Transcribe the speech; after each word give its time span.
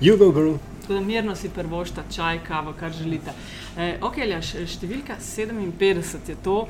You 0.00 0.16
go, 0.16 0.32
girl. 0.32 0.54
Tako 0.80 0.94
da 0.94 1.00
mirno 1.00 1.36
si 1.36 1.48
prvošta 1.48 2.02
čaj, 2.14 2.38
kavo, 2.46 2.72
kar 2.80 2.92
želite. 2.92 3.32
E, 3.76 3.98
ok, 4.02 4.16
Ljaš, 4.16 4.52
številka 4.70 5.16
57 5.18 6.30
je 6.30 6.36
to. 6.44 6.68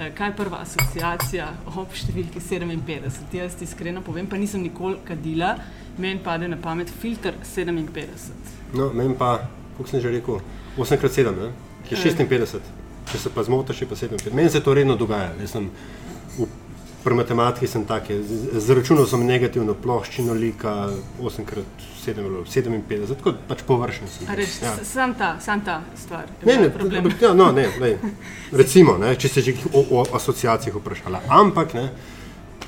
E, 0.00 0.08
kaj 0.16 0.30
je 0.32 0.36
prva 0.38 0.62
asociacija 0.64 1.48
ob 1.76 1.92
številki 1.92 2.40
57? 2.40 3.36
Jaz 3.36 3.58
ti 3.60 3.68
iskreno 3.68 4.00
povem, 4.02 4.26
pa 4.26 4.40
nisem 4.40 4.64
nikoli 4.64 4.96
kadila, 5.04 5.52
meni 6.00 6.22
pade 6.24 6.48
na 6.48 6.56
pamet 6.56 6.88
filter 7.02 7.36
57. 7.44 8.56
No, 8.72 8.88
meni 8.96 9.14
pa, 9.14 9.36
kako 9.76 9.88
sem 9.92 10.00
že 10.00 10.14
rekel, 10.16 10.40
8x7, 10.80 11.36
ne? 11.36 11.52
ki 11.84 11.98
je 11.98 12.16
56. 12.16 12.72
Če 13.12 13.22
se 13.26 13.34
pa 13.34 13.44
zmotiš, 13.44 13.84
je 13.84 13.92
pa 13.92 14.00
57. 14.00 14.32
Meni 14.32 14.48
se 14.48 14.64
to 14.64 14.72
redno 14.74 14.96
dogaja. 14.96 15.36
Sem 15.52 15.68
v 16.38 16.48
Pri 17.00 17.16
matematiki 17.16 17.64
sem 17.64 17.86
tak, 17.88 18.10
zračunal 18.60 19.06
sem 19.08 19.22
negativno 19.24 19.72
ploščino 19.72 20.34
lika 20.36 20.90
8x7, 21.16 21.62
57, 22.06 23.14
tako 23.16 23.34
pač 23.48 23.64
površen 23.66 24.08
sem. 24.08 24.30
Reč, 24.36 24.60
ja. 24.62 24.72
Sam 24.84 25.14
ta, 25.14 25.34
sam 25.40 25.64
ta 25.64 25.80
stvar. 25.96 26.30
Ne, 26.46 26.56
ne, 26.64 26.70
problem. 26.70 27.10
Ja, 27.20 27.34
no, 27.34 27.50
ne, 27.52 27.68
ne, 27.80 27.96
recimo, 28.62 28.96
ne, 28.98 29.14
če 29.16 29.28
se 29.28 29.44
že 29.44 29.56
o, 29.72 29.84
o 30.00 30.06
asociacijah 30.16 30.76
vprašala. 30.80 31.22
Ampak, 31.28 31.74
ne, 31.74 31.90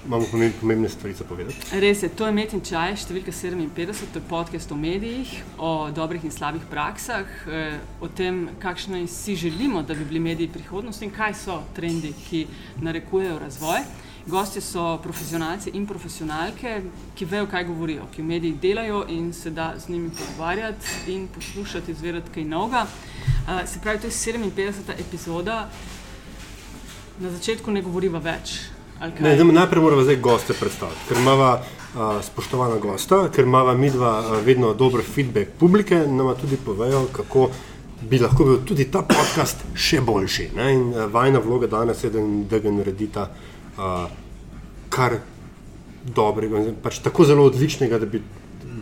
imamo 0.07 0.27
pomembne 0.61 0.89
stvari 0.89 1.15
za 1.15 1.25
povedati. 1.25 1.57
Res 1.81 2.03
je, 2.03 2.09
to 2.09 2.27
je 2.27 2.35
Metin 2.35 2.61
Čaj, 2.65 2.97
številka 3.05 3.33
57, 3.33 4.11
to 4.13 4.21
je 4.21 4.29
podcast 4.29 4.73
o 4.75 4.79
medijih, 4.79 5.31
o 5.59 5.91
dobrih 5.95 6.25
in 6.27 6.35
slabih 6.35 6.65
praksah, 6.71 7.29
eh, 7.47 7.79
o 8.01 8.09
tem, 8.09 8.49
kakšno 8.63 9.07
si 9.07 9.37
želimo, 9.37 9.83
da 9.83 9.95
bi 9.95 10.05
bili 10.05 10.21
mediji 10.21 10.49
prihodnosti 10.49 11.05
in 11.07 11.15
kaj 11.15 11.35
so 11.39 11.63
trendi, 11.77 12.15
ki 12.29 12.47
narekujejo 12.83 13.39
razvoj. 13.39 13.87
Gosti 14.27 14.61
so 14.61 14.99
profesionalci 15.03 15.71
in 15.75 15.87
profesionalke, 15.87 16.77
ki 17.15 17.27
vejo, 17.27 17.47
kaj 17.51 17.65
govorijo, 17.67 18.05
ki 18.15 18.23
v 18.23 18.27
medijih 18.27 18.61
delajo 18.61 19.01
in 19.11 19.33
se 19.33 19.51
da 19.51 19.73
z 19.79 19.89
njimi 19.91 20.11
pogovarjati 20.11 20.87
in 21.15 21.27
poslušati, 21.29 21.91
izvedeti 21.91 22.31
kaj 22.35 22.45
novega. 22.45 22.87
Uh, 22.87 23.69
se 23.69 23.81
pravi, 23.83 23.99
to 23.99 24.07
je 24.07 24.13
57. 24.13 24.93
epizoda, 24.99 25.69
na 27.19 27.31
začetku 27.31 27.71
ne 27.71 27.83
govoriva 27.83 28.19
več. 28.19 28.61
Ne, 29.21 29.35
najprej 29.45 29.83
moramo 29.83 30.03
zdaj 30.03 30.17
goste 30.23 30.55
predstaviti, 30.55 31.01
ker 31.09 31.19
imamo 31.19 31.51
uh, 31.53 32.23
spoštovana 32.23 32.79
gosta, 32.79 33.25
ker 33.35 33.45
imamo 33.45 33.75
mi 33.75 33.91
dva 33.91 34.21
uh, 34.21 34.39
vedno 34.47 34.71
dober 34.75 35.03
feedback 35.03 35.59
publike, 35.59 35.99
nam 36.07 36.31
tudi 36.41 36.57
povejo, 36.57 37.09
kako 37.13 37.51
bi 38.03 38.19
lahko 38.19 38.45
bil 38.45 38.63
tudi 38.67 38.87
ta 38.91 39.03
podcast 39.03 39.67
še 39.75 40.01
boljši. 40.01 40.53
Ne? 40.55 40.75
In 40.75 40.93
uh, 40.93 41.09
vajna 41.11 41.43
vloga 41.43 41.67
danes 41.67 42.05
je, 42.05 42.11
da 42.51 42.63
ga 42.63 42.71
naredita 42.71 43.27
uh, 43.27 43.52
kar 44.93 45.19
dobrega, 46.03 46.65
pač 46.83 46.99
tako 47.05 47.25
zelo 47.25 47.47
odličnega, 47.47 47.99
da 47.99 48.07
bi 48.07 48.23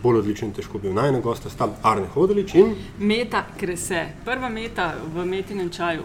bolj 0.03 0.17
odličen 0.17 0.51
težko 0.53 0.79
bil. 0.79 0.93
Najna 0.93 1.19
gosta 1.19 1.49
sta 1.49 1.69
Arne 1.83 2.07
Hodelič 2.13 2.55
in 2.55 2.75
Meta 2.99 3.43
Krese, 3.57 4.05
prva 4.25 4.49
meta 4.49 4.93
v 5.13 5.25
metinem 5.25 5.69
čaju. 5.69 6.03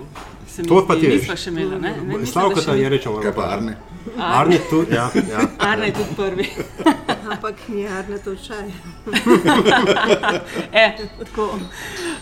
To 0.69 0.85
pa 0.89 0.97
ti 0.97 1.09
nisva 1.11 1.37
še 1.37 1.51
imela, 1.51 1.79
ne? 1.81 1.93
ne 2.07 2.27
Slavka 2.27 2.63
ta 2.63 2.77
je 2.77 2.89
rečemo, 2.89 3.21
kaj 3.25 3.35
pa 3.37 3.49
Arne? 3.57 3.77
Arne 4.17 4.59
tu, 4.71 4.85
ja, 4.91 5.09
ja. 5.31 5.43
Arne 5.59 5.91
je 5.91 5.95
tudi 5.99 6.15
prvi. 6.17 6.47
Ampak 7.33 7.67
ni 7.69 7.87
Arne 7.89 8.19
to 8.23 8.37
čaj. 8.39 8.71
e, 10.85 10.87
tako. 11.25 11.49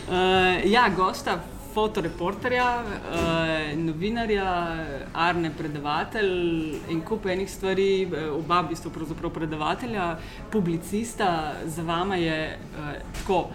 Uh, 0.08 0.64
ja, 0.64 0.88
gosta 0.96 1.36
fotoreporterja, 1.74 2.82
uh, 2.84 3.78
novinarja, 3.78 4.46
arne 5.12 5.50
predavatelj 5.58 6.30
in 6.90 7.00
kup 7.06 7.26
enih 7.26 7.50
stvari, 7.50 7.88
eh, 8.02 8.30
oba 8.30 8.60
v 8.62 8.68
bistvu 8.74 8.90
predavatelja, 9.34 10.16
publicista, 10.52 11.52
za 11.66 11.82
vama 11.82 12.16
je 12.16 12.58
uh, 12.58 12.94
tako 13.18 13.46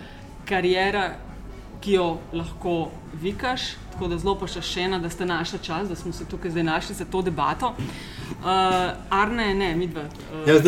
karijera, 0.45 1.09
ki 1.79 1.93
jo 1.93 2.17
lahko 2.33 2.89
vikaš, 3.21 3.61
tako 3.93 4.07
da 4.07 4.17
zelo 4.17 4.35
pošašena, 4.35 4.99
da 4.99 5.09
ste 5.09 5.25
našli 5.25 5.59
čas, 5.63 5.87
da 5.89 5.95
smo 5.95 6.11
se 6.11 6.25
tukaj 6.25 6.51
zdaj 6.51 6.63
našli 6.63 6.95
za 6.95 7.05
to 7.05 7.21
debato. 7.21 7.67
Uh, 7.67 8.45
Arne, 9.09 9.53
ne, 9.55 9.75
mi 9.75 9.87
dva. 9.87 10.01
Uh, 10.01 10.47
ja, 10.47 10.59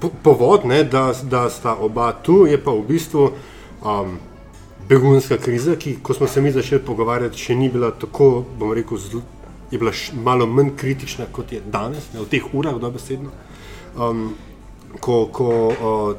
po, 0.00 0.10
povod, 0.22 0.66
ne, 0.66 0.84
da, 0.84 1.12
da 1.22 1.50
sta 1.50 1.76
oba 1.76 2.12
tu, 2.12 2.46
je 2.46 2.58
pa 2.58 2.70
v 2.70 2.84
bistvu. 2.88 3.30
Um, 3.82 4.18
begunska 4.92 5.38
kriza, 5.38 5.76
ki, 5.76 5.96
ko 6.02 6.14
smo 6.14 6.26
se 6.26 6.40
mi 6.40 6.52
začeli 6.52 6.82
pogovarjati, 6.84 7.40
še 7.40 7.56
ni 7.56 7.70
bila 7.72 7.92
tako, 7.96 8.44
bom 8.58 8.74
rekel, 8.76 9.00
zl, 9.00 9.22
je 9.72 9.80
bila 9.80 9.92
š, 9.92 10.12
malo 10.24 10.46
manj 10.46 10.74
kritična 10.76 11.28
kot 11.32 11.52
je 11.52 11.62
danes, 11.64 12.10
ne, 12.12 12.20
v 12.20 12.28
teh 12.28 12.48
urah, 12.52 12.76
da 12.80 12.90
besedno. 12.92 13.32
Um, 13.96 14.26
ko 15.00 15.24
ko 15.32 15.48
uh, 15.72 16.14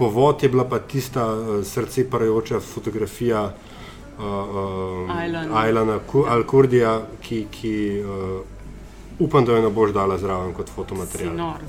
povod 0.00 0.42
je 0.42 0.48
bila 0.48 0.64
pa 0.64 0.78
tista 0.78 1.26
uh, 1.34 1.50
srce 1.64 2.06
parajoča 2.10 2.60
fotografija 2.64 3.42
uh, 3.44 4.24
uh, 4.24 5.58
Ajlana 5.62 5.98
Al-Kurdija, 6.08 6.94
ki, 7.20 7.42
ki 7.52 7.74
uh, 8.00 8.40
upam, 9.18 9.44
da 9.44 9.56
jo 9.56 9.62
ne 9.62 9.70
boš 9.70 9.92
dala 9.92 10.18
zraven 10.18 10.52
kot 10.54 10.70
fotomaterial. 10.70 11.34
Nor, 11.36 11.62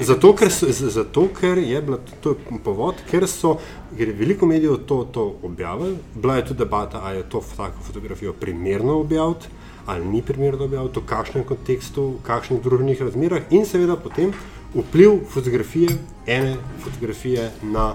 zato, 0.00 0.32
ker 0.36 0.50
zato, 0.70 1.28
ker 1.40 1.58
je 1.58 1.82
bila 1.82 1.98
to 2.20 2.34
povod, 2.64 3.02
ker 3.10 3.28
so 3.28 3.58
ker 3.96 4.12
veliko 4.18 4.46
medijev 4.46 4.82
to, 4.86 5.04
to 5.12 5.28
objavili. 5.42 5.96
Bila 6.14 6.36
je 6.36 6.46
tudi 6.50 6.58
debata, 6.58 7.00
ali 7.04 7.22
je 7.22 7.28
to 7.28 7.42
tako 7.56 7.82
fotografijo 7.86 8.32
primerno 8.32 9.00
objaviti 9.00 9.48
ali 9.88 10.04
ni 10.04 10.22
primerno 10.22 10.64
objaviti, 10.64 11.00
v 11.00 11.06
kakšnem 11.08 11.44
kontekstu, 11.48 12.02
v 12.18 12.24
kakšnih 12.26 12.60
družbenih 12.60 13.00
razmerah 13.00 13.52
in 13.56 13.64
seveda 13.64 13.96
potem 13.96 14.34
vpliv 14.74 15.22
fotografije, 15.32 15.94
ene 16.26 16.56
fotografije 16.84 17.46
na 17.62 17.94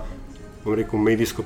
rekel, 0.66 1.00
medijsko, 1.00 1.44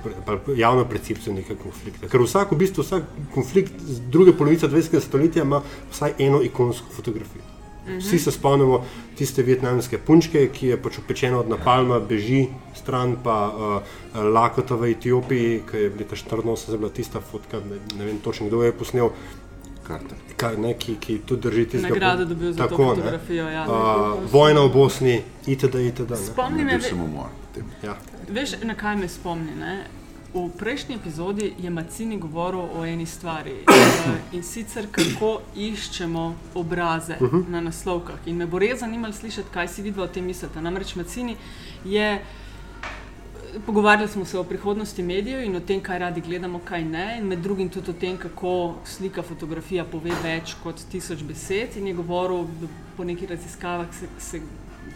javno 0.56 0.86
percepcijo 0.86 1.34
nekega 1.34 1.62
konflikta. 1.64 2.08
Ker 2.08 2.22
vsak, 2.22 2.52
v 2.52 2.62
bistvu, 2.64 2.86
vsak 2.86 3.04
konflikt 3.34 3.74
z 3.82 4.00
druge 4.14 4.34
polovice 4.38 4.70
20. 4.70 5.00
stoletja 5.02 5.44
ima 5.44 5.62
vsaj 5.92 6.18
eno 6.20 6.42
ikonsko 6.44 6.94
fotografijo. 6.96 7.44
Mhm. 7.88 7.98
Vsi 7.98 8.20
se 8.20 8.32
spomnimo 8.32 8.84
tiste 9.16 9.44
vietnamske 9.44 9.98
punčke, 9.98 10.48
ki 10.54 10.68
je 10.68 10.78
pač 10.82 11.00
opečena 11.00 11.40
od 11.40 11.50
napalma, 11.50 12.00
beži 12.00 12.48
stran, 12.76 13.16
pa 13.24 13.38
uh, 13.48 14.24
lakota 14.34 14.76
v 14.76 14.92
Etiopiji, 14.92 15.62
ki 15.72 15.78
je 15.78 15.92
leta 16.00 16.16
1984 16.16 16.78
bila 16.78 16.90
tista 16.90 17.22
fotka, 17.22 17.62
ne, 17.64 17.80
ne 17.98 18.06
vem 18.06 18.20
točno 18.20 18.48
kdo 18.48 18.64
je 18.64 18.72
posnel. 18.72 19.10
Kar, 20.36 20.58
ne, 20.60 20.74
ki, 20.76 20.98
ki 21.00 21.22
tudi 21.26 21.48
drži 21.48 21.66
te 21.66 21.80
zgodbe. 21.80 21.96
Nagrado 21.96 22.26
dobil 22.26 22.52
za 22.52 22.58
tako, 22.58 22.76
to 22.76 22.96
fotografijo. 22.96 23.48
Ja, 23.50 23.64
uh, 23.72 24.20
vojna 24.32 24.68
v 24.68 24.74
Bosni, 24.74 25.22
itd. 25.48 25.76
itd. 25.88 26.20
Spomnim 26.28 26.68
se, 26.68 26.96
da 26.96 26.98
je 26.98 27.37
umor. 27.62 27.84
Ja. 27.84 27.98
Veš, 28.30 28.60
na 28.64 28.76
kaj 28.76 28.96
me 28.96 29.08
spomni? 29.10 29.56
Ne? 29.56 29.78
V 30.34 30.50
prejšnji 30.58 30.96
epizodi 30.96 31.54
je 31.60 31.70
Macini 31.70 32.18
govoril 32.18 32.60
o 32.60 32.86
eni 32.86 33.06
stvari 33.06 33.54
uh, 33.64 34.36
in 34.36 34.44
sicer 34.44 34.88
kako 34.92 35.42
iščemo 35.56 36.36
obraze 36.56 37.16
uh 37.20 37.22
mhm. 37.22 37.38
-huh. 37.38 37.50
na 37.50 37.62
naslovkah. 37.62 38.20
In 38.26 38.36
me 38.36 38.46
bo 38.46 38.60
res 38.60 38.80
zanimalo 38.80 39.14
slišati, 39.14 39.50
kaj 39.54 39.68
si 39.68 39.82
videl 39.82 40.04
o 40.04 40.08
tem 40.08 40.26
mislite. 40.26 40.62
Namreč 40.62 40.96
Macini 40.96 41.36
je. 41.86 42.22
Pogovarjali 43.66 44.08
smo 44.08 44.26
se 44.26 44.38
o 44.40 44.44
prihodnosti 44.44 45.04
medijev 45.04 45.44
in 45.44 45.56
o 45.56 45.60
tem, 45.60 45.82
kaj 45.82 46.00
radi 46.00 46.22
gledamo, 46.22 46.60
kaj 46.60 46.84
ne. 46.84 47.18
In 47.18 47.28
med 47.28 47.40
drugim 47.40 47.70
tudi 47.70 47.92
o 47.92 47.94
tem, 47.94 48.18
kako 48.18 48.76
slika, 48.86 49.22
fotografija 49.22 49.86
pove 49.86 50.12
več 50.24 50.56
kot 50.64 50.76
tisoč 50.92 51.24
besed. 51.24 51.78
In 51.78 51.88
je 51.88 51.94
govoril, 51.94 52.46
po 52.98 53.04
nekih 53.04 53.30
raziskavah 53.30 53.88
se, 54.00 54.08
se 54.20 54.42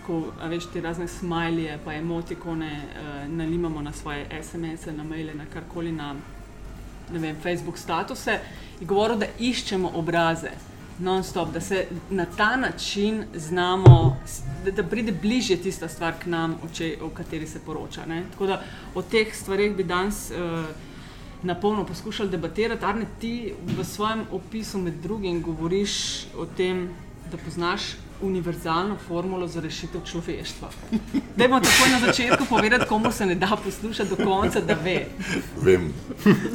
ko 0.05 0.23
veš 0.49 0.65
te 0.73 0.81
razne 0.81 1.07
smajlije, 1.07 1.79
pa 1.85 1.93
emotikone 1.93 2.71
uh, 2.71 3.31
nalimamo 3.31 3.81
na 3.81 3.91
svoje 3.91 4.27
SMS-e, 4.43 4.93
na 4.93 5.03
maile, 5.03 5.33
na 5.33 5.45
karkoli 5.53 5.91
na 5.91 6.15
vem, 7.19 7.35
Facebook 7.43 7.77
statuse, 7.77 8.39
in 8.79 8.87
govorimo, 8.87 9.19
da 9.19 9.27
iščemo 9.39 9.91
obraze. 9.95 10.51
Non-stop, 10.99 11.49
da 11.53 11.61
se 11.61 11.87
na 12.09 12.25
ta 12.37 12.55
način 12.55 13.23
znamo, 13.35 14.17
da, 14.65 14.71
da 14.71 14.83
pride 14.83 15.11
bližje 15.11 15.57
tista 15.57 15.87
stvar 15.89 16.13
k 16.19 16.29
nam, 16.29 16.59
o, 16.63 16.69
če, 16.73 16.97
o 17.01 17.09
kateri 17.09 17.47
se 17.47 17.59
poroča. 17.65 18.05
Ne? 18.05 18.23
Tako 18.31 18.47
da 18.47 18.61
o 18.95 19.01
teh 19.01 19.33
stvarih 19.35 19.73
bi 19.75 19.83
danes 19.83 20.29
uh, 20.31 20.65
na 21.43 21.55
polno 21.55 21.85
poskušali 21.85 22.29
debatirati. 22.29 22.85
Arne, 22.85 23.07
ti 23.19 23.53
v 23.77 23.83
svojem 23.83 24.25
opisu 24.31 24.77
med 24.77 25.01
drugim 25.01 25.41
govoriš 25.41 26.25
o 26.37 26.45
tem, 26.45 26.89
da 27.31 27.37
poznaš 27.37 27.95
univerzalno 28.21 28.97
formulo 29.07 29.47
za 29.47 29.61
rešitev 29.61 30.01
človeštva. 30.05 30.69
Dajmo 31.35 31.59
takoj 31.59 31.89
na 31.91 31.99
začetku 31.99 32.45
povedati, 32.49 32.85
komu 32.89 33.11
se 33.11 33.25
ne 33.25 33.35
da 33.35 33.57
poslušati 33.63 34.09
do 34.09 34.15
konca, 34.25 34.61
da 34.61 34.73
ve. 34.73 35.05
Vem, 35.61 35.93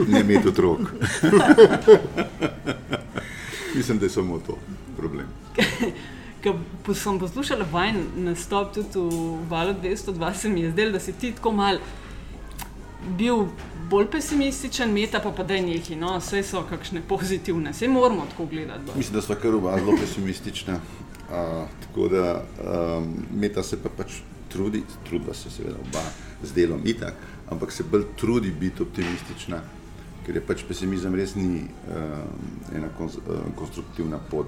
ne 0.09 0.21
imeti 0.21 0.49
otrok. 0.49 0.81
Mislim, 3.75 3.99
da 3.99 4.07
je 4.07 4.11
samo 4.11 4.39
to 4.39 4.59
problem. 4.97 5.27
Ko 6.87 6.95
sem 6.95 7.19
poslušala 7.19 7.67
vajen 7.73 8.05
nastop 8.17 8.75
tudi 8.75 8.99
v 8.99 9.39
Valu 9.51 9.75
202, 9.83 10.35
se 10.35 10.49
mi 10.49 10.61
je 10.61 10.71
zdelo, 10.71 10.93
da 10.93 11.01
si 11.01 11.13
ti 11.13 11.33
tako 11.33 11.53
mal 11.53 11.79
bil 13.19 13.47
bolj 13.91 14.07
pesimističen, 14.11 14.93
meta 14.93 15.21
pa, 15.21 15.31
pa 15.31 15.45
da 15.45 15.55
je 15.55 15.63
nekaj, 15.63 15.97
no, 15.97 16.17
vse 16.19 16.43
so 16.43 16.63
kakšne 16.71 17.03
pozitivne, 17.09 17.71
vse 17.71 17.89
moramo 17.89 18.27
tako 18.31 18.47
gledati. 18.47 18.97
Mislim, 18.97 19.15
da 19.15 19.23
smo 19.23 19.35
kar 19.35 19.55
oba 19.55 19.79
zelo 19.79 19.97
pesimistična. 20.01 20.81
Uh, 21.27 21.67
tako 21.81 22.09
da 22.09 22.27
um, 22.39 23.15
meta 23.35 23.63
se 23.63 23.83
pa 23.83 23.91
pač 23.91 24.21
trudi, 24.49 24.83
trudila 25.09 25.35
se 25.35 25.51
seveda 25.51 25.75
oba 25.75 26.03
z 26.43 26.55
delom 26.55 26.81
itak, 26.85 27.15
ampak 27.51 27.73
se 27.73 27.83
bolj 27.83 28.05
trudi 28.17 28.51
biti 28.51 28.83
optimistična, 28.83 29.59
ker 30.27 30.37
je 30.39 30.43
pač 30.47 30.63
pesimizem 30.69 31.15
res 31.19 31.35
ni 31.35 31.65
uh, 31.65 32.77
ena 32.77 32.93
konz, 32.99 33.19
uh, 33.19 33.43
konstruktivna 33.59 34.21
pot 34.31 34.47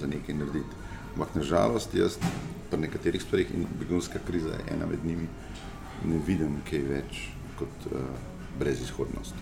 za 0.00 0.10
nekaj 0.10 0.34
narediti. 0.34 0.82
Ampak 1.14 1.34
nažalost, 1.38 1.94
jaz 1.94 2.18
pri 2.70 2.80
nekaterih 2.82 3.22
stvarih 3.22 3.54
in 3.54 3.66
begunska 3.78 4.18
kriza 4.26 4.58
je 4.58 4.74
ena 4.74 4.86
med 4.86 5.04
njimi, 5.06 5.28
ne 6.04 6.18
vidim 6.26 6.58
kaj 6.70 6.82
več 6.88 7.22
kot 7.58 7.86
uh, 7.92 8.02
brezizhodnost. 8.58 9.38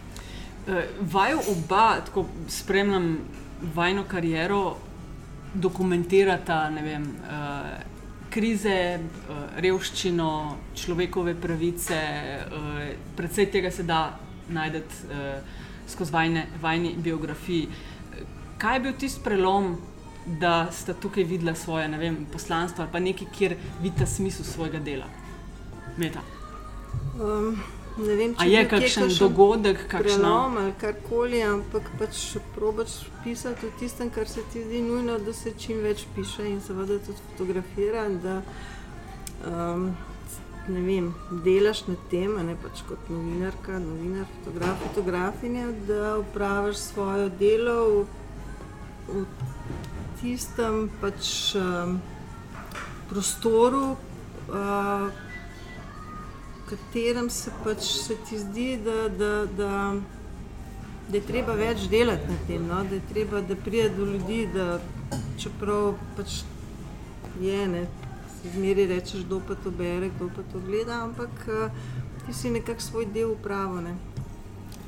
Uh, 0.67 0.85
vaju 1.01 1.41
oba, 1.57 2.03
tako 2.05 2.27
spremljam 2.53 3.17
vajno 3.75 4.05
kariero, 4.05 4.77
dokumentirata 5.61 6.69
vem, 6.83 7.03
uh, 7.03 7.71
krize, 8.31 8.99
uh, 9.01 9.43
revščino, 9.63 10.31
človekove 10.77 11.35
pravice, 11.41 12.01
uh, 12.47 12.81
predvsej 13.17 13.51
tega 13.51 13.71
se 13.71 13.83
da 13.83 14.19
najti 14.49 14.83
uh, 15.09 15.39
skozi 15.89 16.13
vajne, 16.13 16.47
vajni 16.63 16.95
biografiji. 16.99 17.69
Kaj 18.59 18.77
je 18.77 18.81
bil 18.81 18.99
tisti 18.99 19.23
prelom, 19.25 19.77
da 20.27 20.67
sta 20.73 20.95
tukaj 20.95 21.25
videla 21.25 21.55
svoje 21.55 21.89
vem, 21.99 22.27
poslanstvo 22.33 22.83
ali 22.83 22.93
pa 22.93 22.99
nekaj, 22.99 23.29
kjer 23.39 23.57
vidita 23.83 24.07
smisel 24.07 24.45
svojega 24.45 24.79
dela? 24.79 25.07
Meta. 25.97 26.21
Um, 27.21 27.63
ne 27.97 28.15
vem, 28.15 28.35
A 28.39 28.45
je 28.45 28.63
kakšen 28.69 29.13
dogodek, 29.19 29.87
kakšen 29.89 30.21
prelom 30.21 30.57
ali 30.61 30.73
karkoli, 30.81 31.43
ampak 31.43 31.89
pač 31.99 32.37
probaš 32.55 32.99
pisati 33.25 33.67
o 33.67 33.71
tistem, 33.81 34.11
kar 34.11 34.29
se 34.29 34.45
ti 34.53 34.65
zdi 34.65 34.83
nujno, 34.83 35.19
da 35.19 35.33
se 35.33 35.53
čim 35.59 35.81
več 35.85 36.05
piše 36.17 36.45
in 36.49 36.61
seveda 36.61 36.99
tudi 37.07 37.25
fotografira. 37.31 38.09
Da, 38.23 38.41
um, 39.49 39.89
ne 40.69 40.83
vem, 40.83 41.13
delaš 41.45 41.85
na 41.87 41.97
tem, 42.11 42.35
ne 42.47 42.57
pač 42.63 42.83
kot 42.89 43.09
novinarka, 43.13 43.79
novinar, 43.79 44.27
fotograf, 44.39 44.83
fotografinja, 44.89 45.71
da 45.89 46.17
upraviš 46.19 46.83
svoje 46.91 47.31
delo 47.41 47.79
v, 47.87 48.05
v 49.09 49.25
tistem 50.21 50.89
pač, 51.01 51.55
um, 51.61 52.01
prostoru, 53.09 53.95
uh, 54.51 55.26
katerem 56.69 57.31
se, 57.31 57.51
pač, 57.65 57.83
se 58.07 58.17
ti 58.29 58.39
zdi, 58.39 58.69
da, 58.85 59.09
da, 59.09 59.33
da, 59.47 59.73
da 61.09 61.17
je 61.17 61.23
treba 61.27 61.55
več 61.55 61.87
delati 61.91 62.29
na 62.31 62.39
tem, 62.47 62.67
no? 62.67 62.83
da 62.85 62.99
je 62.99 63.05
treba, 63.13 63.41
da 63.41 63.57
pride 63.57 63.89
do 63.97 64.09
ljudi, 64.11 64.47
da 64.55 64.81
čeprav 65.39 65.95
pač 66.17 66.43
je 67.41 67.69
ne 67.69 67.87
zmeri 68.55 68.87
rečeš, 68.87 69.25
kdo 69.27 69.41
pa 69.49 69.55
to 69.55 69.71
bere, 69.71 70.11
kdo 70.17 70.29
pa 70.37 70.43
to 70.53 70.61
gleda, 70.67 71.03
ampak 71.05 71.31
uh, 71.49 71.71
ti 72.27 72.35
si 72.35 72.51
nekako 72.51 72.81
svoj 72.81 73.07
del 73.15 73.33
upravljal. 73.33 73.95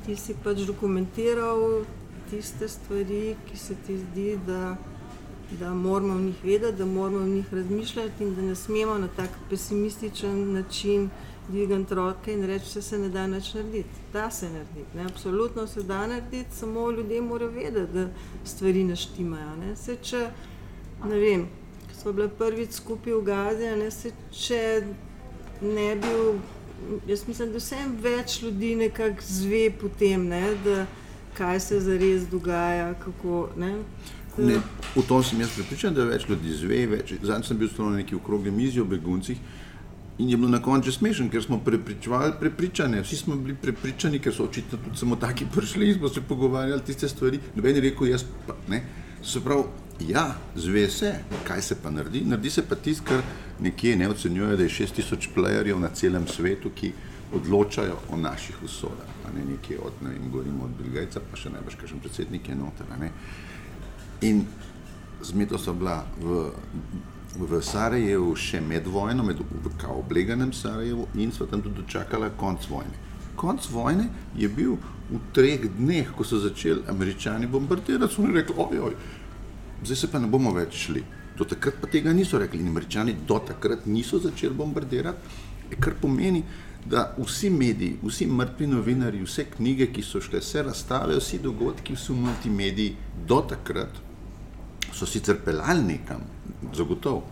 Ti 0.05 0.15
si 0.15 0.35
pač 0.43 0.63
dokumentiral 0.67 1.83
tiste 2.29 2.67
stvari, 2.67 3.35
ki 3.49 3.57
se 3.57 3.75
ti 3.87 3.97
zdi, 3.97 4.37
da, 4.47 4.75
da 5.59 5.73
moramo 5.73 6.17
v 6.17 6.21
njih 6.21 6.43
vedeti, 6.43 6.77
da 6.77 6.85
moramo 6.85 7.25
v 7.25 7.29
njih 7.29 7.53
razmišljati 7.53 8.23
in 8.23 8.35
da 8.35 8.41
ne 8.41 8.55
smemo 8.55 8.97
na 8.97 9.07
tak 9.07 9.29
pesimističen 9.49 10.53
način 10.53 11.09
dvigati 11.49 11.95
roke 11.95 12.33
in 12.33 12.45
reči, 12.45 12.75
da 12.75 12.81
se 12.81 12.97
ne 12.97 13.09
da 13.09 13.27
nič 13.27 13.53
narediti. 13.53 14.03
Da 14.13 14.31
se 14.31 14.49
narediti, 14.49 14.97
ne? 14.97 15.05
absolutno 15.05 15.67
se 15.67 15.83
da 15.83 16.07
narediti, 16.07 16.55
samo 16.55 16.91
ljudje 16.91 17.21
morajo 17.21 17.51
vedeti, 17.51 17.93
da 17.93 18.07
stvari 18.45 18.83
naštimajo. 18.83 19.55
Ne? 19.55 19.75
Se, 19.75 19.97
če, 20.01 20.29
ne 21.05 21.19
vem, 21.19 21.47
smo 22.01 22.13
bili 22.13 22.29
prvič 22.37 22.71
skupaj 22.71 23.13
v 23.13 23.21
Gazi, 23.23 23.75
ne 23.77 23.91
se 23.91 24.11
če 24.31 24.63
ne 25.61 25.95
bi. 25.95 26.15
Jaz 27.07 27.25
mislim, 27.27 27.51
da 27.51 27.59
vsem 27.59 27.97
več 28.01 28.41
ljudi 28.41 28.75
nekako 28.75 29.25
zve 29.27 29.65
potem, 29.81 30.29
ne, 30.31 30.55
da 30.63 30.85
kaj 31.37 31.59
se 31.59 31.79
zares 31.83 32.23
dogaja. 32.31 32.93
Kako, 33.03 33.49
ne. 33.57 33.73
Ne, 34.37 34.61
v 34.95 35.03
tom 35.07 35.23
sem 35.23 35.41
jaz 35.41 35.51
pripričan, 35.57 35.93
da 35.93 36.05
več 36.07 36.29
ljudi 36.29 36.53
zve. 36.55 36.85
Zadnjič 37.21 37.49
sem 37.49 37.57
bil 37.59 37.73
na 37.79 37.97
neki 37.97 38.15
okrogli 38.15 38.51
mizi 38.51 38.79
o 38.79 38.85
beguncih 38.87 39.37
in 40.19 40.29
je 40.29 40.37
bilo 40.37 40.49
na 40.49 40.61
koncu 40.61 40.91
smešen, 40.91 41.29
ker 41.29 41.43
smo 41.43 41.59
prepričevali 41.65 42.33
prepričane. 42.39 43.01
Vsi 43.01 43.15
smo 43.15 43.35
bili 43.35 43.55
prepričani, 43.55 44.19
ker 44.19 44.35
so 44.35 44.45
očitno 44.45 44.77
tudi 44.83 44.97
samo 44.97 45.15
taki 45.15 45.45
prišli 45.55 45.89
in 45.89 45.99
smo 45.99 46.09
se 46.09 46.21
pogovarjali 46.21 46.81
tiste 46.85 47.09
stvari. 47.09 47.39
Noben 47.55 47.75
je 47.75 47.81
rekel, 47.81 48.07
jaz 48.07 48.25
pa 48.47 48.55
ne. 48.67 48.83
Se 49.23 49.41
pravi, 49.43 49.63
Ja, 50.07 50.35
zve 50.55 50.89
se, 50.89 51.13
kaj 51.43 51.61
se 51.61 51.75
pa 51.83 51.89
naredi. 51.91 52.21
Naredi 52.25 52.49
se 52.49 52.63
pa 52.67 52.75
tisto, 52.75 53.03
kar 53.05 53.21
nekje 53.59 53.95
ne 53.95 54.09
ocenjuje, 54.09 54.57
da 54.57 54.63
je 54.63 54.69
6000 54.69 55.27
playerjev 55.35 55.79
na 55.79 55.89
celem 55.89 56.27
svetu, 56.27 56.71
ki 56.75 56.93
odločajo 57.35 57.97
o 58.09 58.17
naših 58.17 58.63
usodah. 58.63 59.07
Ne 59.35 59.43
nekje 59.51 59.77
od, 59.79 59.93
ne 60.01 60.09
vem, 60.09 60.31
govorimo 60.31 60.63
od 60.63 60.71
Bilgajca, 60.79 61.21
pa 61.31 61.37
še 61.37 61.51
najbrž 61.53 61.75
kakšen 61.81 61.99
predsednik 61.99 62.47
je 62.49 62.55
noter. 62.55 62.87
In 64.21 64.45
zmeto 65.21 65.57
so 65.57 65.73
bila 65.73 65.99
v, 66.17 66.47
v 67.37 67.61
Sarajevu 67.61 68.33
še 68.35 68.61
med 68.61 68.87
vojno, 68.87 69.23
med 69.23 69.37
v 69.39 69.71
kao 69.77 69.99
obleganem 70.01 70.53
Sarajevu 70.53 71.07
in 71.15 71.31
so 71.31 71.45
tam 71.45 71.61
tudi 71.61 71.81
dočakala 71.81 72.31
konc 72.37 72.65
vojne. 72.69 72.95
Konc 73.39 73.69
vojne 73.71 74.09
je 74.35 74.49
bil 74.49 74.75
v 75.09 75.19
treh 75.33 75.69
dneh, 75.77 76.09
ko 76.15 76.25
so 76.25 76.39
začeli 76.41 76.83
američani 76.89 77.47
bombardirati, 77.47 78.13
so 78.13 78.23
oni 78.23 78.33
rekli, 78.35 78.55
ojoj, 78.57 78.95
zdaj 79.83 79.97
se 79.97 80.11
pa 80.11 80.19
ne 80.19 80.27
bomo 80.27 80.51
več 80.53 80.87
šli. 80.87 81.03
Do 81.37 81.45
takrat 81.47 81.77
pa 81.79 81.87
tega 81.87 82.11
niso 82.13 82.39
rekli. 82.39 82.59
In 82.59 82.67
američani 82.73 83.15
do 83.27 83.39
takrat 83.39 83.85
niso 83.85 84.19
začeli 84.19 84.55
bombardirati, 84.55 85.37
kar 85.79 85.95
pomeni, 86.01 86.43
da 86.89 87.13
vsi 87.17 87.49
mediji, 87.49 87.99
vsi 88.03 88.25
mrtvi 88.27 88.67
novinari, 88.67 89.21
vse 89.23 89.45
knjige, 89.55 89.89
ki 89.93 90.03
so 90.03 90.21
šle, 90.23 90.41
vse 90.43 90.63
razstave, 90.67 91.17
vsi 91.19 91.39
dogodki, 91.43 91.95
vsi 91.95 92.15
multimediji 92.15 92.95
do 93.27 93.41
takrat 93.47 94.08
so 94.99 95.07
sicer 95.07 95.39
pelali 95.45 95.83
nekam, 95.95 96.23
zagotovo. 96.75 97.23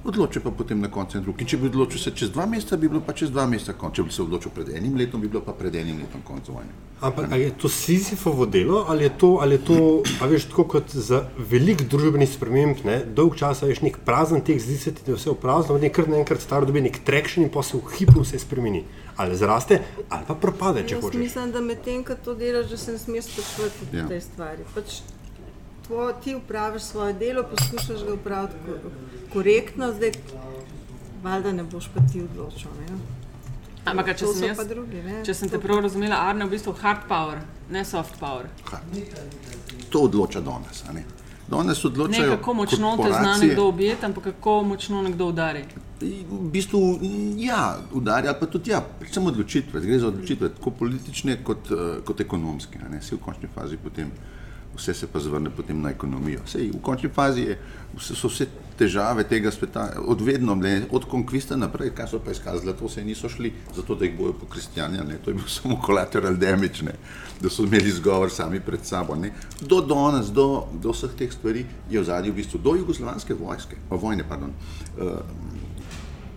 Odločil 0.00 0.40
pa 0.40 0.48
potem 0.48 0.80
na 0.80 0.88
koncu 0.88 1.18
en 1.18 1.24
drug. 1.26 1.42
In 1.44 1.48
če 1.50 1.58
bi 1.60 1.68
odločil 1.68 2.00
se 2.00 2.10
čez 2.16 2.30
dva 2.32 2.46
meseca, 2.48 2.78
bi 2.80 2.88
bilo 2.88 3.02
pa 3.04 3.12
čez 3.12 3.28
dva 3.28 3.42
meseca 3.46 3.74
konec. 3.76 3.98
Če 3.98 4.04
bi 4.06 4.14
se 4.14 4.22
odločil 4.22 4.52
pred 4.56 4.70
enim 4.72 4.94
letom, 4.96 5.20
bi 5.20 5.28
bilo 5.28 5.42
pa 5.44 5.52
pred 5.52 5.74
enim 5.76 5.98
letom 6.00 6.22
konec 6.24 6.48
vojne. 6.48 6.72
Ampak 7.04 7.34
je 7.36 7.50
to 7.60 7.68
Sizifovo 7.68 8.46
delo 8.46 8.86
ali 8.88 9.04
je 9.04 9.10
to, 9.18 9.28
ali 9.42 9.58
je 9.58 9.64
to 9.68 9.76
a 10.20 10.28
veš, 10.28 10.46
tako 10.48 10.64
kot 10.72 10.94
za 10.96 11.20
velik 11.36 11.84
družbeni 11.88 12.26
sprememb, 12.28 12.80
ne, 12.84 12.96
dolg 13.04 13.36
čas 13.36 13.60
veš 13.64 13.80
nek 13.84 14.00
prazen 14.04 14.40
tek, 14.40 14.60
zdi 14.60 14.76
se 14.80 14.94
ti, 14.96 15.04
da 15.04 15.12
je 15.12 15.20
vse 15.20 15.36
prazno, 15.40 15.76
da 15.76 15.84
je 15.84 15.92
kar 15.92 16.08
naenkrat 16.08 16.40
staro 16.40 16.68
dobi 16.68 16.80
nek 16.80 16.96
trekšen 17.04 17.44
in 17.44 17.52
pa 17.52 17.60
se 17.64 17.76
v 17.76 17.84
hipu 17.98 18.24
vse 18.24 18.40
spremeni. 18.40 18.86
Ali 19.20 19.36
zraste, 19.36 19.82
ali 20.08 20.24
pa 20.28 20.34
propade, 20.34 20.86
če 20.88 20.96
Jaz 20.96 21.04
hočeš. 21.04 21.20
mislim, 21.20 21.52
da 21.52 21.60
medtem, 21.60 22.04
ko 22.08 22.16
to 22.24 22.34
delaš, 22.40 22.72
da 22.72 22.76
se 22.80 22.96
ne 22.96 22.98
smeš 22.98 23.32
sprašovati 23.34 23.92
Ja. 23.92 23.98
ja. 24.00 24.08
te 24.08 24.20
stvari. 24.20 24.64
Pač 24.74 25.02
tvo, 25.90 26.12
ti 26.14 26.34
upraviš 26.36 26.82
svoje 26.84 27.12
delo, 27.14 27.42
poskušaš 27.44 28.04
ga 28.04 28.14
upraviti 28.14 28.54
ko- 28.66 28.90
korektno, 29.32 29.92
zdaj 29.92 30.12
valjda 31.22 31.52
ne 31.52 31.62
boš 31.64 31.90
pa 31.94 32.00
ti 32.02 32.22
odločil. 32.22 32.70
Ne? 32.80 32.98
Ampak, 33.84 34.08
a 34.08 34.14
če 34.14 34.24
To 34.24 34.34
sem 34.34 34.48
jaz- 34.48 34.68
drugi, 34.68 35.02
ne. 35.02 35.24
Če 35.24 35.34
sem 35.34 35.48
te 35.48 35.58
prav 35.58 35.80
razumela, 35.80 36.16
Arne, 36.20 36.44
v 36.44 36.50
bistvu 36.50 36.72
hard 36.74 37.08
power, 37.08 37.40
ne 37.70 37.82
soft 37.84 38.20
power. 38.20 38.46
Ha. 38.64 38.80
To 39.88 40.00
odloča 40.00 40.40
danes. 40.40 40.84
a 40.84 40.92
Ne? 40.92 41.04
Danes 41.48 41.78
Ne 41.78 41.88
odločajo 41.88 42.30
kako 42.30 42.54
močno 42.54 42.96
te 42.96 43.10
zna 43.10 43.36
nekdo 43.36 43.64
objeti, 43.64 44.06
ampak 44.06 44.24
kako 44.24 44.62
močno 44.62 45.02
nekdo 45.02 45.26
udari. 45.26 45.64
V 46.00 46.50
bistvu, 46.50 46.98
ja, 47.36 47.62
udarja, 47.92 48.34
pa 48.34 48.46
tudi 48.46 48.70
ja, 48.70 48.80
predvsem 49.00 49.26
odločitve. 49.26 49.80
Gre 49.80 49.98
za 49.98 50.06
odločitve, 50.06 50.48
tako 50.50 50.70
politične 50.72 51.40
kot, 51.44 51.70
eh, 51.70 52.00
kot 52.04 52.20
ekonomske. 52.20 52.78
a 52.78 52.88
ne. 52.88 53.02
Saj 53.02 53.18
v 53.18 53.20
končni 53.20 53.48
fazi 53.50 53.76
potem 53.78 54.12
vse 54.76 54.94
se 54.94 55.06
pa 55.06 55.20
zvrne 55.20 55.50
potem 55.50 55.80
na 55.82 55.90
ekonomijo. 55.90 56.40
Sej, 56.46 56.70
v 56.70 56.80
končni 56.82 57.10
fazi 57.14 57.40
je, 57.40 57.58
vse, 57.96 58.14
so 58.14 58.28
vse 58.30 58.46
težave 58.78 59.24
tega 59.28 59.50
sveta, 59.50 59.90
od 60.08 60.22
vedno, 60.24 60.54
ne, 60.54 60.86
od 60.90 61.04
konkvista 61.04 61.56
naprej, 61.56 61.90
kaj 61.96 62.08
so 62.12 62.20
pa 62.24 62.32
iskali, 62.32 62.62
zlato 62.62 62.88
se 62.88 63.04
niso 63.04 63.28
šli, 63.28 63.52
zato 63.76 63.94
da 63.94 64.04
jih 64.04 64.16
bojo 64.18 64.32
pokristjani, 64.40 65.02
ne, 65.08 65.18
to 65.24 65.30
je 65.30 65.34
bil 65.34 65.48
samo 65.58 65.80
collateral 65.86 66.38
damage, 66.40 66.86
ne, 66.86 66.94
da 67.40 67.50
so 67.50 67.66
imeli 67.66 67.92
zgovor 67.92 68.30
sami 68.30 68.60
pred 68.60 68.86
sabo. 68.86 69.16
Ne. 69.16 69.32
Do 69.60 69.80
danes, 69.80 70.32
do, 70.32 70.66
do 70.72 70.94
vseh 70.96 71.12
teh 71.18 71.32
stvari 71.32 71.66
je 71.90 72.00
v 72.00 72.06
zadnji 72.06 72.30
v 72.30 72.40
bistvu, 72.40 72.62
do 72.64 72.76
jugoslovanske 72.80 73.34
vojske, 73.34 73.76
o, 73.90 74.00
vojne, 74.00 74.24
pardon, 74.28 74.54
uh, 74.96 75.18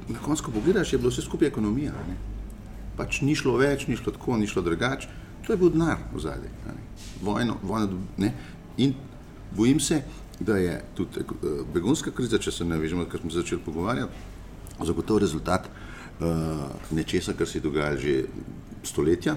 na 0.08 0.20
koncu, 0.20 0.44
ko 0.44 0.52
pogledaš, 0.52 0.94
je 0.94 1.00
bilo 1.00 1.12
vse 1.14 1.24
skupaj 1.24 1.48
ekonomija. 1.48 1.94
Ne. 2.08 2.18
Pač 2.98 3.22
ni 3.22 3.36
šlo 3.36 3.56
več, 3.58 3.88
ni 3.88 3.96
šlo 3.98 4.12
tako, 4.14 4.38
ni 4.38 4.48
šlo 4.48 4.62
drugače. 4.62 5.08
To 5.48 5.54
je 5.54 5.60
bil 5.60 5.72
denar 5.74 6.04
v 6.14 6.20
zadnji. 6.24 6.52
Vojno, 7.24 7.58
vojno, 7.64 7.88
ne. 8.18 8.34
In 8.78 8.94
bojim 9.52 9.80
se, 9.80 10.02
da 10.40 10.58
je 10.58 10.76
tudi 10.94 11.20
eh, 11.20 11.24
begunska 11.70 12.12
kriza, 12.12 12.38
če 12.38 12.52
se 12.52 12.66
navežemo, 12.66 13.06
kar 13.06 13.20
smo 13.20 13.32
začeli 13.32 13.62
pogovarjati, 13.62 14.12
zagotovo 14.82 15.20
rezultat 15.20 15.68
uh, 15.68 16.26
nečesa, 16.92 17.34
kar 17.34 17.48
se 17.48 17.58
je 17.58 17.62
dogajalo 17.62 17.98
že 17.98 18.24
stoletja. 18.84 19.36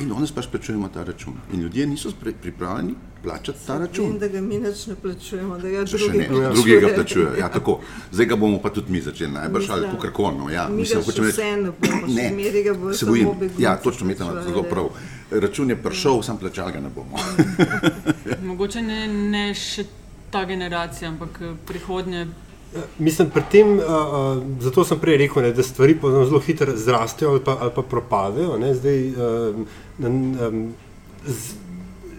In 0.00 0.08
danes 0.08 0.32
pač 0.32 0.46
plačujemo 0.46 0.88
ta 0.88 1.04
račun. 1.04 1.34
In 1.52 1.60
ljudje 1.60 1.86
niso 1.86 2.10
pripravljeni 2.16 2.94
plačati 3.22 3.58
ta 3.66 3.74
Vem, 3.74 3.82
račun. 3.82 4.18
da 4.18 4.28
ga 4.28 4.40
mi 4.40 4.58
nič 4.58 4.86
ne 4.86 4.94
plačujemo, 4.96 5.58
da 5.58 5.68
ga 5.68 5.82
še 5.86 5.96
drugi 5.98 6.18
ne, 6.18 6.26
plačujejo. 6.26 6.52
drugi 6.52 6.76
ga 6.78 6.88
plačujejo. 6.94 7.34
Ja, 7.36 7.48
tako. 7.50 7.74
Zdaj 8.10 8.26
ga 8.26 8.36
bomo 8.36 8.58
pa 8.58 8.70
tudi 8.70 8.90
mi 8.90 9.00
začeli, 9.00 9.32
najbrž 9.32 9.68
ali 9.68 9.80
Mislim, 9.82 9.96
kakorkoli. 9.96 10.38
No, 10.38 10.48
ja, 10.50 10.64
mi 10.68 10.76
mislim, 10.76 10.98
ga 10.98 11.04
še 11.04 11.06
hočem 11.06 11.24
reči- 11.24 11.32
vseeno 11.34 11.74
bomo, 11.78 12.00
še 12.02 12.14
ne, 12.14 12.28
zmeraj 12.30 12.62
ga 12.62 12.74
bojo 12.74 12.92
se 12.92 12.98
samo 12.98 13.10
bojim. 13.10 13.28
begunci 13.38 13.62
Ja, 13.62 13.76
točno 13.78 14.02
imate 14.02 14.18
plačevali. 14.18 14.48
zelo 14.48 14.62
prav. 14.64 14.88
Račun 15.40 15.70
je 15.70 15.76
prišel, 15.76 16.22
sam 16.22 16.38
plačal 16.38 16.72
ga 16.72 16.80
ne 16.80 16.90
bomo. 16.94 17.18
Mogoče 18.48 18.82
ne, 18.82 19.06
ne 19.08 19.44
še 19.54 19.84
ta 20.32 20.44
generacija, 20.44 21.10
ampak 21.10 21.38
eh, 21.40 21.54
prihodnje. 21.66 22.26
Mislim, 22.98 23.28
pri 23.30 23.42
tem, 23.52 23.74
uh, 23.76 23.84
uh, 23.84 24.44
zato 24.64 24.84
sem 24.88 25.00
prej 25.00 25.18
rekel, 25.20 25.42
ne, 25.44 25.50
da 25.52 25.62
stvari 25.62 25.98
zelo 26.00 26.40
hitro 26.40 26.72
zrastejo 26.76 27.34
ali 27.34 27.42
pa, 27.44 27.58
ali 27.60 27.72
pa 27.74 27.82
propadejo. 27.82 28.56
Ne, 28.58 28.72
zdaj, 28.74 29.10
uh, 29.10 29.58
um, 30.00 30.72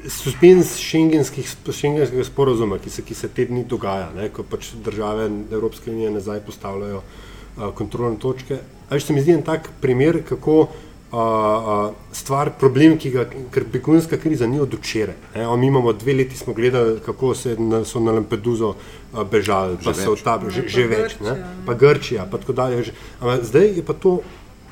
Suspens 0.04 0.76
šengenskih, 0.84 1.48
šengenskega 1.72 2.26
sporozuma, 2.28 2.78
ki 2.78 2.92
se, 2.92 3.02
ki 3.08 3.16
se 3.16 3.32
te 3.34 3.48
dni 3.50 3.64
dogaja, 3.66 4.12
ne, 4.14 4.28
ko 4.30 4.44
pač 4.44 4.74
države 4.86 5.30
Evropske 5.52 5.90
unije 5.92 6.12
nazaj 6.12 6.44
postavljajo 6.46 7.02
uh, 7.02 7.70
kontrolne 7.74 8.20
točke. 8.20 8.60
Ali 8.90 9.02
se 9.02 9.14
mi 9.14 9.24
zdi 9.24 9.34
en 9.34 9.42
tak 9.48 9.72
primer, 9.82 10.22
kako 10.28 10.60
uh, 10.68 10.82
uh, 11.14 11.92
stvar, 12.12 12.52
problem, 12.60 12.98
ki 12.98 13.12
ga, 13.14 13.26
ker 13.54 13.64
begunska 13.72 14.18
kriza 14.18 14.48
ni 14.48 14.60
od 14.60 14.74
včeraj. 14.74 15.16
ne. 15.36 15.46
Mi 15.58 15.68
imamo 15.68 15.94
dve 15.94 16.14
leti, 16.14 16.38
smo 16.38 16.54
gledali, 16.54 17.00
kako 17.06 17.36
se 17.36 17.56
na, 17.60 17.84
so 17.86 18.00
na 18.00 18.12
Lampeduzo 18.12 18.74
uh, 18.74 19.24
bežali, 19.24 19.78
pa 19.84 19.94
Že 19.94 20.02
so 20.04 20.12
več. 20.12 20.24
tam 20.24 20.50
že, 20.50 20.62
Ja, 20.62 20.68
že 20.70 20.84
pa 20.84 20.96
več, 20.96 21.12
ne. 21.20 21.30
Grčija, 21.30 21.34
ne. 21.36 21.66
pa 21.66 21.74
Grčija, 21.74 22.26
pa 22.32 22.38
tako 22.38 22.54
dalje. 22.54 22.84
že. 22.84 22.92
Ampak 23.22 23.44
zdaj 23.44 23.68
je 23.78 23.84
pa 23.84 23.94
to, 23.94 24.20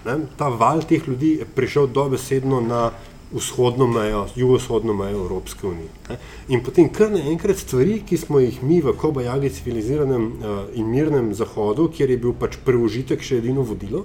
ne, 0.05 0.17
ta 0.37 0.49
val 0.49 0.81
teh 0.81 1.07
ljudi 1.07 1.37
je 1.39 1.45
prišel 1.45 1.87
dobesedno 1.87 2.61
na 2.61 2.91
vzhodno 3.31 3.87
mejo, 3.87 4.25
jugovzhodno 4.35 4.93
mejo 4.93 5.17
Evropske 5.23 5.67
unije. 5.67 5.87
Ne. 6.09 6.17
In 6.49 6.63
potem 6.63 6.89
kar 6.89 7.11
naenkrat 7.11 7.57
stvari, 7.57 8.01
ki 8.03 8.17
smo 8.17 8.39
jih 8.39 8.57
mi 8.63 8.81
v 8.81 8.91
Kobajagi 8.97 9.49
civiliziranem 9.49 10.25
uh, 10.25 10.65
in 10.75 10.89
mirnem 10.91 11.29
zahodu, 11.33 11.87
kjer 11.87 12.09
je 12.11 12.17
bil 12.17 12.33
pač 12.33 12.57
preužitek 12.65 13.21
še 13.23 13.37
edino 13.39 13.63
vodilo, 13.63 14.03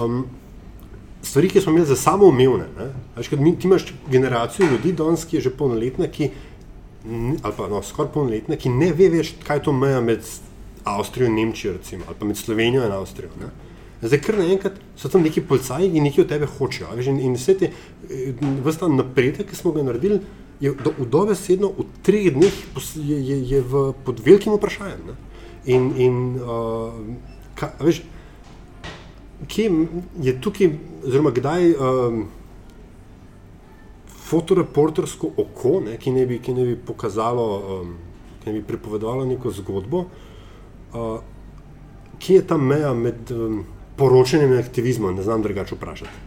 um, 0.00 0.24
stvari, 1.26 1.48
ki 1.48 1.60
smo 1.60 1.72
imeli 1.72 1.86
za 1.86 1.96
samoumevne. 1.96 2.66
ne. 2.78 2.88
Veš, 3.16 3.30
mi- 3.32 3.56
Ti 3.58 3.66
imaš 3.66 3.86
generacijo 4.10 4.68
ljudi, 4.70 4.92
danes, 4.92 5.24
ki 5.24 5.36
je 5.36 5.42
že 5.42 5.50
polnoletna, 5.50 6.06
ki, 6.06 6.30
ali 7.42 7.54
pa 7.56 7.68
no, 7.68 7.82
skoraj 7.82 8.12
polnoletna, 8.12 8.56
ki 8.56 8.68
ne 8.68 8.92
ve 8.92 9.08
več, 9.08 9.34
kaj 9.46 9.56
je 9.56 9.62
to 9.62 9.72
meja 9.72 10.00
med 10.00 10.22
Avstrijo 10.84 11.28
in 11.28 11.34
Nemčijo, 11.34 11.72
recimo, 11.72 12.04
ali 12.08 12.16
pa 12.18 12.24
med 12.26 12.36
Slovenijo 12.36 12.84
in 12.86 12.92
Avstrijo. 12.92 13.30
Ne. 13.40 13.50
Zdaj, 14.02 14.20
ker 14.20 14.36
naenkrat 14.38 14.74
so 14.96 15.08
tam 15.08 15.22
neki 15.22 15.40
policaji 15.40 15.88
in 15.96 16.04
nekaj 16.04 16.24
od 16.24 16.28
tebe 16.28 16.46
hočejo. 16.46 16.90
Veš, 16.94 17.06
in, 17.06 17.20
in 17.20 17.34
vse 17.34 17.54
te, 17.58 17.70
vsta 18.64 18.88
napredek, 18.88 19.48
ki 19.50 19.56
smo 19.56 19.72
ga 19.72 19.82
naredili, 19.82 20.20
je 20.60 20.72
do, 20.84 20.92
v 20.98 21.06
dobesedno 21.12 21.68
v 21.76 21.84
treh 22.02 22.28
dneh 22.32 22.52
je, 22.96 23.16
je, 23.20 23.38
je 23.50 23.60
v, 23.60 23.92
pod 24.04 24.20
velikim 24.24 24.52
vprašanjem. 24.56 25.00
Ne. 25.08 25.16
In, 25.66 25.88
in 25.96 26.14
uh, 26.38 26.94
ka, 27.58 27.72
veš, 27.80 28.02
kje 29.48 29.70
je 30.22 30.40
tukaj, 30.40 30.70
oziroma 31.04 31.30
kdaj 31.30 31.74
um, 31.74 32.24
fotoreportersko 34.26 35.30
oko, 35.36 35.80
ne, 35.84 35.98
ki, 36.00 36.12
ne 36.14 36.26
bi, 36.26 36.40
ki 36.42 36.54
ne 36.56 36.64
bi 36.70 36.76
pokazalo, 36.76 37.46
um, 37.80 37.94
ki 38.40 38.50
ne 38.50 38.58
bi 38.58 38.64
pripovedovalo 38.66 39.26
neko 39.28 39.52
zgodbo, 39.54 40.06
uh, 40.06 41.18
kje 42.18 42.40
je 42.40 42.46
ta 42.46 42.56
meja 42.56 42.94
med 42.94 43.30
um, 43.34 43.62
poročanjem 43.96 44.56
in 44.56 44.64
aktivizmom, 44.64 45.14
ne 45.16 45.22
znam 45.22 45.44
drugače 45.44 45.76
vprašati. 45.76 46.24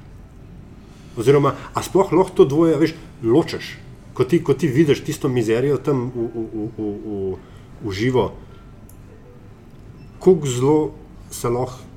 Oziroma, 1.19 1.55
a 1.73 1.83
sploh 1.83 2.13
lahko 2.13 2.37
to 2.37 2.45
dvoje, 2.45 2.77
veš, 2.79 2.95
ločeš, 3.25 3.73
ko 4.13 4.23
ti, 4.23 4.39
ko 4.43 4.53
ti 4.53 4.69
vidiš 4.69 5.01
tisto 5.03 5.29
mizerijo 5.29 5.81
tam 5.81 6.07
v, 6.13 6.29
v, 6.29 6.69
v, 6.77 6.93
v, 7.03 7.35
v 7.83 7.93
živo, 7.95 8.29
kako 10.19 10.47
zelo 10.47 10.79
se 11.31 11.49
lahko 11.49 11.88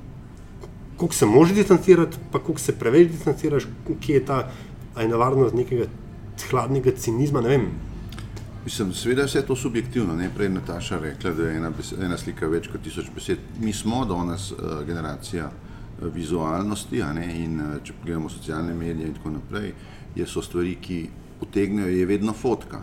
koliko 1.03 1.15
se 1.15 1.25
lahko 1.25 1.53
distancirati, 1.53 2.17
pa 2.31 2.39
koliko 2.39 2.59
se 2.59 2.79
preveč 2.79 3.11
distanciraš, 3.11 3.63
kje 3.99 4.15
je 4.15 4.25
ta 4.25 4.51
nevarnost 4.95 5.55
nekega 5.55 5.85
hladnega 6.49 6.91
cinizma. 6.97 7.41
Ne 7.41 7.49
vem. 7.49 7.65
Mislim, 8.65 8.93
seveda 8.93 9.21
je 9.21 9.27
vse 9.27 9.41
to 9.41 9.55
subjektivno. 9.55 10.15
Ne? 10.15 10.29
Prej 10.35 10.47
je 10.47 10.53
Nataša 10.53 10.99
rekla, 10.99 11.31
da 11.31 11.47
je 11.49 11.57
ena, 11.57 11.71
besed, 11.75 11.99
ena 12.03 12.17
slika 12.17 12.47
več 12.47 12.69
kot 12.71 12.85
tisoč 12.85 13.09
besed. 13.15 13.43
Mi 13.59 13.73
smo 13.73 14.05
danes 14.05 14.51
uh, 14.51 14.79
generacija 14.87 15.49
uh, 15.49 16.07
vizualnosti 16.13 17.03
in 17.35 17.59
uh, 17.59 17.75
če 17.83 17.93
pogledamo 17.99 18.29
socialne 18.29 18.73
medije 18.73 19.07
in 19.07 19.13
tako 19.19 19.35
naprej, 19.35 19.73
je 20.15 20.27
so 20.27 20.41
stvari, 20.41 20.77
ki 20.81 21.09
utegnejo, 21.41 21.87
je 21.91 22.05
vedno 22.05 22.33
fotka. 22.33 22.79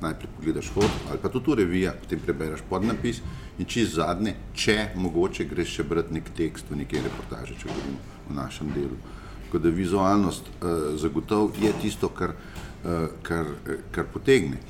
Najprej 0.00 0.32
pogledaš 0.38 0.72
fotko 0.72 1.10
ali 1.10 1.18
pa 1.22 1.28
tudi 1.28 1.44
tu 1.44 1.54
revija, 1.54 1.92
potem 1.92 2.20
prebereš 2.24 2.64
podnapis 2.70 3.20
in 3.60 3.68
čez 3.68 3.94
zadnje, 3.98 4.34
če 4.56 4.76
mogoče 4.96 5.44
greš 5.50 5.74
še 5.78 5.84
brati 5.88 6.16
nek 6.16 6.30
tekst 6.36 6.70
v 6.70 6.80
neki 6.80 7.02
reportaži, 7.04 7.58
če 7.60 7.68
govorimo 7.68 7.98
o 8.30 8.36
našem 8.38 8.70
delu. 8.72 8.96
Tako 9.44 9.60
da 9.60 9.72
vizualnost 9.74 10.48
uh, 10.48 10.70
zagotovo 11.00 11.52
je 11.60 11.72
tisto, 11.82 12.08
kar, 12.08 12.32
uh, 12.32 13.10
kar, 13.26 13.52
eh, 13.66 13.84
kar 13.92 14.08
potegne. 14.12 14.60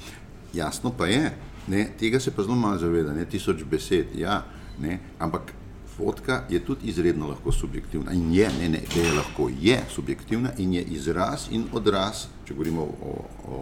Jasno 0.56 0.90
pa 0.96 1.06
je, 1.06 1.30
ne, 1.70 1.84
tega 2.00 2.18
se 2.20 2.34
pa 2.34 2.42
zelo 2.42 2.56
malo 2.58 2.80
zaveda, 2.80 3.14
ne 3.14 3.28
tisoč 3.30 3.62
besed, 3.70 4.16
ja, 4.18 4.40
ne, 4.80 4.98
ampak 5.22 5.52
fotka 5.94 6.44
je 6.50 6.58
tudi 6.64 6.88
izredno 6.90 7.28
lahko 7.28 7.52
subjektivna 7.52 8.14
in 8.16 8.32
je, 8.34 8.48
ne, 8.58 8.70
ne, 8.72 8.80
da 8.94 9.02
je 9.04 9.12
lahko 9.14 9.50
je 9.60 9.76
subjektivna 9.92 10.56
in 10.58 10.74
je 10.80 10.82
izraz 10.96 11.50
in 11.52 11.68
odraz, 11.76 12.24
če 12.48 12.56
govorimo 12.56 12.88
o, 12.88 13.12
o 13.44 13.60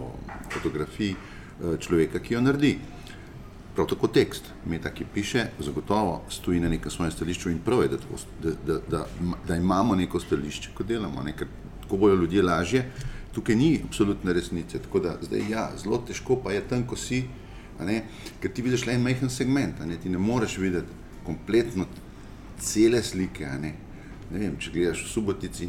fotografiji 0.53 1.15
človeka, 1.83 2.23
ki 2.23 2.33
jo 2.33 2.41
naredi. 2.41 2.77
Prav 3.79 3.87
tako 3.87 4.07
tekst, 4.11 4.43
meta, 4.67 4.89
ki 4.91 5.05
piše, 5.13 5.45
zagotovo 5.59 6.21
stoji 6.29 6.59
na 6.59 6.69
nekem 6.69 6.91
svojem 6.91 7.11
stališču 7.11 7.49
in 7.49 7.59
prav 7.63 7.81
je, 7.81 7.87
da, 7.87 7.97
tako, 7.97 8.17
da, 8.43 8.51
da, 8.67 8.79
da, 8.89 9.05
da 9.47 9.55
imamo 9.55 9.95
neko 9.95 10.19
stališče, 10.19 10.73
ko 10.75 10.83
delamo, 10.83 11.23
ne, 11.23 11.31
ker 11.31 11.47
tako 11.81 11.97
bojo 11.97 12.15
ljudje 12.15 12.43
lažje. 12.43 12.81
Tukaj 13.31 13.55
ni 13.55 13.79
absolutne 13.85 14.33
resnice, 14.33 14.81
tako 14.83 14.99
da 14.99 15.15
zdaj 15.21 15.47
ja, 15.49 15.63
zelo 15.83 16.01
težko 16.07 16.35
pa 16.43 16.51
je 16.51 16.65
tam, 16.67 16.83
ko 16.83 16.99
si, 16.99 17.21
ne, 17.79 18.01
ker 18.41 18.51
ti 18.51 18.65
vidiš 18.67 18.83
le 18.89 18.97
en 18.99 19.07
majhen 19.07 19.31
segment, 19.31 19.79
ne, 19.87 19.95
ti 19.95 20.11
ne 20.11 20.19
moreš 20.19 20.57
videti 20.57 20.99
kompletno 21.23 21.87
cele 22.59 22.99
slike. 23.03 23.47
Ne. 23.61 23.73
Ne 24.29 24.37
vem, 24.37 24.57
če 24.61 24.69
gledaš 24.69 24.99
v 25.07 25.09
subotici, 25.09 25.67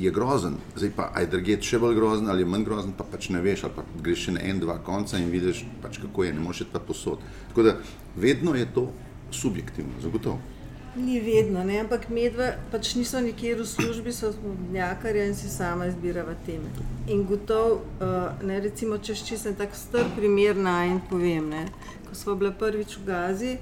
je 0.00 0.10
grozen, 0.14 0.54
zdaj 0.72 0.92
pa 0.96 1.10
aj 1.18 1.26
druget 1.28 1.66
še 1.66 1.76
bolj 1.82 1.98
grozen 1.98 2.30
ali 2.32 2.46
manj 2.48 2.64
grozen, 2.64 2.94
pa 2.96 3.04
pač 3.04 3.28
ne 3.34 3.42
veš, 3.44 3.66
ali 3.68 3.76
pa 3.76 3.84
greš 4.00 4.22
še 4.28 4.36
na 4.38 4.44
en, 4.48 4.62
dva 4.62 4.78
konca 4.84 5.20
in 5.20 5.28
vidiš, 5.28 5.66
pač 5.82 6.00
kako 6.00 6.24
je, 6.24 6.32
ne 6.32 6.40
moreš 6.40 6.64
pa 6.72 6.80
posod. 6.80 7.20
Tako 7.50 7.66
da 7.68 7.76
vedno 8.16 8.56
je 8.56 8.64
to 8.72 8.86
subjektivno, 9.30 10.00
zagotovo. 10.00 10.40
Ni 10.96 11.20
vedno, 11.20 11.60
ne? 11.68 11.82
ampak 11.84 12.08
medve 12.08 12.48
pač 12.72 12.94
niso 12.96 13.20
nikjer 13.20 13.60
v 13.60 13.68
službi, 13.68 14.12
so 14.16 14.32
mljakarja 14.72 15.28
in 15.28 15.36
si 15.36 15.52
sama 15.52 15.86
izbirava 15.92 16.32
teme. 16.46 16.72
In 17.12 17.26
gotov, 17.28 17.82
uh, 18.00 18.30
ne 18.40 18.56
recimo, 18.64 18.96
če 18.96 19.20
en 19.52 19.58
tak 19.58 19.76
star 19.76 20.08
primer 20.16 20.56
naj 20.56 20.96
in 20.96 21.02
povem, 21.10 21.52
ne? 21.52 21.66
ko 22.08 22.16
smo 22.16 22.40
bila 22.40 22.56
prvič 22.56 22.96
v 22.96 23.04
Gazi 23.04 23.58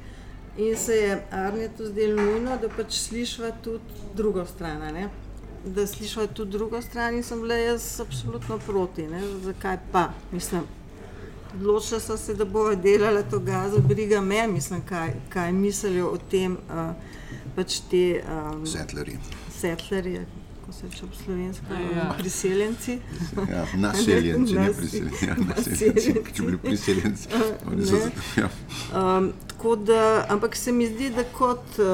in 0.59 0.77
se 0.77 0.97
je 0.97 1.27
Arnetu 1.31 1.87
zdelo 1.87 2.23
nujno, 2.23 2.57
da 2.63 2.69
pač 2.69 2.99
slišva 2.99 3.51
tudi 3.63 3.85
drugo 4.15 4.47
stran. 4.47 4.81
ne. 4.95 5.09
Da 5.67 5.87
slišva 5.87 6.27
tudi 6.27 6.51
drugo 6.51 6.83
stran 6.83 7.15
in 7.15 7.23
sem 7.23 7.41
bila 7.41 7.55
jaz 7.55 8.01
absolutno 8.01 8.59
proti. 8.59 9.07
Ne? 9.07 9.23
Zakaj 9.45 9.79
pa? 9.93 10.09
Mislim, 10.33 10.63
Odločila 11.55 12.01
sem 12.01 12.19
se, 12.19 12.35
da 12.35 12.45
bomo 12.45 12.75
delali 12.75 13.23
to 13.31 13.39
gazo, 13.39 13.79
briga 13.81 14.21
me, 14.21 14.47
mislim, 14.49 14.83
kaj, 14.89 15.13
kaj 15.29 15.53
mislijo 15.53 16.09
o 16.09 16.19
tem, 16.31 16.53
uh, 16.53 16.93
pač 17.57 17.81
te 17.91 18.23
um, 18.29 18.67
Settlerji. 18.67 19.19
settlerje, 19.57 20.27
kako 20.67 20.73
se 20.73 20.87
reče 20.87 21.07
po 21.07 21.17
slovensko, 21.17 21.65
Ja. 21.73 21.97
ja. 21.97 22.15
priseljenci. 22.19 22.99
Ja, 23.51 23.67
naseljenci, 23.77 24.55
ne 24.55 24.73
priseljenci. 24.73 25.27
Ja, 25.27 25.37
naseljenci, 25.49 26.15
če 26.35 26.43
bi 26.43 26.47
bili 26.47 26.59
priseljenci. 26.59 27.29
oni 27.67 27.87
so- 27.87 27.93
Ne. 27.97 28.11
Ja. 28.37 28.49
Um, 29.17 29.33
tako 29.47 29.77
da, 29.77 30.01
ampak 30.29 30.57
se 30.57 30.73
mi 30.73 30.87
zdi, 30.87 31.11
da 31.11 31.25
kot, 31.25 31.79
uh, 31.79 31.87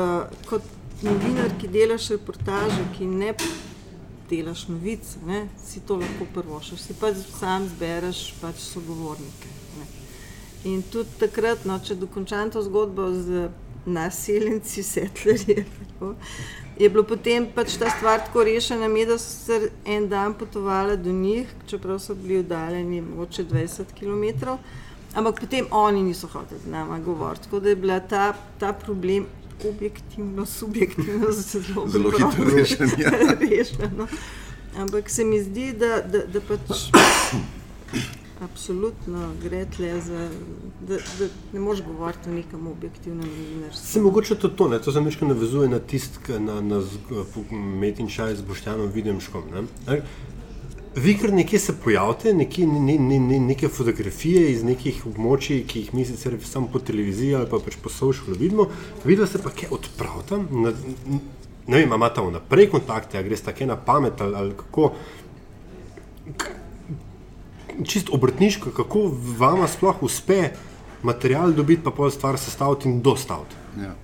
kot 0.47 0.63
novinar, 1.03 1.51
ki 1.61 1.69
delaš 1.69 2.09
reportaže, 2.09 2.85
ki 2.99 3.07
ne 3.07 3.35
delaš 4.31 4.69
novic, 4.69 5.01
ne, 5.27 5.43
si 5.63 5.81
to 5.81 5.97
lahko 5.97 6.25
prvošaš, 6.35 6.81
si 6.81 6.95
pač 6.95 7.17
sam 7.39 7.69
zbereš 7.69 8.35
pač 8.41 8.57
sogovornike. 8.57 9.49
Ne. 9.79 9.87
In 10.65 10.83
tudi 10.83 11.09
takrat, 11.19 11.65
no, 11.65 11.79
če 11.79 11.95
dokončam 11.97 12.51
to 12.51 12.63
zgodbo 12.63 13.11
z 13.13 13.49
naseljenci, 13.87 14.83
settlerji, 14.85 15.65
tako, 15.79 16.15
je 16.79 16.89
bilo 16.89 17.05
potem 17.05 17.47
pač 17.55 17.77
ta 17.77 17.91
stvar 17.91 18.21
tako 18.25 18.45
rešena, 18.45 18.89
mi 18.89 19.07
da 19.07 19.19
so 19.19 19.45
se 19.45 19.71
en 19.85 20.09
dan 20.09 20.35
potovali 20.35 20.97
do 20.97 21.13
njih, 21.13 21.49
čeprav 21.67 21.99
so 21.99 22.15
bili 22.15 22.39
oddaljeni 22.39 23.01
mogoče 23.01 23.45
20 23.45 23.93
km. 23.99 24.49
Ampak 25.15 25.41
potem 25.41 25.67
oni 25.71 26.03
niso 26.03 26.27
hoteli 26.27 26.61
z 26.65 26.71
nama 26.71 26.99
govoriti, 26.99 27.45
tako 27.45 27.61
da 27.61 27.69
je 27.69 27.77
bila 27.77 28.01
ta, 28.01 28.33
ta 28.59 28.73
problem 28.73 29.27
objektivno, 29.69 30.47
subjektivno 30.47 31.33
zelo, 31.53 31.89
Zelo 31.89 32.11
hitro 32.11 32.45
rešen, 32.57 32.91
ja. 32.99 33.11
rešeno. 33.51 34.07
Ampak 34.77 35.11
se 35.11 35.25
mi 35.25 35.43
zdi, 35.43 35.73
da, 35.73 36.01
da, 36.01 36.25
da 36.27 36.41
pač 36.41 36.89
absolutno 38.45 39.33
gre 39.43 39.65
tle 39.77 40.01
za. 40.01 40.29
Da, 40.81 40.97
da 41.19 41.29
ne 41.53 41.61
moreš 41.61 41.83
govoriti 41.87 42.31
o 42.31 42.33
nekem 42.33 42.67
objektivnem 42.67 43.29
novinarstvu. 43.29 43.87
Se 43.87 44.01
mogoče 44.01 44.35
tudi 44.35 44.57
to, 44.57 44.69
ne? 44.69 44.81
to 44.83 44.93
se 44.93 45.01
nekaj 45.01 45.29
navezuje 45.29 45.69
na 45.69 45.79
tisti, 45.79 46.39
na, 46.39 46.61
na 46.61 46.81
zg- 46.81 47.53
Metin 47.53 48.09
Čaj 48.09 48.35
z 48.37 48.43
Boštjanom 48.43 48.91
Videmškom. 48.93 49.43
Ne? 49.55 50.03
Vi 50.97 51.15
kar 51.19 51.33
nekje 51.33 51.59
se 51.59 51.73
pojavite, 51.85 52.35
nekje, 52.35 52.67
ne, 52.67 52.99
ne, 52.99 53.19
ne, 53.21 53.39
neke 53.41 53.69
fotografije 53.69 54.51
iz 54.53 54.65
nekih 54.65 55.07
območij, 55.09 55.63
ki 55.67 55.81
jih 55.81 55.95
mi 55.95 56.05
sicer 56.05 56.37
samo 56.45 56.69
po 56.73 56.79
televiziji 56.79 57.35
ali 57.35 57.49
pa 57.49 57.63
pač 57.65 57.79
po 57.83 57.89
socialu 57.89 58.37
vidimo, 58.37 58.67
vidite 59.05 59.27
se 59.27 59.41
pa 59.43 59.51
kaj 59.51 59.73
odpravite. 59.73 60.43
Na, 60.51 60.75
ne 61.67 61.79
vem, 61.79 61.93
imate 61.97 62.21
vnaprej 62.21 62.69
kontakte, 62.75 63.19
a 63.19 63.23
greste 63.25 63.55
kaj 63.57 63.71
na 63.73 63.77
pamet 63.77 64.21
ali, 64.21 64.37
ali 64.37 64.53
kako. 64.59 64.93
Čist 67.85 68.13
obrtniško, 68.13 68.71
kako 68.77 69.11
vama 69.39 69.69
sploh 69.69 70.03
uspe 70.03 70.51
material 71.03 71.53
dobiti, 71.53 71.83
pa 71.85 71.91
pol 71.91 72.11
stvar 72.11 72.39
sestaviti 72.39 72.89
in 72.89 73.01
dostaviti. 73.03 73.57
Ja. 73.81 73.95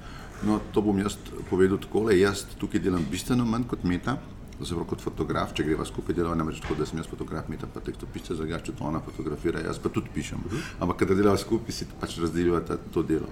No, 0.46 0.60
to 0.72 0.82
bom 0.82 0.98
jaz 0.98 1.16
povedal 1.50 1.78
takole. 1.82 2.18
Jaz 2.18 2.44
tukaj 2.58 2.80
delam 2.80 3.04
bistveno 3.10 3.44
manj 3.44 3.66
kot 3.70 3.84
meta, 3.84 4.16
zelo 4.62 4.84
kot 4.88 5.02
fotograf, 5.02 5.52
če 5.54 5.66
greva 5.66 5.86
skupaj 5.86 6.14
delati, 6.14 6.38
namreč 6.38 6.60
tako, 6.62 6.78
da 6.78 6.86
sem 6.86 6.98
jaz 6.98 7.08
fotograf, 7.10 7.48
meta 7.50 7.66
pa 7.70 7.82
tekstopisce, 7.84 8.36
zagače 8.38 8.74
to 8.78 8.86
ona 8.86 9.00
fotografira, 9.04 9.62
jaz 9.66 9.78
pa 9.82 9.90
tudi 9.94 10.10
pišem. 10.14 10.42
Ampak 10.80 11.04
kadar 11.04 11.18
delava 11.18 11.38
skupaj, 11.38 11.74
si 11.74 11.86
pač 12.00 12.18
razdeljujeva 12.22 12.60
ta- 12.66 12.78
to 12.94 13.02
delo. 13.02 13.30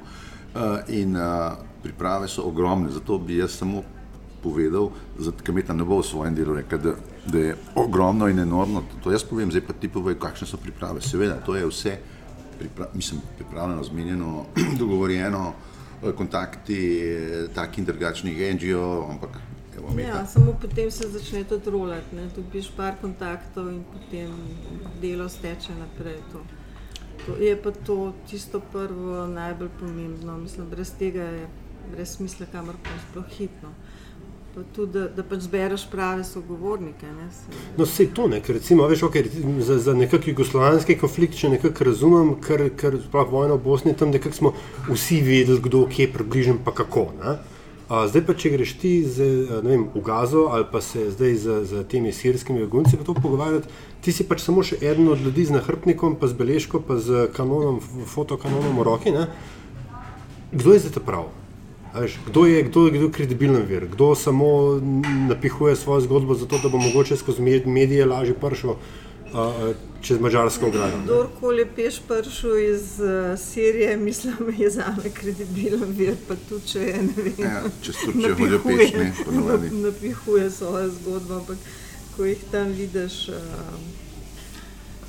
Uh, 0.57 0.79
in 0.89 1.17
uh, 1.19 1.59
priprave 1.83 2.29
so 2.29 2.47
ogromne, 2.49 2.91
zato 2.91 3.19
bi 3.19 3.37
jaz 3.37 3.59
samo 3.59 3.83
povedal, 4.43 4.91
ker 5.43 5.55
Meta 5.55 5.75
ne 5.75 5.85
bo 5.85 6.01
v 6.01 6.07
svojem 6.07 6.35
delu 6.35 6.55
rekel, 6.57 6.79
da, 6.79 6.95
da 7.33 7.39
je 7.39 7.57
ogromno 7.75 8.29
in 8.29 8.39
enormno. 8.39 8.83
To 9.05 9.13
jaz 9.13 9.25
povem, 9.25 9.51
zdaj 9.51 9.67
pa 9.67 9.73
ti 9.73 9.89
povej, 9.89 10.19
kakšne 10.21 10.47
so 10.47 10.57
priprave. 10.57 11.01
Seveda, 11.01 11.41
to 11.43 11.57
je 11.57 11.67
vse 11.67 11.99
pripra 12.59 12.87
mislim, 12.95 13.21
pripravljeno, 13.37 13.85
zmenjeno, 13.85 14.45
dogovorjeno, 14.81 15.53
eh, 16.05 16.13
kontakti 16.13 17.01
eh, 17.01 17.49
takih 17.55 17.79
in 17.79 17.85
drugačnih 17.85 18.55
NGO, 18.55 19.07
ampak 19.11 19.31
evo. 19.79 20.01
Ja, 20.01 20.27
samo 20.27 20.59
potem 20.61 20.91
se 20.91 21.09
začne 21.09 21.45
tudi 21.45 21.71
rolati. 21.71 22.17
ne. 22.17 22.29
Dobiš 22.37 22.71
par 22.77 22.95
kontaktov 23.01 23.69
in 23.69 23.85
potem 23.93 24.31
delo 25.01 25.29
steče 25.29 25.75
naprej. 25.75 26.17
To. 26.33 26.41
To 27.27 27.37
je 27.43 27.63
pa 27.63 27.71
to 27.71 28.13
tisto 28.31 28.61
prvo 28.73 29.27
najbolj 29.27 29.69
pomembno. 29.81 30.39
Mislim, 30.39 30.71
brez 30.71 30.93
tega 30.99 31.23
je 31.23 31.49
brez 31.93 32.17
smisla 32.17 32.47
kamorkoli 32.53 33.01
sploh 33.11 33.25
hitno. 33.29 33.69
Pa 34.57 34.63
tudi, 34.73 34.93
da, 34.93 35.09
da 35.13 35.21
pač 35.21 35.43
zbereš 35.45 35.83
prave 35.93 36.23
sogovornike. 36.25 37.07
Ne, 37.07 37.27
se, 37.29 37.59
No, 37.77 37.85
vse 37.85 38.07
to, 38.17 38.25
ne, 38.33 38.39
ker 38.41 38.57
recimo, 38.57 38.87
veš, 38.89 39.03
okay, 39.05 39.29
za, 39.61 39.77
za 39.85 39.93
nekakšen 39.93 40.33
jugoslovanski 40.33 40.97
konflikt, 40.97 41.37
če 41.37 41.51
nekako 41.53 41.85
razumem, 41.91 42.31
ker, 42.41 42.63
ker 42.73 42.97
sploh 43.03 43.29
vojna 43.35 43.59
v 43.59 43.65
Bosni, 43.67 43.93
tam 43.93 44.17
nekako 44.17 44.39
smo 44.39 44.55
vsi 44.89 45.21
vedeli, 45.29 45.61
kdo 45.61 45.85
kje 45.93 46.09
približno 46.17 46.57
pa 46.65 46.73
kako. 46.73 47.05
Ne. 47.21 47.37
A, 47.93 48.03
zdaj 48.09 48.25
pa, 48.25 48.41
če 48.41 48.57
greš 48.57 48.75
ti 48.81 48.97
z, 49.05 49.29
vem, 49.61 49.91
v 49.93 50.07
Gazo 50.09 50.49
ali 50.57 50.65
pa 50.73 50.81
se 50.81 51.05
zdaj 51.13 51.37
z, 51.37 51.61
z 51.69 51.87
temi 51.93 52.17
sirskimi 52.17 52.65
begunci 52.65 52.97
pogovarjati, 53.05 53.69
ti 54.01 54.09
si 54.09 54.25
pač 54.25 54.41
samo 54.41 54.65
še 54.65 54.81
eden 54.81 55.13
od 55.13 55.21
ljudi 55.21 55.51
z 55.53 55.61
nahrbtnikom, 55.61 56.17
pa 56.17 56.33
z 56.33 56.41
beležko, 56.41 56.81
pa 56.81 56.97
z 56.97 57.29
kanonom, 57.37 57.85
fotokanonom 57.85 58.81
v 58.81 58.89
roki. 58.89 59.13
Ne. 59.13 59.29
Kdo 60.57 60.73
je 60.73 60.89
zdaj 60.89 61.05
prav? 61.05 61.29
Veš, 61.97 62.19
kdo 62.27 62.47
je, 62.47 62.63
kdo 62.63 62.81
kdo 62.91 63.05
je 63.05 63.13
kredibilen 63.13 63.63
vir, 63.67 63.87
kdo 63.93 64.15
samo 64.15 64.81
napihuje 65.29 65.77
svojo 65.77 66.01
zgodbo, 66.01 66.35
zato 66.35 66.59
da 66.59 66.69
bo 66.69 66.79
mogoče 66.79 67.17
skozi 67.17 67.43
med- 67.43 67.67
medije 67.67 68.05
lažje 68.07 68.35
prišel 68.35 68.71
uh, 68.71 68.77
čez 70.03 70.21
mačarsko 70.21 70.67
ograjo. 70.67 71.01
Kdorkoli 71.05 71.67
peš 71.77 72.01
prišel 72.09 72.59
iz 72.59 73.01
uh, 73.01 73.39
Sirije, 73.39 73.97
mislim, 73.97 74.35
je 74.59 74.71
za 74.71 74.85
me 75.05 75.11
kredibilen 75.11 75.93
vir, 75.97 76.15
pa 76.29 76.35
tudi 76.49 76.67
če 76.69 76.81
je 76.81 77.03
ne 77.03 77.13
vem. 77.17 77.35
Ja, 77.39 77.63
če 77.83 77.93
Turčijo 78.05 78.35
hodijo 78.35 78.61
peš, 78.67 78.93
ne, 78.93 79.13
ponovadi. 79.25 79.71
napihuje 79.87 80.51
svojo 80.51 80.91
zgodbo, 80.91 81.35
ampak 81.35 81.57
ko 82.17 82.25
jih 82.25 82.45
tam 82.53 82.73
vidiš. 82.73 83.29
Uh, 83.29 83.96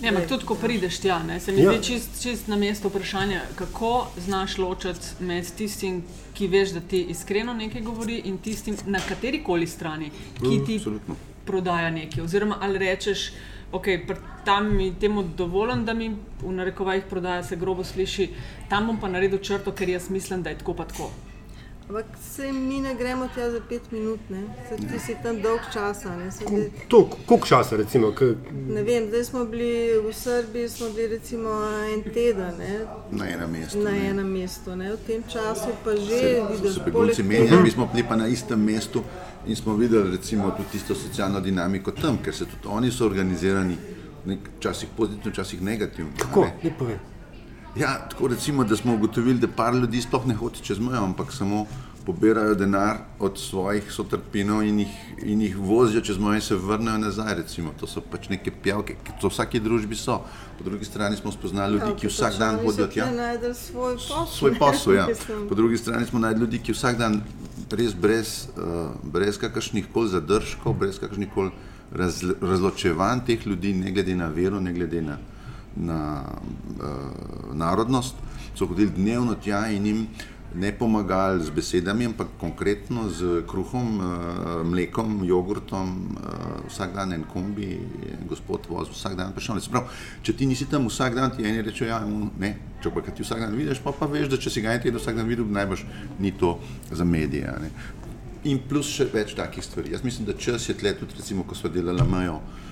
Ne, 0.01 0.09
ampak 0.09 0.27
tudi, 0.27 0.45
ko 0.45 0.55
prideš 0.55 0.99
tja, 0.99 1.23
ne, 1.23 1.39
se 1.39 1.51
mi 1.51 1.61
Ja. 1.61 1.71
zdi 1.71 1.83
čist, 1.83 2.21
čist 2.21 2.47
na 2.47 2.55
mestu 2.55 2.87
vprašanje, 2.87 3.41
kako 3.55 3.91
znaš 4.17 4.57
ločiti 4.57 4.99
med 5.19 5.51
tistim, 5.51 6.03
ki 6.33 6.47
veš, 6.47 6.69
da 6.69 6.79
ti 6.81 7.01
iskreno 7.03 7.53
nekaj 7.53 7.81
govori, 7.81 8.21
in 8.25 8.37
tistim 8.37 8.77
na 8.85 8.99
kateri 8.99 9.43
koli 9.43 9.67
strani, 9.67 10.11
ki 10.35 10.61
ti 10.65 10.75
Absolutno. 10.75 11.15
prodaja 11.45 11.89
nekaj. 11.89 12.23
Oziroma, 12.23 12.57
ali 12.61 12.77
rečeš, 12.77 13.31
ok, 13.71 13.85
pr- 13.85 14.15
tam 14.45 14.75
mi 14.75 14.93
temu 14.95 15.23
dovolim, 15.23 15.85
da 15.85 15.93
mi 15.93 16.09
v 16.41 16.51
narekovajih 16.51 17.03
prodaja, 17.09 17.43
se 17.43 17.55
grobo 17.55 17.83
sliši, 17.83 18.29
tam 18.69 18.87
bom 18.87 18.99
pa 18.99 19.07
naredil 19.07 19.39
črto, 19.39 19.71
ker 19.71 19.89
jaz 19.89 20.09
mislim, 20.09 20.43
da 20.43 20.49
je 20.49 20.57
tako 20.57 20.73
pa 20.73 20.85
tako. 20.85 21.09
Ampak 21.89 22.05
se 22.25 22.51
mi 22.51 22.79
ne 22.79 22.95
gremo 22.95 23.27
tja 23.27 23.51
za 23.51 23.59
pet 23.61 23.91
minut, 23.91 24.19
ne, 24.29 24.41
se, 24.69 24.75
ti 24.77 24.99
si 24.99 25.15
tam 25.23 25.41
dolg 25.41 25.59
časa. 25.73 26.09
Zdaj- 26.31 26.69
To, 26.87 26.97
koliko 27.25 27.47
časa, 27.47 27.75
recimo, 27.77 28.11
k, 28.11 28.35
ne 28.67 28.83
vem, 28.83 29.07
zdaj 29.07 29.23
smo 29.23 29.45
bili 29.45 29.71
v 29.99 30.13
Srbiji, 30.13 30.69
smo 30.69 30.89
bili 30.89 31.07
recimo 31.09 31.49
en 31.87 32.03
teden 32.03 32.53
ne, 32.57 32.85
Na 33.11 33.25
enem 33.27 33.51
mestu. 33.51 33.79
na 33.79 33.91
ne. 33.91 34.09
enem 34.09 34.27
mestu. 34.29 34.75
Ne, 34.75 34.91
v 34.91 34.97
tem 34.99 35.23
času 35.23 35.69
pa 35.83 35.91
že 35.91 36.43
vidiš, 36.51 36.73
se 36.73 36.81
begunci 36.81 37.23
menjali, 37.23 37.63
mi 37.63 37.71
smo 37.71 37.87
bili 37.87 38.03
pa 38.03 38.15
na 38.15 38.27
istem 38.27 38.59
mestu 38.61 39.03
in 39.45 39.55
smo 39.55 39.75
videli 39.75 40.11
recimo 40.11 40.51
tudi 40.51 40.69
tisto 40.69 40.95
socialno 40.95 41.39
dinamiko 41.39 41.91
tam, 41.93 42.17
ker 42.17 42.33
se 42.33 42.45
tudi 42.45 42.67
oni 42.67 42.91
so 42.91 43.05
organizirani, 43.05 43.77
nek- 44.25 44.49
včasih 44.57 44.89
pozitivno, 44.91 45.31
včasih 45.31 45.61
negativno. 45.61 46.11
kako, 46.19 46.41
ne. 46.41 46.53
ne 46.63 46.71
povem. 46.73 46.99
Ja, 47.79 48.07
tako 48.09 48.27
recimo, 48.27 48.63
da 48.63 48.75
smo 48.75 48.93
ugotovili, 48.93 49.39
da 49.39 49.47
par 49.47 49.75
ljudi 49.75 50.01
sploh 50.01 50.25
ne 50.27 50.35
hodi 50.35 50.63
čez 50.63 50.79
mejo, 50.79 51.03
ampak 51.03 51.33
samo 51.33 51.65
pobirajo 52.05 52.55
denar 52.55 52.97
od 53.19 53.39
svojih 53.39 53.91
sotrpinov 53.91 54.63
in 54.63 54.79
jih, 54.79 54.93
in 55.23 55.41
jih 55.41 55.57
vozijo 55.57 56.01
čez 56.01 56.17
mejo 56.17 56.35
in 56.39 56.41
se 56.41 56.55
vrnejo 56.55 56.97
nazaj. 56.97 57.33
Recimo. 57.35 57.73
To 57.79 57.87
so 57.87 58.01
pač 58.01 58.29
neke 58.29 58.51
pijavke, 58.51 58.95
ki 59.03 59.17
to 59.21 59.27
v 59.27 59.35
vsaki 59.35 59.59
družbi 59.59 59.95
so. 59.95 60.21
Po 60.57 60.63
drugi 60.63 60.85
strani 60.85 61.17
smo 61.17 61.31
spoznali 61.31 61.77
ljudi, 61.77 61.91
ki 61.99 62.07
vsak 62.07 62.39
dan 62.39 62.59
hodijo 62.63 62.87
tja. 62.87 63.09
Svoj 63.53 63.95
posel. 63.95 64.25
Svoj 64.37 64.55
posel, 64.59 64.93
ja. 64.93 65.07
Po 65.49 65.55
drugi 65.55 65.77
strani 65.77 66.05
smo 66.05 66.19
najdli 66.19 66.45
ljudi, 66.45 66.63
ki 66.63 66.73
vsak 66.73 66.97
dan 66.97 67.21
res 67.71 67.93
brez, 67.93 68.47
uh, 68.55 68.95
brez 69.03 69.37
kakršnih 69.37 69.91
koli 69.93 70.09
zadržkov, 70.09 70.73
brez 70.79 70.99
kakršnih 70.99 71.33
koli 71.35 71.51
razl 71.91 72.33
razločevanj 72.41 73.25
teh 73.27 73.47
ljudi, 73.47 73.73
ne 73.73 73.91
glede 73.91 74.15
na 74.15 74.27
vero, 74.27 74.59
ne 74.59 74.73
glede 74.73 75.01
na, 75.01 75.17
na 75.79 76.23
uh, 76.25 77.53
narodnost, 77.53 78.15
so 78.55 78.65
hodili 78.65 78.91
dnevno 78.95 79.35
tja 79.35 79.67
in 79.71 79.85
jim 79.85 80.07
ne 80.55 80.71
pomagali 80.71 81.43
z 81.43 81.51
besedami, 81.53 82.05
ampak 82.05 82.27
konkretno 82.39 83.09
z 83.09 83.43
kruhom, 83.47 83.99
uh, 83.99 84.07
mlekom, 84.65 85.21
jogurtom, 85.27 86.17
uh, 86.17 86.63
vsak 86.69 86.95
dan 86.95 87.13
en 87.13 87.25
kombi, 87.33 87.77
gospod 88.29 88.65
voz, 88.69 88.89
vsak 88.89 89.17
dan 89.19 89.35
prišel. 89.35 89.59
Če 90.23 90.33
ti 90.33 90.47
nisi 90.47 90.65
tam 90.65 90.87
vsak 90.87 91.15
dan, 91.15 91.35
ti 91.35 91.45
eni 91.45 91.61
rečejo, 91.61 91.91
ja, 91.91 92.01
ne, 92.39 92.55
če 92.81 92.93
pa 92.95 93.03
ti 93.05 93.27
vsak 93.27 93.43
dan 93.43 93.55
vidiš, 93.59 93.83
pa, 93.83 93.91
pa 93.91 94.09
veš, 94.09 94.31
da 94.31 94.39
če 94.39 94.49
si 94.49 94.63
ga 94.63 94.73
en 94.73 94.81
teden 94.81 95.01
vsak 95.01 95.19
dan 95.19 95.27
videl, 95.27 95.45
najbrž 95.45 95.85
ni 96.19 96.31
to 96.31 96.57
za 96.91 97.05
medije. 97.05 97.53
ne. 97.61 97.71
In 98.47 98.61
plus 98.63 98.87
še 98.87 99.09
več 99.11 99.35
takih 99.35 99.63
stvari. 99.65 99.91
Jaz 99.91 100.05
mislim, 100.07 100.27
da 100.29 100.37
čas 100.37 100.69
je 100.69 100.75
tle 100.77 100.93
tudi, 100.95 101.17
recimo, 101.17 101.43
ko 101.43 101.55
smo 101.57 101.69
delali 101.73 102.05
mejo, 102.07 102.39
eh, 102.39 102.67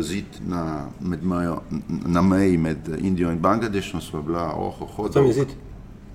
zid 0.00 0.24
na, 0.46 0.88
med 1.00 1.24
mejo, 1.24 1.62
na 2.06 2.22
meji 2.22 2.56
med 2.58 2.88
Indijo 2.98 3.32
in 3.32 3.38
Bangladešom, 3.38 4.00
smo 4.00 4.22
bila, 4.22 4.52
oh, 4.56 4.82
oh, 4.82 4.98
oh, 4.98 5.10
Tam 5.12 5.26
je 5.26 5.32
zid. 5.32 5.48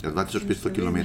Ja, 0.03 0.11
2500 0.11 0.73
km. 0.75 0.97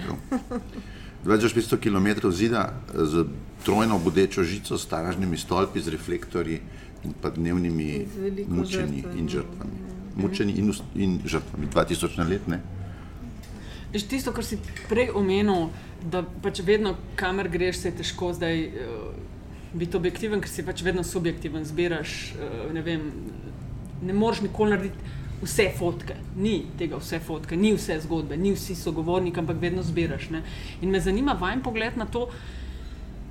2500 1.24 1.76
km 1.76 2.30
zida 2.30 2.72
z 2.94 3.24
trojno 3.64 3.98
bodečo 3.98 4.42
žico, 4.42 4.78
s 4.78 4.86
taražnimi 4.86 5.36
stolpi, 5.36 5.80
z 5.80 5.88
reflektorji 5.88 6.60
in 7.04 7.12
pa 7.22 7.30
dnevnimi 7.30 8.06
Z 8.14 8.20
veliko 8.20 8.54
mučenji 8.54 9.04
in 9.18 9.28
žrtvami. 9.28 9.72
Mučenji 10.16 10.54
in, 10.54 10.72
in 10.94 11.18
žrtvami, 11.24 11.66
2000 11.74 12.18
na 12.18 12.24
let, 12.24 12.48
ne? 12.48 12.60
Tisto, 14.08 14.32
kar 14.32 14.44
si 14.44 14.58
prej 14.88 15.10
omenil, 15.14 15.68
da 16.10 16.24
pač 16.42 16.60
vedno, 16.66 16.96
kamer 17.16 17.48
greš, 17.48 17.78
se 17.78 17.88
je 17.88 17.96
težko 18.02 18.32
zdaj 18.34 18.66
uh, 18.66 19.33
biti 19.74 19.96
objektiven, 19.96 20.40
ker 20.40 20.50
si 20.50 20.64
pač 20.66 20.82
vedno 20.86 21.04
subjektiven, 21.04 21.64
zbiraš. 21.64 22.14
Uh, 22.38 22.72
ne, 22.74 22.82
vem, 22.82 23.10
ne 24.04 24.16
moreš 24.16 24.44
nikoli 24.46 24.76
narediti 24.76 25.12
vse 25.44 25.68
fotke, 25.78 26.16
ni 26.36 26.62
tega 26.78 26.98
vse 27.00 27.20
fotke, 27.20 27.56
ni 27.56 27.74
vse 27.74 27.98
zgodbe, 28.04 28.36
ni 28.36 28.54
vsi 28.54 28.76
sogovorniki, 28.78 29.40
ampak 29.40 29.60
vedno 29.60 29.82
zbiraš. 29.82 30.30
Ne? 30.30 30.42
In 30.82 30.90
me 30.90 31.00
zanima 31.00 31.36
vaš 31.40 31.62
pogled 31.64 31.98
na 32.00 32.06
to, 32.06 32.28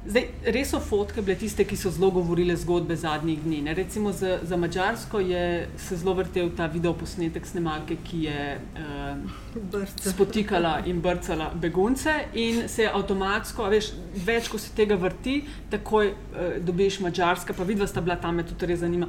Zdaj, 0.04 0.26
res 0.52 0.72
so 0.74 0.82
fotke 0.84 1.22
bile 1.24 1.38
tiste, 1.40 1.64
ki 1.64 1.78
so 1.80 1.88
zelo 1.96 2.10
govorile 2.12 2.58
zgodbe 2.60 2.96
zadnjih 3.00 3.40
dni. 3.46 3.62
Ne? 3.64 3.74
Recimo 3.78 4.12
za, 4.12 4.40
za 4.44 4.58
Mačarsko 4.60 5.22
je 5.24 5.44
se 5.80 5.96
zelo 6.02 6.14
vrtel 6.18 6.50
ta 6.58 6.68
videoposnetek 6.68 7.48
snemalke, 7.48 7.96
ki 8.04 8.24
je 8.26 8.48
uh, 8.84 9.94
spotikala 9.96 10.74
in 10.92 11.00
brcala 11.02 11.54
begunce 11.56 12.18
in 12.34 12.68
se 12.68 12.84
je 12.84 12.92
avtomatsko, 12.92 13.70
veš, 13.72 13.94
več 14.28 14.52
ko 14.52 14.60
se 14.60 14.76
tega 14.76 15.00
vrti, 15.00 15.38
takoj 15.72 16.12
uh, 16.12 16.58
dobiš 16.60 17.00
Mačarska, 17.06 17.56
pa 17.56 17.64
vidva 17.64 17.88
sta 17.88 18.04
bila 18.04 18.20
tam, 18.20 18.42
me 18.42 18.48
tudi 18.48 18.74
res 18.74 18.84
zanima. 18.84 19.08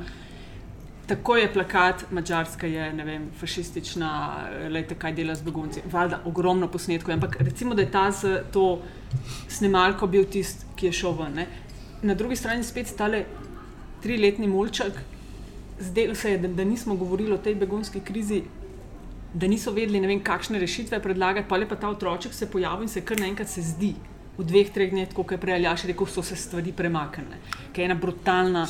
Tako 1.06 1.36
je 1.36 1.52
plakat, 1.52 2.04
Mačarska 2.10 2.66
je 2.66 2.92
vem, 3.04 3.26
fašistična, 3.40 4.10
lejte, 4.72 4.94
kaj 4.94 5.12
dela 5.12 5.34
z 5.34 5.44
begunci. 5.44 5.82
Valjda, 5.92 6.22
ogromno 6.24 6.68
posnetkov, 6.68 7.12
ampak 7.12 7.36
recimo, 7.40 7.74
da 7.74 7.82
je 7.82 7.90
ta 7.90 8.10
z 8.10 8.38
to 8.52 8.80
snemalko 9.48 10.06
bil 10.06 10.24
tisti, 10.24 10.64
ki 10.76 10.86
je 10.86 10.92
šel 10.92 11.12
ven. 11.18 11.34
Ne? 11.36 11.46
Na 12.02 12.14
drugi 12.14 12.36
strani 12.36 12.64
spet 12.64 12.88
stale 12.88 13.24
triletni 14.02 14.48
mulček, 14.48 14.96
zdelo 15.80 16.14
se 16.14 16.30
je, 16.30 16.38
da, 16.38 16.48
da 16.48 16.64
nismo 16.64 16.96
govorili 16.96 17.32
o 17.32 17.38
tej 17.38 17.54
begunski 17.54 18.00
krizi, 18.00 18.42
da 19.34 19.46
niso 19.46 19.72
vedeli, 19.76 20.00
ne 20.00 20.08
vem, 20.08 20.24
kakšne 20.24 20.58
rešitve 20.58 21.02
predlagati, 21.02 21.48
pa 21.48 21.56
le 21.60 21.68
pa 21.68 21.76
ta 21.76 21.88
otroček 21.92 22.32
se 22.32 22.48
pojavi 22.50 22.88
in 22.88 22.88
se 22.88 23.04
kar 23.04 23.20
naenkrat 23.20 23.48
se 23.48 23.62
zdi. 23.62 23.94
V 24.38 24.44
dveh, 24.44 24.70
treh 24.72 24.90
dneh, 24.90 25.12
kot 25.14 25.30
je 25.30 25.38
prej 25.38 25.58
Aljaš 25.58 25.84
rekel, 25.90 26.08
so 26.10 26.22
se 26.22 26.36
stvari 26.36 26.72
premaknile. 26.72 27.36
Ker 27.72 27.84
je 27.84 27.90
ena 27.90 27.94
brutalna, 27.94 28.64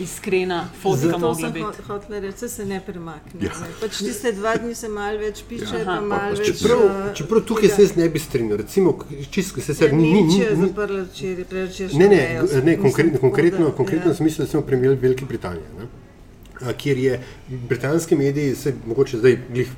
iskrena 0.00 0.68
fotka 0.82 1.18
mogla 1.18 1.50
biti. 1.50 1.82
Hotle 1.86 2.20
reči, 2.20 2.48
se 2.48 2.66
ne 2.66 2.80
premakne. 2.86 3.40
Ja. 3.40 3.50
Pač 3.80 3.98
tiste 3.98 4.32
dva 4.32 4.56
dni 4.56 4.74
se 4.74 4.88
malo 4.88 5.18
več 5.18 5.42
piše, 5.48 5.80
ja. 5.80 5.84
pa 5.86 5.98
malo 6.00 6.36
več. 6.38 6.52
Čeprav, 6.60 6.84
uh, 6.84 7.10
čeprav 7.18 7.44
tukaj 7.48 7.72
se 7.74 7.86
jaz 7.86 7.96
ne 7.96 8.08
bi 8.08 8.22
strinjal, 8.22 8.58
recimo, 8.62 8.96
čisto 9.30 9.60
se 9.60 9.74
se 9.74 9.90
ni. 9.92 10.12
Ni 10.22 10.40
zaprlo 10.66 11.04
včeraj, 11.08 11.48
prečeš. 11.50 11.98
Ne, 12.00 12.08
ne, 12.08 12.22
ne, 12.64 12.76
konkretno, 12.80 13.20
konkretno, 13.20 13.70
konkretno 13.76 14.12
ja. 14.12 14.18
smislu 14.20 14.46
smo 14.46 14.62
primerjali 14.62 15.00
Velike 15.02 15.24
Britanije. 15.24 15.66
Ne? 15.78 15.90
Kjer 16.78 16.98
je 16.98 17.20
britanski 17.68 18.16
mediji, 18.16 18.54
se 18.56 18.74
mogoče 18.86 19.18
zdaj 19.18 19.38
glih 19.50 19.72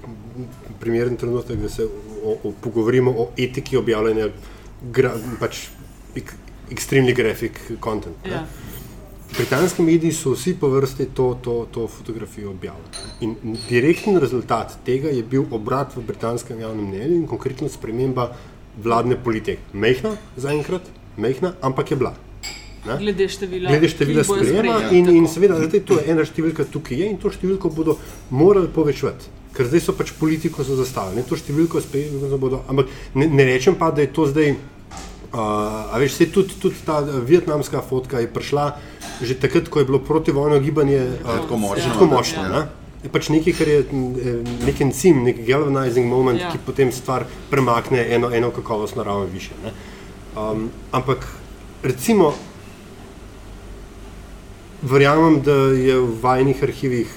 primeren 0.81 1.17
trenutek, 1.17 1.59
da 1.59 1.69
se 1.69 1.85
o, 1.85 2.37
o, 2.45 2.53
pogovorimo 2.61 3.11
o 3.11 3.31
etiki 3.37 3.77
objavljanja 3.77 4.29
gra, 4.93 5.15
pač 5.41 5.67
extremely 6.71 7.15
graphic 7.15 7.53
content. 7.85 8.17
Ja. 8.27 8.47
Britanski 9.37 9.83
mediji 9.83 10.13
so 10.13 10.31
vsi 10.33 10.55
po 10.61 10.69
vrsti 10.69 11.07
to, 11.15 11.39
to, 11.45 11.67
to 11.71 11.87
fotografijo 11.89 12.51
objavili. 12.51 12.85
In 13.21 13.35
direktni 13.69 14.21
rezultat 14.21 14.79
tega 14.85 15.09
je 15.09 15.23
bil 15.23 15.45
obrat 15.51 15.97
v 15.97 16.05
britanskem 16.09 16.61
javnem 16.61 16.87
mnenju 16.89 17.17
in 17.17 17.27
konkretno 17.27 17.69
sprememba 17.69 18.31
vladne 18.83 19.19
politike. 19.25 19.61
Mehna, 19.73 20.15
zaenkrat, 20.37 20.89
mehna, 21.17 21.53
ampak 21.61 21.91
je 21.91 21.97
bila. 21.97 22.15
Ne? 22.87 22.97
Glede 22.99 23.29
števila, 23.29 23.69
Glede 23.69 23.89
števila 23.89 24.25
sprejema 24.25 24.79
in, 24.91 25.11
in 25.17 25.29
seveda, 25.29 25.59
da 25.59 25.81
to 25.81 25.99
je 26.01 26.07
ena 26.13 26.25
številka 26.25 26.65
tukaj 26.73 26.97
je 27.03 27.11
in 27.11 27.19
to 27.21 27.33
številko 27.35 27.73
bodo 27.77 27.99
morali 28.31 28.73
povečati. 28.73 29.29
Ker 29.57 29.69
zdaj 29.69 29.85
so 29.85 29.93
pač 29.97 30.15
politiko 30.17 30.65
so 30.65 30.79
zastavili, 30.81 31.25
to 31.29 31.37
številko 31.37 31.81
sprejeli 31.85 32.41
bodo. 32.41 32.63
Ampak 32.73 32.89
ne, 33.15 33.29
ne 33.29 33.47
rečem 33.53 33.77
pa, 33.77 33.91
da 33.93 34.01
je 34.05 34.13
to 34.17 34.29
zdaj. 34.33 34.57
Uh, 35.33 35.39
a 35.93 35.99
veš, 35.99 36.13
se 36.13 36.27
tudi, 36.33 36.55
tudi 36.63 36.79
ta 36.87 37.01
vietnamska 37.01 37.83
fotka 37.83 38.23
je 38.23 38.29
prišla 38.31 38.77
že 39.23 39.35
takrat, 39.41 39.69
ko 39.69 39.81
je 39.81 39.85
bilo 39.89 39.99
protivojno 39.99 40.61
gibanje 40.61 41.01
uh, 41.03 41.41
tako 41.41 41.57
močno. 41.57 41.93
Tako 41.93 42.07
močno 42.07 42.43
ja. 42.43 42.49
ne? 42.49 42.63
Je 43.05 43.11
pač 43.13 43.29
nekaj, 43.29 43.55
kar 43.59 43.69
je 43.69 43.81
nek 44.67 44.81
encim, 44.81 45.23
nek 45.25 45.41
galvanizing 45.47 46.09
moment, 46.09 46.41
ja. 46.41 46.51
ki 46.53 46.59
potem 46.67 46.93
stvar 46.93 47.27
premakne 47.51 48.03
eno, 48.15 48.33
eno 48.35 48.51
kakovostno 48.51 49.05
raven 49.05 49.31
više. 49.33 49.55
Um, 50.37 50.71
ampak 50.93 51.27
recimo, 51.83 52.35
verjamem, 54.83 55.41
da 55.43 55.55
je 55.77 56.01
v 56.01 56.19
vajnih 56.23 56.63
arhivih 56.63 57.15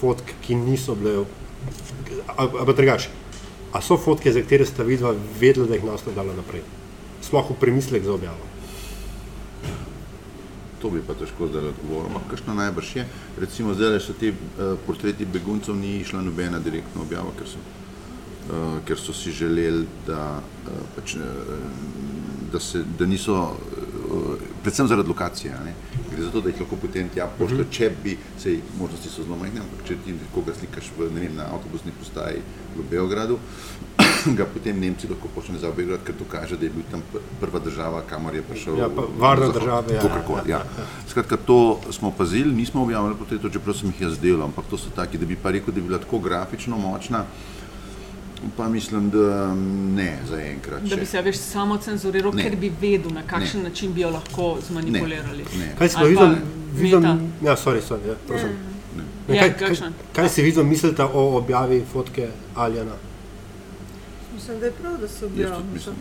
fotk, 0.00 0.34
ki 0.42 0.54
niso 0.54 0.94
bile, 0.94 1.24
ali 2.36 2.66
pa 2.66 2.72
drugače. 2.72 3.08
A 3.72 3.80
so 3.80 3.96
fotke, 3.96 4.32
za 4.32 4.42
katere 4.42 4.66
sta 4.66 4.82
vidva 4.82 5.14
vedela, 5.40 5.66
da 5.66 5.78
jih 5.78 5.84
ne 5.84 5.94
boste 5.94 6.14
dala 6.16 6.34
naprej? 6.34 6.64
Sploh 7.30 7.50
v 7.50 7.60
premislek 7.62 8.02
za 8.02 8.10
objavo. 8.10 8.42
To 10.82 10.90
bi 10.90 10.98
pa 10.98 11.14
težko 11.14 11.46
zdaj 11.46 11.70
odgovoril. 11.70 12.18
Kakšno 12.26 12.58
najbrž 12.58 12.88
je? 12.96 13.04
Recimo 13.38 13.70
zdaj 13.70 14.00
so 14.02 14.16
ti 14.18 14.32
uh, 14.34 14.74
portreti 14.82 15.28
beguncev 15.30 15.78
ni 15.78 16.00
išla 16.02 16.24
nobena 16.26 16.58
direktna 16.58 17.04
objava, 17.06 17.30
ker 17.38 17.46
so, 17.46 17.62
uh, 17.62 18.82
ker 18.82 18.98
so 18.98 19.14
si 19.14 19.30
želeli, 19.30 19.86
da, 20.08 20.42
uh, 20.42 20.82
pač, 20.96 21.14
uh, 21.22 21.22
da, 22.50 22.58
se, 22.58 22.82
da 22.98 23.06
niso, 23.06 23.54
uh, 23.54 24.34
predvsem 24.66 24.90
zaradi 24.90 25.14
lokacije. 25.14 25.54
Ne? 25.62 25.76
Gre 26.10 26.22
za 26.22 26.30
to, 26.30 26.40
da 26.40 26.48
jih 26.50 26.60
lahko 26.60 26.76
potem 26.76 27.08
tja 27.14 27.28
pošlje, 27.38 27.66
če 27.70 27.90
bi 28.04 28.16
se 28.38 28.56
jih 28.56 28.72
možnosti 28.78 29.08
so 29.08 29.22
zelo 29.22 29.36
majhne, 29.38 29.62
ampak 29.62 29.84
če 29.86 29.96
ti 30.04 30.14
koga 30.34 30.54
slikaš 30.56 30.90
v, 30.96 31.06
vem, 31.14 31.36
na 31.36 31.46
avtobusni 31.54 31.92
postaji 31.98 32.42
v 32.76 32.86
Beogradu, 32.90 33.38
ga 34.38 34.46
potem 34.50 34.80
Nemci 34.80 35.10
lahko 35.10 35.30
počnejo 35.34 35.62
za 35.62 35.70
Beograd, 35.76 36.02
ker 36.06 36.18
to 36.18 36.26
kaže, 36.30 36.58
da 36.58 36.66
je 36.66 36.72
bil 36.74 36.86
tam 36.90 37.04
prva 37.40 37.62
država, 37.62 38.02
kamor 38.10 38.34
je 38.34 38.42
prišel. 38.42 38.80
Ja, 38.80 38.90
varna 39.18 39.52
država. 39.54 39.84
Ja, 39.94 40.02
ja, 40.02 40.42
ja. 40.48 40.60
ja. 40.66 40.88
Skratka, 41.08 41.36
to 41.36 41.80
smo 41.94 42.10
pazili, 42.10 42.54
nismo 42.54 42.82
objavili 42.82 43.18
portretov, 43.18 43.54
čeprav 43.54 43.78
sem 43.78 43.94
jih 43.94 44.08
jaz 44.08 44.18
delal, 44.18 44.48
ampak 44.48 44.66
to 44.70 44.78
so 44.80 44.90
taki, 44.96 45.18
da 45.18 45.30
bi 45.30 45.38
pa 45.38 45.54
rekel, 45.54 45.74
da 45.74 45.80
je 45.80 45.86
bila 45.86 46.02
tako 46.02 46.18
grafično 46.18 46.78
močna. 46.78 47.24
Pa 48.56 48.68
mislim, 48.68 49.10
da 49.10 49.54
ne 49.94 50.18
za 50.28 50.40
enkrat. 50.42 50.82
Da 50.82 50.96
bi 50.96 51.06
se 51.06 51.22
veš 51.22 51.38
samo 51.38 51.76
cenzuriral, 51.76 52.32
ker 52.32 52.56
bi 52.56 52.72
vedel, 52.80 53.12
na 53.12 53.22
kakšen 53.22 53.62
ne. 53.62 53.68
način 53.68 53.92
bi 53.92 54.00
jo 54.00 54.10
lahko 54.10 54.58
zmanipulirali. 54.68 55.44
Ne. 55.58 55.66
Ne. 55.66 55.74
Kaj 55.78 55.88
si 55.88 55.96
videl? 56.08 56.34
videl 56.72 57.02
ja, 57.44 57.56
sorry, 57.56 57.80
sorry, 57.88 58.08
ja, 58.08 58.16
ne. 58.30 58.54
Ne. 59.28 59.36
Ja, 59.36 59.42
kaj, 59.42 59.76
kaj, 59.76 59.90
kaj 60.12 60.28
si 60.28 60.42
videl, 60.42 60.64
mislite 60.64 61.04
o 61.04 61.36
objavi 61.36 61.84
fotke 61.92 62.28
Aljana? 62.54 62.96
Mislim, 64.34 64.60
da 64.60 64.66
je 64.66 64.72
prav, 64.72 64.96
da 65.00 65.08
so 65.08 65.28
bili 65.28 65.48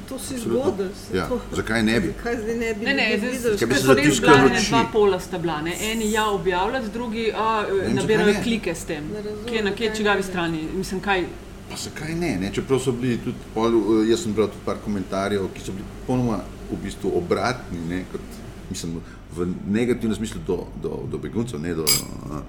to 0.10 0.20
si 0.20 0.38
zgodili. 0.38 0.90
Ja. 1.14 1.30
Zakaj 1.56 1.84
ne 1.84 2.00
bi? 2.00 2.08
Zakaj 2.18 2.36
zdaj 2.36 2.56
ne 2.56 2.74
bi? 2.74 2.86
Ne, 2.86 2.94
ne, 2.94 3.18
zdaj 3.18 3.68
bi 3.68 3.76
se 3.76 3.82
zatiskali 3.82 4.52
oči. 4.52 4.70
Dva 4.70 4.86
pola 4.94 5.20
sta 5.20 5.38
bila, 5.38 5.62
ne? 5.62 5.76
eni 5.82 6.12
ja 6.12 6.30
objavljati, 6.30 6.90
drugi 6.94 7.32
a, 7.36 7.66
nabirajo 7.88 8.36
klike 8.44 8.76
s 8.76 8.86
tem. 8.86 9.04
Kje 9.50 9.64
na 9.64 9.76
kje 9.76 9.92
čigavi 9.96 10.24
strani? 10.24 10.68
Mislim, 10.76 11.00
kaj? 11.02 11.26
Pa 11.70 11.78
zakaj 11.78 12.16
ne? 12.18 12.36
ne? 12.42 12.52
Čeprav 12.54 12.82
so 12.82 12.92
bili 12.92 13.20
tudi, 13.22 13.38
pol, 13.54 13.78
jaz 14.10 14.24
sem 14.26 14.34
bral 14.34 14.50
tudi 14.50 14.66
par 14.66 14.82
komentarjev, 14.84 15.46
ki 15.54 15.66
so 15.66 15.76
bili 15.76 15.86
popolnoma 16.02 16.42
v 16.72 16.80
bistvu 16.84 17.14
obratni, 17.18 17.82
ne? 17.90 18.04
Kot, 18.12 18.40
mislim, 18.70 19.00
v 19.36 19.48
negativnem 19.70 20.18
smislu 20.18 20.42
do, 20.48 20.64
do, 20.82 21.04
do 21.12 21.22
beguncev, 21.22 21.62
ne 21.62 21.76
do, 21.78 21.86
a, 22.30 22.42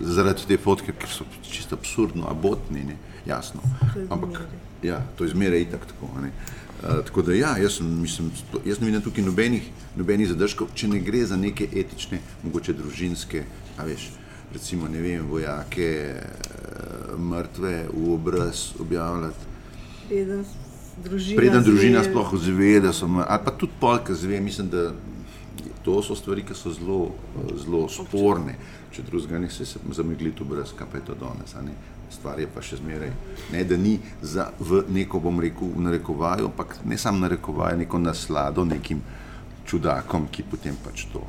zaradi 0.00 0.46
te 0.48 0.58
fotke, 0.58 0.94
ker 0.98 1.10
so 1.10 1.26
čisto 1.46 1.78
absurdno, 1.78 2.26
abotni, 2.30 2.84
ne? 2.90 2.98
jasno. 3.26 3.62
Ampak, 4.10 4.42
ja, 4.82 5.00
to 5.16 5.24
je 5.24 5.30
zmeraj 5.30 5.60
itak 5.68 5.86
tako. 5.86 6.10
Uh, 6.14 7.04
tako 7.06 7.22
da, 7.22 7.34
ja, 7.34 7.54
jaz, 7.58 7.78
sem, 7.78 7.88
mislim, 8.00 8.30
jaz 8.66 8.80
ne 8.80 8.90
vidim 8.90 9.02
tukaj 9.02 9.24
nobenih, 9.24 9.70
nobenih 9.96 10.28
zadržkov, 10.28 10.74
če 10.74 10.90
ne 10.92 11.00
gre 11.00 11.22
za 11.26 11.38
neke 11.40 11.68
etične, 11.72 12.20
mogoče 12.42 12.74
družinske, 12.76 13.44
a 13.78 13.86
veš, 13.88 14.10
recimo, 14.54 14.88
ne 14.88 15.00
vem, 15.02 15.26
vojake, 15.28 15.88
uh, 16.14 17.18
mrtve 17.20 17.74
v 17.92 18.12
obraz 18.14 18.70
objavljati. 18.80 19.50
Preden 20.08 20.44
družina, 21.04 21.40
Preden 21.40 21.66
družina 21.66 22.04
sploh 22.04 22.36
zve, 22.40 22.78
da 22.80 22.92
so, 22.92 23.08
ali 23.26 23.44
pa 23.44 23.50
tudi 23.50 23.72
polka 23.80 24.14
zve, 24.14 24.40
mislim, 24.40 24.70
da 24.70 24.92
to 25.84 26.00
so 26.02 26.16
stvari, 26.16 26.44
ki 26.46 26.54
so 26.56 26.72
zelo, 26.72 27.10
zelo 27.60 27.88
sporne. 27.92 28.56
Če 28.94 29.02
drugega 29.02 29.40
ne 29.42 29.50
se 29.50 29.66
zamegli 29.92 30.30
tu 30.32 30.46
brez, 30.46 30.72
kaj 30.78 30.86
pa 30.90 31.00
je 31.00 31.04
to 31.10 31.18
danes 31.18 31.56
stvar 32.14 32.40
je 32.40 32.48
pa 32.50 32.62
še 32.62 32.78
zmeraj. 32.80 33.12
Ne, 33.52 33.64
da 33.66 33.78
ni 33.80 33.96
za, 34.22 34.48
v 34.60 34.84
neko, 34.94 35.20
bom 35.22 35.40
rekel, 35.42 35.72
v 35.74 35.86
narekovaju, 35.88 36.50
ampak 36.52 36.78
ne 36.86 36.98
samo 37.00 37.24
narekovaju, 37.24 37.80
neko 37.82 38.00
naslado 38.02 38.64
nekim 38.68 39.02
čudakom, 39.66 40.28
ki 40.30 40.46
potem 40.50 40.76
pač 40.84 41.08
to 41.12 41.24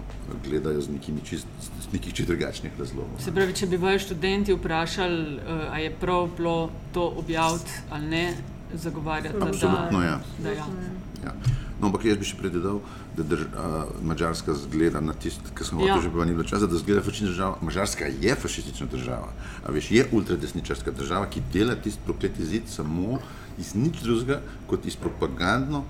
gledajo 0.46 0.82
z 0.82 0.90
nekimi 0.90 1.22
čist, 1.26 1.48
z 1.62 1.94
nekih 1.94 2.14
čist 2.14 2.30
drugačnih 2.30 2.72
razlogov. 2.80 3.20
Se 3.20 3.32
pravi, 3.32 3.54
če 3.54 3.70
bi 3.72 3.78
vaši 3.78 4.06
študenti 4.06 4.54
vprašali, 4.54 5.22
uh, 5.36 5.66
a 5.72 5.80
je 5.80 5.92
prav 6.00 6.30
bilo 6.38 6.70
to 6.94 7.08
objaviti 7.18 7.72
ali 7.90 8.08
ne, 8.08 8.26
zagovarjati, 8.74 9.40
da, 9.40 9.46
Absolutno, 9.46 10.00
da, 10.00 10.06
ja. 10.06 10.20
da 10.44 10.50
ja. 10.50 10.66
ja. 11.26 11.36
No, 11.80 11.90
ampak 11.90 12.06
jaz 12.08 12.18
bi 12.18 12.28
še 12.28 12.38
prededal, 12.40 12.80
da 13.18 13.24
drž, 13.24 13.48
uh, 13.52 13.90
Mačarska 14.08 14.56
zgleda 14.56 15.02
na 15.04 15.14
tisto, 15.14 15.52
kar 15.56 15.68
sem 15.68 15.80
hotel 15.80 15.98
ja. 15.98 16.02
že 16.04 16.28
ni 16.30 16.36
bilo 16.38 16.48
časa, 16.48 16.70
da 16.72 16.80
zgleda 16.80 17.04
fašistična 17.04 17.36
država. 17.36 17.60
Mačarska 17.62 18.08
je 18.08 18.36
fašistična 18.36 18.88
država, 18.92 19.34
a 19.64 19.76
veš, 19.76 19.92
je 19.92 20.08
ultradesničarska 20.12 20.96
država, 20.96 21.28
ki 21.30 21.44
dela 21.54 21.76
tisti 21.76 22.02
prokleti 22.06 22.48
zid 22.48 22.72
samo 22.72 23.20
iz 23.60 23.76
nič 23.76 24.02
drugega 24.04 24.42
kot 24.68 24.86
iz 24.88 24.96
propagandno 24.96 25.84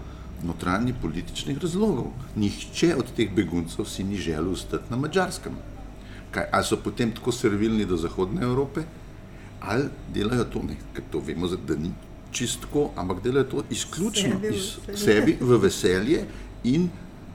notranjih 0.45 0.95
političnih 1.01 1.57
razlogov. 1.61 2.11
Nihče 2.35 2.95
od 2.95 3.11
teh 3.17 3.31
beguncev 3.35 3.85
si 3.85 4.03
ni 4.03 4.17
želel 4.17 4.53
ostati 4.53 4.89
na 4.89 4.97
Mačarskem. 4.97 5.57
Kaj, 6.31 6.49
ali 6.51 6.65
so 6.65 6.77
potem 6.83 7.11
tako 7.11 7.31
servilni 7.31 7.85
do 7.85 7.97
Zahodne 7.97 8.43
Evrope, 8.43 8.83
ali 9.61 9.89
delajo 10.13 10.43
to, 10.53 10.63
ne, 10.63 10.75
ker 10.93 11.03
to 11.11 11.19
vemo, 11.19 11.47
da 11.47 11.75
ni 11.75 11.91
čistko, 12.31 12.89
ampak 12.95 13.23
delajo 13.23 13.43
to 13.43 13.63
izključno 13.69 14.39
sebi, 14.39 14.55
iz 14.55 14.99
sebi 14.99 15.37
v 15.41 15.57
veselje 15.63 16.25
in 16.63 16.89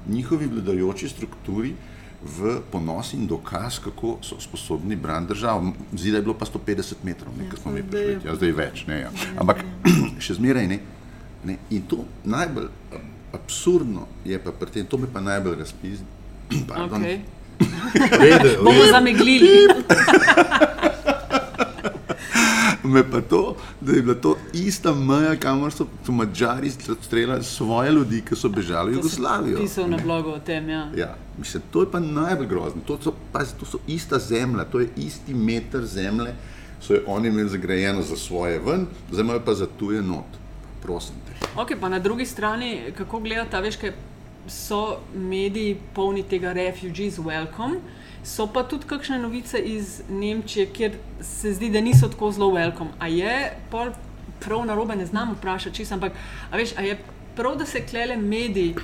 njihovi 0.08 0.46
vladajoči 0.46 1.08
strukturi 1.08 1.74
v 2.20 2.58
ponos 2.70 3.14
in 3.16 3.26
dokaz, 3.26 3.78
kako 3.80 4.18
so 4.22 4.36
sposobni 4.40 4.96
braniti 4.96 5.32
državo. 5.32 5.72
Da 5.92 6.16
je 6.16 6.22
bilo 6.22 6.34
pa 6.34 6.46
150 6.46 6.94
metrov, 7.02 7.32
ne, 7.38 7.44
Ja, 7.44 7.56
smo 7.62 7.72
mi 7.72 7.82
zdaj 7.88 8.04
prišli, 8.04 8.28
ja, 8.28 8.34
zdaj 8.36 8.52
več, 8.52 8.86
ne, 8.86 9.00
ja. 9.00 9.10
ampak 9.40 9.64
še 10.24 10.36
zmeraj 10.36 10.68
ne. 10.68 10.80
ne. 11.44 11.56
In 11.70 11.82
to 11.88 12.04
najbolj 12.24 12.68
absurdno 13.32 14.06
je 14.24 14.38
pa 14.38 14.52
pri 14.52 14.70
tem, 14.70 14.86
to 14.86 14.98
me 14.98 15.06
pa 15.12 15.20
najbolj 15.20 15.58
razpizdi. 15.58 16.06
Pardon. 16.68 17.02
Okay. 17.02 17.20
Rede, 18.20 18.56
Bomo 18.64 18.84
zameglili. 18.90 19.48
Me 22.84 23.10
pa 23.10 23.20
to, 23.20 23.56
da 23.80 23.92
je 23.92 24.02
bila 24.02 24.14
to 24.14 24.36
ista 24.52 24.94
meja, 24.94 25.36
kamor 25.36 25.72
so, 25.72 25.86
so 26.06 26.12
Mačari 26.12 26.70
streljali 27.02 27.44
svoje 27.44 27.92
ljudi, 27.92 28.22
ki 28.28 28.36
so 28.36 28.48
bežali 28.48 28.92
v 28.92 28.94
Jugoslavijo. 28.94 29.58
Pisal 29.58 29.90
na 29.90 29.96
blogu 29.96 30.30
o 30.30 30.38
tem, 30.38 30.68
ja. 30.68 30.88
Ja, 30.96 31.14
mislim, 31.38 31.62
to 31.70 31.80
je 31.80 31.90
pa 31.90 32.00
najbolj 32.00 32.46
grozno. 32.46 32.82
To 32.86 32.98
so, 33.02 33.12
pazi, 33.32 33.54
to 33.60 33.66
so 33.66 33.78
ista 33.86 34.18
zemlja, 34.18 34.64
to 34.64 34.80
je 34.80 34.88
isti 34.96 35.34
meter 35.34 35.86
zemlje, 35.86 36.34
so 36.80 36.94
jo 36.94 37.00
oni 37.06 37.28
imeli 37.28 37.48
zagrajeno 37.48 38.02
za 38.02 38.16
svoje 38.16 38.58
ven, 38.58 38.86
zdaj 39.10 39.24
imajo 39.24 39.40
pa 39.44 39.54
za 39.54 39.66
tuje 39.78 40.02
not. 40.02 40.39
Prosim 40.82 41.16
te. 41.26 41.46
Ok, 41.60 41.74
pa 41.80 41.88
na 41.88 41.98
drugi 41.98 42.26
strani, 42.26 42.92
kako 42.96 43.20
gledate, 43.20 43.60
veš, 43.60 43.76
kaj 43.76 43.92
so 44.48 45.00
mediji 45.14 45.76
polni 45.94 46.22
tega 46.22 46.52
refugees 46.52 47.18
welcome, 47.18 47.80
so 48.24 48.46
pa 48.46 48.62
tudi 48.68 48.88
kakšne 48.88 49.18
novice 49.18 49.58
iz 49.58 50.00
Nemčije, 50.08 50.66
kjer 50.72 50.96
se 51.20 51.52
zdi, 51.52 51.70
da 51.70 51.80
niso 51.80 52.08
tako 52.08 52.32
zelo 52.32 52.50
welcome. 52.54 52.90
A 52.98 53.08
je 53.08 53.52
pol 53.70 53.92
prav 54.40 54.64
na 54.66 54.74
robe, 54.74 54.96
ne 54.96 55.06
znam 55.06 55.34
vprašati, 55.38 55.76
čisto, 55.76 55.94
ampak 55.94 56.12
a 56.50 56.56
veš, 56.56 56.72
a 56.76 56.82
je 56.82 56.98
prav, 57.36 57.56
da 57.56 57.66
se 57.66 57.84
klele 57.86 58.16
mediji 58.16 58.74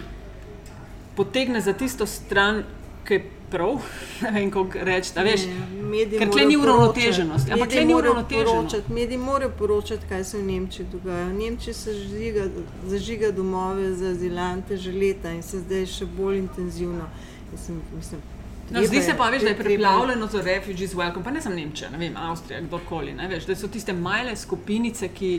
potegne 1.17 1.61
za 1.61 1.73
tisto 1.73 2.07
stran, 2.07 2.63
ki 3.05 3.15
je 3.15 3.31
prav, 3.51 3.81
ne 4.23 4.31
vem, 4.31 4.51
kako 4.51 4.85
reči, 4.89 5.13
a 5.17 5.23
veš. 5.23 5.47
Ker 6.19 6.31
tle 6.31 6.45
ni 6.47 6.57
poročati. 6.57 6.57
uravnoteženosti, 6.57 7.53
ampak 7.53 7.71
tle 7.71 7.85
ni 7.85 7.95
morajo 7.95 8.13
uravnoteženo. 8.13 8.53
poročati, 8.53 8.93
Mediji 8.93 9.19
morajo 9.19 9.51
poročati, 9.59 10.07
kaj 10.09 10.25
se 10.25 10.39
v 10.39 10.47
Nemčiji 10.47 10.87
dogaja. 10.93 11.27
V 11.27 11.35
Nemčiji 11.35 11.75
se 11.75 11.95
zažiga, 11.95 12.49
zažiga 12.87 13.31
domove 13.31 13.93
za 13.95 14.09
azilante 14.09 14.77
že 14.77 14.93
leta 14.93 15.31
in 15.33 15.43
se 15.43 15.61
zdaj 15.61 15.87
še 15.87 16.07
bolj 16.07 16.39
intenzivno. 16.39 17.11
Mislim, 17.53 17.83
mislim, 17.97 18.21
No, 18.71 18.83
zdi 18.83 19.03
se 19.03 19.15
pa, 19.19 19.29
veš, 19.31 19.43
da 19.43 19.49
je 19.49 19.59
preplavljeno 19.59 20.27
z 20.27 20.41
refugees 20.43 20.95
welcome, 20.95 21.25
pa 21.25 21.31
ne 21.31 21.43
samo 21.43 21.55
Nemčija, 21.55 21.91
ne 21.91 21.99
vem, 21.99 22.17
Avstrija, 22.17 22.61
kdorkoli, 22.61 23.13
ne 23.15 23.29
veš, 23.29 23.47
da 23.47 23.55
so 23.55 23.69
tiste 23.69 23.93
majle 23.93 24.37
skupinice, 24.37 25.09
ki 25.09 25.31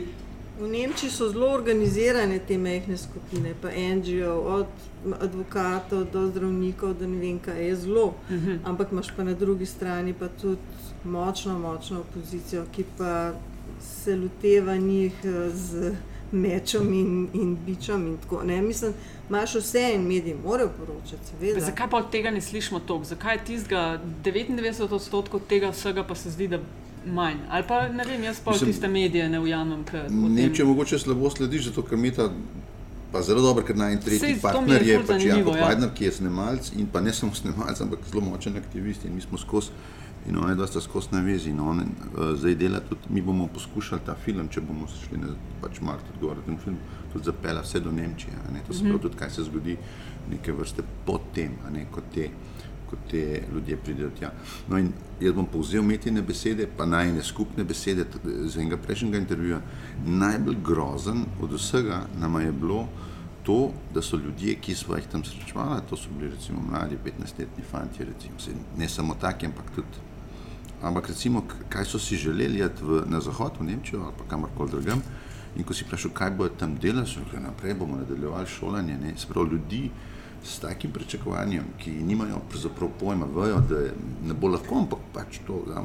V 0.60 0.68
Nemčiji 0.68 1.10
so 1.10 1.28
zelo 1.28 1.52
organizirane 1.54 2.38
te 2.38 2.58
mehke 2.58 2.96
skupine, 2.96 3.54
pa 3.62 3.68
NGO, 3.68 4.32
od 4.32 4.66
advokatov 5.20 6.06
do 6.12 6.26
zdravnikov, 6.26 6.94
da 6.94 7.06
ne 7.06 7.16
vem 7.16 7.38
kaj 7.38 7.66
je 7.68 7.76
zelo. 7.76 8.04
Uh 8.06 8.30
Mhm. 8.30 8.48
-huh. 8.48 8.58
Ampak 8.64 8.92
imaš 8.92 9.06
pa 9.16 9.24
na 9.24 9.34
drugi 9.34 9.66
strani 9.66 10.14
pa 10.14 10.28
tudi 10.28 10.58
močno, 11.04 11.58
močno 11.58 12.00
opozicijo, 12.00 12.64
ki 12.72 12.84
pa 12.98 13.32
se 13.80 14.16
loteva 14.16 14.76
njih 14.76 15.12
eh, 15.24 15.50
z 15.50 15.94
mečom 16.32 16.92
in, 16.92 17.28
in 17.34 17.56
bičem. 17.66 18.06
In 18.06 18.16
tako, 18.16 18.42
ne? 18.44 18.62
Mislim, 18.62 18.92
imaš 19.28 19.54
vse 19.54 19.92
in 19.94 20.02
mediji 20.02 20.36
morajo 20.44 20.70
poročati, 20.78 21.26
seveda. 21.30 21.60
Zakaj 21.60 21.90
pa 21.90 21.96
od 21.96 22.10
tega 22.10 22.30
ne 22.30 22.40
slišimo 22.40 22.80
toliko? 22.80 23.04
Zakaj 23.04 23.34
je 23.34 23.44
tistega 23.44 24.00
99 24.24 24.92
odstotkov 24.94 25.40
tega 25.48 25.70
vsega 25.70 26.04
pa 26.04 26.14
se 26.14 26.30
zdi, 26.30 26.48
da 26.48 26.58
manj? 27.08 27.36
Ali 27.50 27.64
pa 27.68 27.88
ne 27.88 28.04
vem, 28.04 28.22
jaz 28.22 28.40
pa 28.40 28.50
Mislim, 28.50 28.70
tiste 28.70 28.88
medije 28.88 29.28
ne 29.28 29.40
ujamem. 29.40 29.80
o 29.80 29.84
tem- 29.84 30.34
Nemčija 30.34 30.66
mogoče 30.66 30.98
slabo 30.98 31.30
sledi, 31.30 31.58
zato 31.58 31.82
ker 31.82 31.98
mi 31.98 32.10
ta. 32.10 32.30
Pa 33.12 33.22
zelo 33.22 33.40
dobro, 33.42 33.64
ker 33.64 33.76
naj 33.76 33.92
en 33.92 34.02
Sej, 34.02 34.04
tretji 34.04 34.28
je 34.28 34.40
partner 34.40 34.82
je 34.82 34.98
ful 34.98 35.06
pač 35.06 35.22
zanimivo, 35.22 35.56
Jakob 35.56 35.82
ja. 35.82 35.90
Ki 35.94 36.04
je 36.04 36.12
snemalec 36.12 36.72
in 36.76 36.86
pa 36.86 37.00
ne 37.00 37.12
samo 37.12 37.34
snemalec, 37.34 37.80
ampak 37.80 37.98
zelo 38.10 38.20
močen 38.20 38.56
aktivist 38.56 39.04
in 39.04 39.14
mi 39.14 39.20
smo 39.20 39.38
skozi 39.38 39.70
in 40.28 40.36
on 40.36 40.50
je 40.50 40.54
dosta 40.54 40.80
skozi 40.80 41.08
na 41.12 41.20
vezi 41.20 41.50
in 41.50 41.60
on 41.60 41.78
uh, 41.78 41.86
zdaj 42.36 42.54
dela 42.54 42.80
tudi, 42.80 43.00
mi 43.08 43.22
bomo 43.22 43.46
poskušali 43.46 44.00
ta 44.06 44.14
film, 44.14 44.48
če 44.48 44.60
bomo 44.60 44.86
se 44.88 45.08
šli 45.08 45.18
na 45.18 45.26
pač 45.62 45.80
Mart 45.80 46.04
odgovor, 46.14 46.36
ten 46.44 46.58
film 46.58 46.76
tudi 47.12 47.24
zapela 47.24 47.62
vse 47.62 47.80
do 47.80 47.92
Nemčije, 47.92 48.32
a 48.48 48.52
ne, 48.52 48.60
to 48.66 48.74
se 48.74 48.84
pravi 48.84 48.98
tudi, 48.98 49.16
kaj 49.16 49.30
se 49.30 49.42
zgodi 49.42 49.76
neke 50.30 50.52
vrste 50.52 50.82
potem, 51.06 51.52
ne, 51.72 51.86
kot 51.90 52.04
te 52.14 52.28
ko 52.90 52.96
te 53.10 53.42
ljudje 53.52 53.76
pridejo 53.76 54.10
tja. 54.18 54.32
No 54.68 54.78
in 54.78 54.92
jaz 55.20 55.34
bom 55.34 55.46
povzel 55.46 55.82
metine 55.82 56.22
besede, 56.22 56.68
pa 56.76 56.86
najne 56.86 57.22
skupne 57.22 57.64
besede 57.64 58.06
z 58.24 58.56
enega 58.56 58.76
prejšnjega 58.76 59.18
intervjuja. 59.18 59.60
Najbolj 60.06 60.58
grozen 60.64 61.24
od 61.42 61.52
vsega 61.52 62.06
nama 62.20 62.42
je 62.42 62.52
bilo 62.52 62.86
to, 63.48 63.70
da 63.94 64.02
so 64.02 64.16
ljudje, 64.16 64.54
ki 64.60 64.74
smo 64.74 64.96
jih 64.96 65.06
tam 65.12 65.24
srečevali, 65.24 65.80
to 65.88 65.96
so 65.96 66.10
bili 66.18 66.30
recimo 66.30 66.60
mladi, 66.70 66.98
15-letni 67.04 67.64
fanti, 67.70 68.04
recimo, 68.04 68.36
saj 68.38 68.54
ne 68.76 68.88
samo 68.88 69.14
taki, 69.20 69.46
ampak 69.46 69.70
tudi. 69.74 70.04
Ampak 70.82 71.08
recimo, 71.08 71.42
kaj 71.68 71.84
so 71.84 71.98
si 71.98 72.16
želeli 72.16 72.60
v, 72.80 73.02
na 73.06 73.20
zahod, 73.20 73.56
v 73.60 73.64
Nemčijo 73.64 74.02
ali 74.04 74.28
kamorkoli 74.28 74.70
drugam. 74.70 75.02
In 75.56 75.64
ko 75.64 75.74
si 75.74 75.84
vprašal, 75.84 76.12
kaj 76.14 76.30
bodo 76.30 76.54
tam 76.60 76.76
delali, 76.76 77.06
so 77.06 77.24
rekli, 77.24 77.40
naprej 77.40 77.74
bomo 77.74 77.96
nadaljevali 77.96 78.46
šolanje. 78.46 78.98
Ne? 78.98 79.14
Sprav 79.16 79.48
ljudi 79.52 79.88
s 80.44 80.58
takim 80.58 80.90
pričakovanjem, 80.90 81.64
ki 81.78 81.90
nimajo 81.92 82.40
pojma, 82.90 83.26
vejo, 83.26 83.60
da 83.60 83.78
je- 83.78 83.94
ne 84.24 84.34
bo 84.34 84.48
lahko, 84.48 84.74
ampak 84.76 84.98
pač 85.12 85.38
to 85.46 85.62
da, 85.66 85.82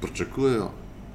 pričakujejo 0.00 0.70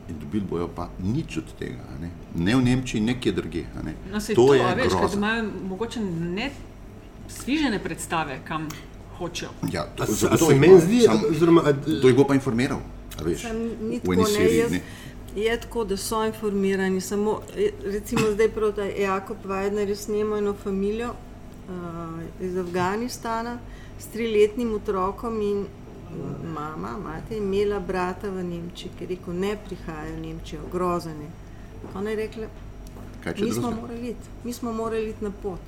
in 0.09 0.15
dobili 0.19 0.43
bojo 0.43 0.67
pa 0.67 0.89
nič 0.99 1.37
od 1.37 1.53
tega. 1.59 1.79
a 1.87 2.01
Ne, 2.01 2.09
ne 2.35 2.55
v 2.55 2.61
Nemčiji, 2.61 3.01
nekje 3.01 3.31
drugje. 3.33 3.65
a 3.75 3.83
Ne? 3.83 3.93
No, 4.11 4.19
to, 4.19 4.33
to 4.37 4.53
je 4.53 4.75
veš, 4.75 4.83
ker 4.85 4.97
grozno. 4.99 5.17
imajo 5.17 5.43
mogoče 5.63 5.99
ne 6.31 6.51
svižene 7.29 7.79
predstave, 7.79 8.39
kam 8.43 8.67
hočejo. 9.17 9.49
Ja, 9.71 9.85
to, 9.87 10.03
A 10.03 10.05
zagotovo 10.07 10.51
se 10.51 10.57
meni 10.57 10.79
zdi, 10.79 11.01
sam- 11.01 11.21
oziroma, 11.29 11.61
a- 11.61 11.73
To 12.01 12.07
jih 12.07 12.15
bo 12.15 12.23
pa 12.23 12.33
informiral. 12.33 12.79
veš, 13.19 13.43
v 13.43 13.49
eni 14.05 14.17
ne, 14.17 14.25
seriji, 14.27 14.63
ne. 14.71 14.81
je 15.37 15.59
tako, 15.59 15.83
da 15.85 15.97
so 15.97 16.25
informirani. 16.25 17.01
Samo, 17.01 17.39
eh, 17.55 17.69
recimo 17.85 18.21
zdaj 18.31 18.49
proti 18.49 18.81
Jakob 18.97 19.37
Weidner 19.45 19.87
je 19.87 19.95
snemal 19.97 20.37
eno 20.37 20.53
familijo 20.55 21.13
uh, 21.71 22.45
iz 22.45 22.57
Afganistana 22.57 23.57
s 23.99 24.11
triletnim 24.13 24.73
otrokom 24.75 25.41
in 25.41 25.65
mama, 26.53 26.97
mati 26.97 27.37
imela 27.37 27.79
brata 27.79 28.29
v 28.29 28.43
Nemčiji, 28.43 28.91
ki 28.97 29.03
je 29.03 29.07
rekel, 29.07 29.33
ne 29.33 29.57
prihajajo 29.65 30.15
v 30.15 30.19
Nemčijo, 30.19 30.61
grozene. 30.71 31.29
Ona 31.95 32.09
je 32.09 32.15
rekla, 32.15 32.47
mi 33.39 33.51
smo 33.51 33.71
morali 33.71 34.09
iti, 34.09 34.29
mi 34.43 34.53
smo 34.53 34.73
morali 34.73 35.09
iti 35.09 35.23
na 35.23 35.31
pot. 35.43 35.59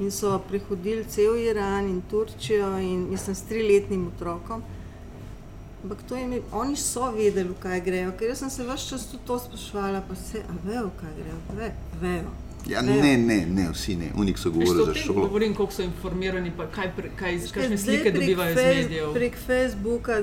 In 0.00 0.10
so 0.10 0.38
prehodili 0.48 1.04
cel 1.04 1.36
Iran 1.36 1.88
in 1.88 2.02
Turčijo 2.10 2.78
in 2.78 3.10
mislim 3.10 3.34
s 3.34 3.42
triletnim 3.42 4.06
otrokom. 4.06 4.62
Ampak 5.82 5.98
je, 6.10 6.42
oni 6.52 6.76
so 6.76 7.10
vedeli, 7.10 7.54
kaj 7.60 7.80
grejo, 7.80 8.12
ker 8.18 8.28
jaz 8.28 8.38
sem 8.38 8.50
se 8.50 8.64
vse 8.64 8.88
čas 8.88 9.06
tudi 9.06 9.26
to 9.26 9.38
sprašvala, 9.38 10.02
pa 10.08 10.14
se, 10.14 10.38
a 10.38 10.54
vejo, 10.64 10.90
kaj 11.00 11.12
grejo, 11.14 11.36
Ve, 11.58 11.72
vejo. 12.00 12.30
Ja, 12.66 12.80
vejo. 12.80 13.02
ne, 13.02 13.18
ne, 13.18 13.46
ne, 13.46 13.70
vsi 13.72 13.96
ne. 13.96 14.10
Unik 14.16 14.38
so 14.38 14.50
govorili 14.50 14.84
za 14.86 14.94
šolo. 14.94 15.20
govorim, 15.20 15.54
koliko 15.54 15.72
so 15.72 15.82
informirani, 15.82 16.52
pa 16.56 16.66
kaj, 16.66 16.92
pre- 16.96 17.10
kaj, 17.16 17.38
kakšne 17.54 17.78
slike 17.78 18.10
dobivajo 18.12 18.50
iz 18.50 18.56
medijev. 18.56 19.12
Prek 19.14 19.36
Facebooka, 19.46 20.22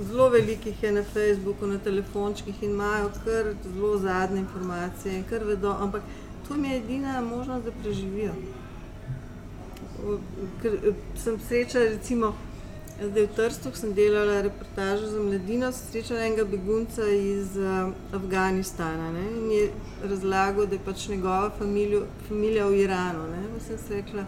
zelo 0.00 0.28
velikih 0.28 0.82
je 0.82 0.92
na 0.92 1.02
Facebooku, 1.02 1.66
na 1.66 1.78
telefončkih 1.78 2.62
in 2.62 2.70
imajo 2.70 3.10
kar 3.24 3.54
zelo 3.74 3.98
zadnje 3.98 4.40
informacije, 4.40 5.16
in 5.16 5.24
kar 5.30 5.44
vedo, 5.44 5.76
ampak 5.80 6.02
to 6.48 6.54
jim 6.54 6.64
je 6.64 6.76
edina 6.76 7.20
možnost, 7.20 7.64
da 7.64 7.72
preživijo. 7.82 8.32
Ker 10.62 10.72
eh, 10.74 10.92
sem 11.16 11.38
srečala, 11.48 11.84
recimo, 11.84 12.34
zdaj 13.00 13.26
v 13.26 13.34
Trstu, 13.36 13.70
sem 13.74 13.94
delala 13.94 14.40
reportažo 14.42 15.06
za 15.06 15.20
mladino, 15.20 15.72
sem 15.72 15.86
srečala 15.90 16.26
enega 16.26 16.44
begunca 16.44 17.08
iz 17.10 17.56
uh, 17.56 17.90
Afganistana 18.14 19.12
ne, 19.12 19.24
in 19.36 19.50
je 19.50 19.64
razlagal, 20.02 20.66
da 20.66 20.74
je 20.74 20.84
pač 20.84 21.08
njegova 21.08 21.50
familija, 21.58 22.04
familija 22.28 22.66
v 22.66 22.84
Iranu. 22.84 23.26
Sem 23.66 23.78
si 23.78 23.94
rekla, 23.94 24.26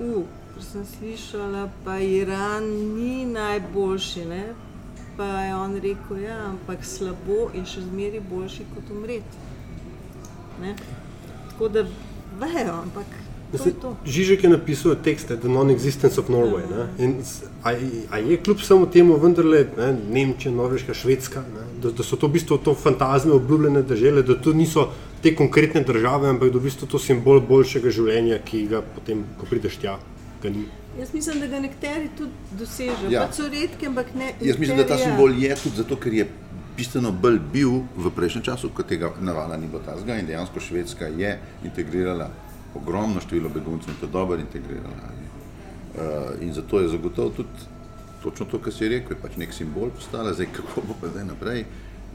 uh, 0.00 0.22
ker 0.54 0.64
sem 0.64 0.86
slišala, 0.86 1.68
pa 1.84 1.98
Iran 1.98 2.68
ni 2.96 3.24
najboljši. 3.24 4.24
Ne, 4.24 4.44
pa 5.16 5.24
je 5.24 5.54
on 5.56 5.76
rekel, 5.80 6.18
ja, 6.20 6.36
ampak 6.50 6.84
slabo 6.84 7.48
je 7.54 7.64
še 7.64 7.86
zmeraj 7.88 8.20
boljši 8.28 8.66
kot 8.74 8.90
umreti. 8.92 9.44
Tako 11.48 11.68
da 11.68 11.86
vejo, 12.40 12.74
ampak 12.82 13.06
to 13.52 13.68
je 13.68 13.74
to. 13.82 13.96
Žižek 14.04 14.44
je 14.44 14.50
napisal 14.50 14.96
tekste 14.98 15.36
The 15.36 15.48
Non-Existence 15.48 16.18
of 16.20 16.28
Norway. 16.28 16.66
Ne? 16.66 16.88
In 16.98 17.22
A, 17.66 17.70
a 18.10 18.18
je 18.18 18.36
kljub 18.36 18.60
samo 18.60 18.86
temu 18.86 19.16
vendarle 19.18 19.66
ne, 19.76 19.96
Nemčija, 20.10 20.52
Norveška, 20.54 20.94
Švedska, 20.94 21.40
ne, 21.40 21.64
da, 21.82 21.90
da 21.90 22.04
so 22.06 22.16
to 22.16 22.28
v 22.28 22.36
bistvu 22.36 22.58
to 22.62 22.74
fantazme, 22.74 23.32
obljubljene 23.34 23.82
države, 23.82 24.22
da 24.22 24.36
to 24.40 24.52
niso 24.52 24.84
te 25.22 25.34
konkretne 25.34 25.82
države, 25.82 26.28
ampak 26.28 26.52
da 26.52 26.58
v 26.58 26.62
bistvu 26.68 26.86
to 26.86 27.00
simbol 27.02 27.40
boljšega 27.40 27.90
življenja, 27.90 28.38
ki 28.46 28.62
ga 28.70 28.84
potem, 28.94 29.24
ko 29.40 29.50
prideš 29.50 29.80
tja, 29.82 29.96
ga 30.42 30.54
ni. 30.54 30.62
Jaz 31.00 31.10
mislim, 31.14 31.42
da 31.42 31.50
ga 31.50 31.60
nekateri 31.66 32.12
tudi 32.18 32.54
dosežejo. 32.60 33.10
Ja. 33.10 33.26
Pač 33.26 33.42
so 33.42 33.50
redki, 33.50 33.90
ampak 33.90 34.14
ne. 34.14 34.30
Jaz 34.40 34.62
mislim, 34.62 34.78
da 34.78 34.86
ta 34.86 35.00
ja. 35.00 35.08
simbol 35.08 35.34
je 35.34 35.58
tudi 35.64 35.82
zato, 35.82 35.98
ker 35.98 36.14
je 36.14 36.30
bistveno 36.76 37.10
bolj 37.12 37.40
bil 37.52 37.80
v 37.96 38.14
prejšnjem 38.14 38.46
času, 38.46 38.70
ko 38.70 38.86
tega 38.86 39.10
navala 39.20 39.58
ni 39.58 39.66
bilo 39.66 39.82
tazga 39.82 40.20
in 40.20 40.30
dejansko 40.30 40.60
Švedska 40.60 41.10
je 41.18 41.34
integrirala 41.64 42.30
ogromno 42.76 43.20
število 43.20 43.48
beguncev 43.48 43.94
in 43.94 44.00
to 44.00 44.06
dobro 44.06 44.40
integrirala. 44.40 45.14
Uh, 45.96 46.42
in 46.42 46.52
zato 46.52 46.80
je 46.80 46.88
zagotovo 46.88 47.30
tudi 47.30 47.48
točno 48.22 48.46
to, 48.46 48.58
kar 48.58 48.72
si 48.72 48.88
rekel, 48.88 49.16
je 49.16 49.22
pač 49.22 49.36
nek 49.36 49.52
simbol 49.54 49.90
postala, 49.94 50.32
zdaj 50.34 50.48
kako 50.52 50.82
bo 50.88 50.96
pa 51.00 51.08
zdaj 51.08 51.24
naprej. 51.24 51.64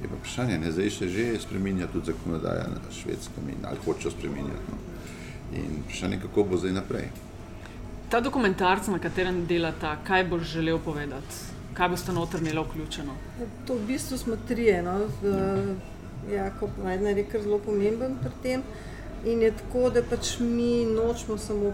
Je 0.02 0.10
pa 0.10 0.16
vprašanje, 0.16 0.58
ne, 0.58 0.72
zdaj 0.72 0.90
se 0.90 1.10
že 1.10 1.26
spremenja 1.40 1.88
tudi 1.88 2.12
zakonodaja 2.12 2.68
na 2.68 2.92
švedskem 2.92 3.50
in 3.50 3.66
ali 3.66 3.78
hočejo 3.86 4.12
spremenjati. 4.12 4.72
No. 4.72 4.78
In 5.58 5.84
vprašanje, 5.86 6.20
kako 6.22 6.44
bo 6.44 6.58
zdaj 6.58 6.74
naprej. 6.74 7.10
Ta 8.12 8.20
dokumentarc, 8.20 8.88
na 8.88 9.00
katerem 9.00 9.46
delata, 9.48 9.96
kaj 10.04 10.26
boš 10.28 10.42
želel 10.52 10.80
povedati? 10.80 11.36
Kaj 11.74 11.90
boste 11.90 12.14
noter 12.14 12.42
imeli 12.42 12.60
vključeno? 12.60 13.14
To 13.68 13.76
v 13.76 13.86
bistvu 13.88 14.18
smo 14.18 14.36
trije. 14.48 14.82
No? 14.84 14.98
Jakob 16.32 16.70
Vajdner 16.84 17.18
je 17.18 17.24
kar 17.32 17.42
zelo 17.42 17.60
pomemben 17.60 18.18
pri 18.22 18.32
tem. 18.44 18.64
In 19.26 19.42
je 19.42 19.52
tako, 19.52 19.90
da 19.90 20.02
pač 20.02 20.40
mi 20.40 20.86
nočemo 20.86 21.38
samo, 21.38 21.74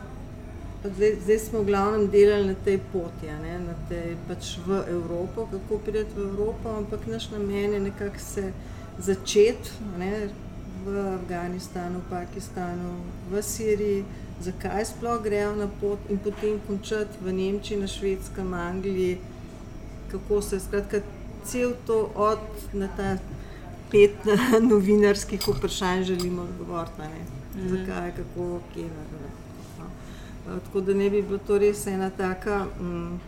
zdaj, 0.83 1.13
zdaj 1.23 1.39
smo 1.39 1.61
v 1.61 1.65
glavnem 1.65 2.09
delali 2.11 2.47
na 2.47 2.55
tej 2.65 2.79
poti, 2.91 3.29
ne, 3.41 3.59
na 3.59 3.75
tej 3.89 4.17
pač 4.27 4.57
v 4.65 4.81
Evropo, 4.91 5.47
kako 5.51 5.79
priti 5.85 6.11
v 6.15 6.25
Evropo, 6.27 6.75
ampak 6.77 7.07
naš 7.07 7.29
namen 7.31 7.73
je 7.73 7.79
nekako 7.79 8.19
se 8.19 8.51
začeti 8.99 9.69
v 10.85 10.97
Afganistanu, 11.13 12.01
Pakistanu, 12.09 12.99
v 13.31 13.41
Siriji, 13.43 14.03
zakaj 14.43 14.85
sploh 14.85 15.23
grejo 15.23 15.55
na 15.55 15.67
pot 15.79 15.99
in 16.09 16.19
potem 16.19 16.59
končati 16.67 17.17
v 17.21 17.31
Nemčiji, 17.31 17.79
na 17.79 17.87
Švedskem, 17.87 18.53
Angliji, 18.53 19.17
kako 20.11 20.41
se 20.41 20.59
skratka 20.59 21.01
cel 21.47 21.73
to 21.87 22.11
od 22.15 22.39
na 22.73 22.87
ta 22.87 23.17
pet 23.91 24.19
novinarskih 24.69 25.41
vprašanj 25.47 26.03
želimo 26.03 26.41
odgovoriti 26.41 27.36
mm. 27.57 27.69
zakaj, 27.69 28.11
kako, 28.15 28.59
kje. 28.73 28.89
No. 29.79 30.59
Tako 30.65 30.81
da 30.81 30.93
ne 30.93 31.09
bi 31.09 31.21
bilo 31.21 31.39
to 31.47 31.57
res 31.57 31.87
ena 31.87 32.09
taka, 32.09 32.65
um, 32.79 33.19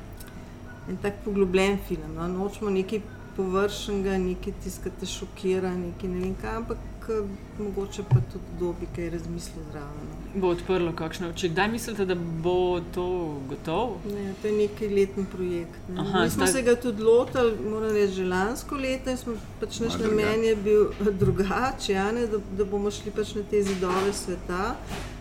en 0.90 0.98
tak 0.98 1.24
poglobljen 1.26 1.78
film. 1.88 2.16
No. 2.16 2.28
Nočemo 2.28 2.72
nekaj 2.72 3.02
površnega, 3.38 4.18
nekaj 4.18 4.54
tiskati 4.64 5.06
šokira, 5.06 5.74
nekaj 5.76 6.10
ne 6.10 6.20
vem 6.20 6.36
kaj, 6.42 6.56
ampak 6.64 6.78
mogoče 7.60 8.04
pa 8.10 8.16
tudi 8.32 8.46
dobi 8.60 8.88
kaj 8.96 9.10
razmisliti 9.10 9.60
zraven. 9.72 10.08
No. 10.10 10.42
Bo 10.42 10.48
odprlo 10.48 10.92
kakšne 10.96 11.30
oči. 11.30 11.50
Kdaj 11.50 11.68
mislite, 11.68 12.06
da 12.06 12.16
bo 12.16 12.82
to 12.94 13.06
gotovo? 13.50 14.00
Ne, 14.06 14.34
to 14.42 14.48
je 14.48 14.54
neki 14.54 14.90
letni 14.90 15.26
projekt. 15.32 15.80
Ne. 15.90 16.02
Aha, 16.02 16.24
Mi 16.24 16.30
smo 16.30 16.46
zdaj... 16.46 16.54
se 16.54 16.62
ga 16.62 16.76
tudi 16.76 17.04
lotili, 17.04 17.70
moram 17.70 17.92
reči, 17.94 18.14
že 18.14 18.26
lansko 18.26 18.76
leto 18.76 19.10
in 19.10 19.18
smo 19.18 19.34
pač 19.60 19.80
naš 19.80 20.00
namen 20.00 20.44
je 20.44 20.56
bil 20.56 20.90
drugačen, 21.22 21.96
ja, 21.96 22.28
da, 22.32 22.42
da 22.58 22.66
bomo 22.66 22.92
šli 22.92 23.12
pač 23.12 23.36
na 23.36 23.44
te 23.50 23.64
zidove 23.64 24.14
sveta. 24.14 24.76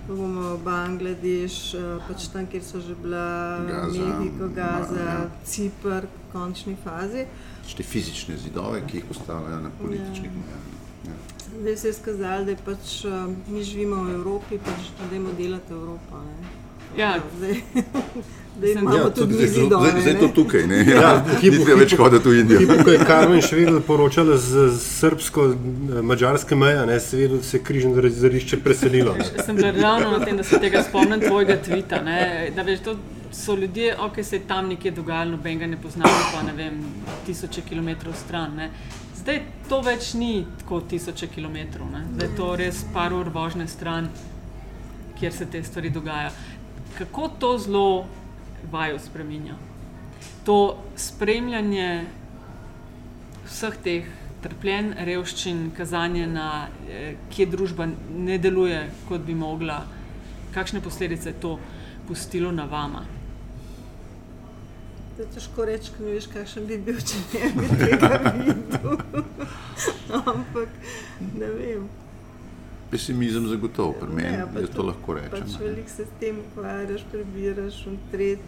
Da 0.08 0.14
bomo 0.14 0.54
v 0.54 0.62
Bangladeš, 0.64 1.74
eh, 1.74 1.90
pač 2.08 2.30
tam, 2.32 2.46
kjer 2.46 2.64
so 2.64 2.80
že 2.80 2.94
bila 2.96 3.58
Mehiko, 3.64 4.48
Gaza, 4.54 5.04
ja. 5.04 5.20
Cipr, 5.44 6.08
v 6.08 6.32
končni 6.32 6.76
fazi. 6.84 7.26
Šte 7.68 7.84
fizične 7.84 8.36
zidove, 8.36 8.80
ki 8.88 9.02
jih 9.02 9.04
postavljajo 9.08 9.60
na 9.60 9.70
političnih 9.80 10.32
ja. 10.32 10.40
mejah. 10.40 10.67
Zdaj 11.60 11.76
se 11.76 11.88
je 11.88 11.92
skazalo, 11.92 12.44
da 12.44 12.54
pač, 12.64 13.04
uh, 13.04 13.12
mi 13.48 13.62
živimo 13.64 14.02
v 14.04 14.14
Evropi, 14.14 14.58
pač 14.58 14.90
da 15.10 15.16
imamo 15.16 15.34
delati 15.38 15.72
Evropo. 15.72 16.20
Ja. 16.96 17.04
ja, 17.04 17.20
zdaj, 17.36 17.54
da 18.60 18.66
imamo 18.66 18.96
ja, 18.96 19.10
tudi 19.10 19.34
mi 19.34 19.48
zidove. 19.48 19.90
Zdaj, 19.90 20.00
zdaj 20.00 20.12
je 20.12 20.20
to 20.20 20.28
tukaj, 20.28 20.66
ne? 20.66 20.78
Ja, 20.90 21.00
ja, 21.00 21.24
hipo, 21.40 21.56
hipo, 21.56 21.76
več 21.80 21.96
hoditi 21.98 22.28
v 22.28 22.40
Indijo. 22.40 22.78
Ko 22.84 22.94
je 22.94 23.00
Karmen 23.06 23.42
še 23.42 23.58
vedno 23.58 23.80
poročala 23.80 24.36
z 24.38 24.68
srbsko-mađarske 24.78 26.56
meje, 26.56 26.86
ne, 26.86 27.00
se 27.00 27.16
vedno 27.16 27.42
se 27.42 27.62
križno 27.62 28.06
zarišče 28.08 28.60
preselilo. 28.62 29.16
Ne. 29.18 29.44
Sem 29.44 29.56
bila 29.56 29.72
ravno 29.74 30.18
na 30.18 30.24
tem, 30.24 30.36
da 30.36 30.44
se 30.46 30.60
tega 30.62 30.82
spomnim 30.86 31.20
tvojega 31.20 31.58
tvita, 31.64 32.02
ne, 32.06 32.20
da 32.54 32.62
veš, 32.62 32.84
to 32.86 32.94
so 33.34 33.54
ljudje, 33.58 33.96
ok, 33.98 34.22
se 34.22 34.36
je 34.36 34.46
tam 34.48 34.68
nekje 34.70 34.94
dogajalo, 34.94 35.36
noben 35.36 35.58
ga 35.58 35.66
ne 35.66 35.76
poznamo, 35.82 36.22
pa 36.32 36.42
ne 36.46 36.54
vem, 36.56 36.78
tisoče 37.26 37.66
kilometrov 37.68 38.14
stran, 38.14 38.54
ne. 38.56 38.70
Zdaj 39.28 39.42
to 39.68 39.78
več 39.84 40.06
ni 40.16 40.46
tako 40.56 40.78
tisoče 40.88 41.26
kilometrov, 41.28 41.90
ne? 41.92 41.98
zdaj 42.14 42.30
je 42.30 42.36
to 42.38 42.44
res 42.56 42.78
par 42.94 43.12
ur 43.12 43.28
vožnje 43.28 43.66
stran, 43.68 44.06
kjer 45.20 45.34
se 45.36 45.46
te 45.52 45.60
stvari 45.60 45.90
dogajajo. 45.92 46.30
Kako 46.96 47.26
to 47.36 47.50
zelo 47.60 48.06
vajo 48.72 48.96
spremenja? 48.96 49.58
To 50.48 50.56
spremljanje 50.96 51.90
vseh 53.50 53.76
teh 53.84 54.08
trpljenj, 54.40 54.94
revščin, 55.10 55.60
kazanje 55.76 56.24
na, 56.32 56.48
eh, 56.88 57.20
kje 57.28 57.50
družba 57.52 57.90
ne 58.16 58.40
deluje, 58.40 58.80
kot 59.10 59.28
bi 59.28 59.36
mogla, 59.36 59.82
kakšne 60.56 60.80
posledice 60.80 61.34
je 61.34 61.40
to 61.44 61.58
pustilo 62.08 62.48
na 62.48 62.64
vama. 62.64 63.04
To 65.18 65.24
je 65.24 65.32
težko 65.34 65.64
reči, 65.66 65.90
ker 65.96 66.04
ne 66.06 66.12
veš, 66.14 66.26
kakšen 66.30 66.66
bi 66.68 66.76
bil, 66.78 66.98
če 67.02 67.16
ne 67.32 67.48
bi 67.56 67.64
tega 67.80 68.10
videl. 68.36 68.92
Ampak 70.14 70.76
ne 71.40 71.48
vem. 71.56 71.88
Pesimizem 72.92 73.48
zagotovo, 73.50 73.96
pri 73.98 74.14
meni 74.14 74.38
ja, 74.38 74.46
je 74.62 74.70
to 74.76 74.86
lahko 74.86 75.16
reči. 75.18 75.32
Pač 75.34 75.58
veliko 75.58 75.90
se 75.90 76.06
s 76.06 76.14
tem 76.22 76.38
ukvarjaš, 76.44 77.02
prebiraš 77.10 77.80
in 77.90 77.98
tret. 78.14 78.46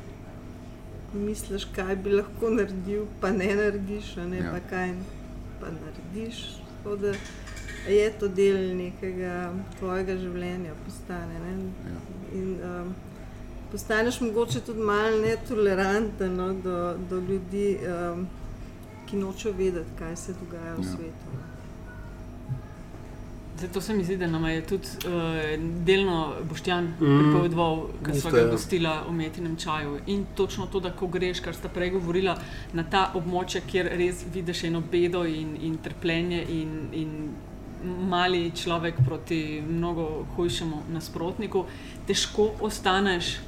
Misliš, 1.11 1.66
kaj 1.74 1.96
bi 2.04 2.14
lahko 2.14 2.54
naredil, 2.54 3.11
pa 3.18 3.35
ne 3.35 3.50
narediš, 3.64 4.14
ne 4.30 4.44
ja. 4.44 4.54
pa 4.54 4.62
kaj 4.70 4.94
pa 5.59 5.74
narediš. 5.74 6.44
Da 6.87 7.18
je 7.90 8.06
to 8.22 8.30
del 8.30 8.62
nekega 8.78 9.50
tvojega 9.80 10.20
življenja, 10.22 10.78
postane. 10.87 11.42
Ja. 11.42 12.00
In, 12.38 12.54
um, 12.62 12.94
postaneš 13.72 14.20
mogoče 14.20 14.61
tudi 14.61 14.80
malo 14.80 15.18
netoleranten 15.18 16.37
no, 16.37 16.52
do, 16.52 16.96
do 17.11 17.20
ljudi, 17.20 17.78
um, 18.12 18.26
ki 19.11 19.16
nočejo 19.16 19.54
vedeti, 19.59 19.90
kaj 19.98 20.16
se 20.16 20.35
dogaja 20.40 20.74
v 20.74 20.85
ja. 20.85 20.90
svetu. 20.96 21.40
Zdaj, 23.61 23.72
to 23.72 23.80
se 23.80 23.94
mi 23.94 24.04
zdi, 24.04 24.16
da 24.16 24.26
nam 24.26 24.44
je 24.44 24.61
tudi 24.66 24.88
uh, 25.04 25.85
delno 25.85 26.35
Boštjan 26.48 26.85
mm. 26.85 27.18
pripovedoval, 27.18 27.83
ker 28.04 28.20
smo 28.20 28.30
ga 28.30 28.44
gostili 28.50 28.88
v 28.88 29.11
umetnem 29.11 29.56
čaju. 29.56 29.98
In 30.06 30.24
točno 30.35 30.66
to, 30.66 30.80
da 30.80 30.94
ko 30.96 31.06
greš, 31.06 31.40
kar 31.44 31.54
sta 31.54 31.68
prej 31.68 31.90
govorila, 31.90 32.38
na 32.72 32.87
ta 32.90 33.11
območja, 33.14 33.61
kjer 33.66 33.90
res 34.00 34.24
vidiš 34.33 34.64
eno 34.70 34.80
bedo 34.80 35.26
in, 35.28 35.56
in 35.61 35.76
trpljenje 35.85 36.40
in, 36.48 36.72
in 36.92 37.12
mali 37.85 38.51
človek 38.57 39.01
proti 39.05 39.62
mnogo 39.66 40.27
hujšemu 40.37 40.83
nasprotniku, 40.93 41.64
težko 42.07 42.51
ostaneš 42.61 43.38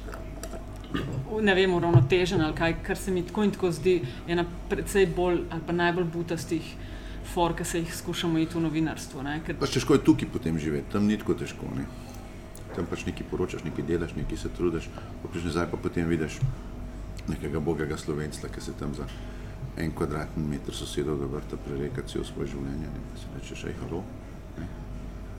ne 1.41 1.55
vem, 1.55 1.73
uravnotežen 1.73 2.41
ali 2.41 2.55
kaj, 2.55 2.75
kar 2.85 2.97
se 2.97 3.11
mi 3.11 3.23
tako 3.25 3.43
in 3.43 3.51
tako 3.51 3.71
zdi 3.71 3.95
ena 4.27 4.45
predvsej 4.69 5.07
bolj 5.15 5.41
ali 5.49 5.61
pa 5.67 5.73
najbolj 5.73 6.05
butastih 6.13 6.73
for, 7.33 7.55
ki 7.57 7.65
se 7.65 7.79
jih 7.79 7.95
skušamo 7.95 8.39
iti 8.39 8.57
v 8.57 8.61
novinarstvo. 8.61 9.23
Ker... 9.45 9.57
Pač 9.59 9.77
težko 9.77 9.97
je 9.97 10.03
tukaj 10.05 10.29
potem 10.33 10.59
živeti, 10.59 10.91
tam 10.91 11.07
ni 11.07 11.17
tako 11.17 11.33
težko. 11.39 11.69
Ne? 11.75 11.85
Tam 12.75 12.85
pač 12.89 13.05
nekaj 13.07 13.27
poročaš, 13.31 13.63
nekaj 13.63 13.85
delaš, 13.87 14.15
nekaj 14.17 14.37
se 14.37 14.51
trudiš, 14.57 14.89
popiš 15.23 15.47
nazaj 15.49 15.69
pa 15.71 15.77
potem 15.77 16.09
vidiš 16.09 16.39
nekega 17.29 17.61
bogega 17.63 17.97
slovenca, 17.97 18.49
ki 18.51 18.61
se 18.61 18.75
tam 18.79 18.93
za 18.93 19.07
en 19.79 19.93
kvadratni 19.95 20.43
meter 20.45 20.75
sosedovega 20.75 21.31
vrta 21.37 21.57
prereka 21.57 22.03
cel 22.05 22.27
svoje 22.27 22.51
življenje. 22.53 22.91
Pa 22.91 23.21
si 23.21 23.33
rečeš, 23.37 23.65
hej, 23.69 23.79
halo 23.81 24.03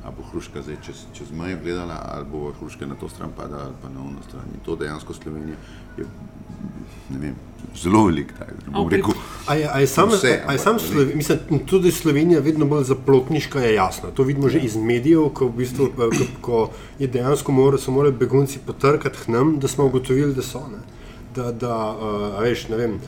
ali 0.05 0.15
bo 0.17 0.23
hruška 0.31 0.63
zdaj 0.63 0.77
čez, 0.85 0.97
čez 1.13 1.33
mejo 1.33 1.59
gledala, 1.63 1.97
ali 2.13 2.25
bo 2.33 2.53
hruška 2.61 2.87
na 2.87 2.95
to 2.95 3.09
stran 3.09 3.31
padala, 3.37 3.63
ali 3.63 3.75
pa 3.83 3.89
na 3.89 4.01
ono 4.01 4.23
stran. 4.29 4.45
In 4.55 4.61
to 4.65 4.77
dejansko 4.77 5.15
Slovenija 5.15 5.57
je 5.97 6.05
vem, 7.11 7.35
zelo 7.77 8.05
velik. 8.05 8.33
Tudi 11.67 11.93
Slovenija 11.93 12.39
je 12.39 12.43
vedno 12.43 12.67
bolj 12.67 12.85
zaplotniška, 12.85 13.61
je 13.61 13.75
jasno. 13.75 14.11
To 14.11 14.23
vidimo 14.23 14.49
že 14.49 14.59
iz 14.59 14.77
medijev, 14.77 15.29
ko, 15.35 15.49
v 15.49 15.57
bistvu, 15.57 15.89
ko, 15.97 16.11
ko 16.41 16.71
je 16.99 17.09
dejansko 17.09 17.53
mora, 17.53 17.79
so 17.79 17.91
morali 17.91 18.17
begunci 18.17 18.61
potrkati 18.67 19.25
k 19.25 19.29
nam, 19.29 19.59
da 19.59 19.69
smo 19.69 19.87
ugotovili, 19.87 20.35
da 20.35 20.43
so. 20.43 20.67
Ne? 20.69 20.85
Da, 21.35 21.53
da 21.53 21.77
uh, 21.91 22.43
veš, 22.43 22.69
ne 22.69 22.77
vem 22.77 23.01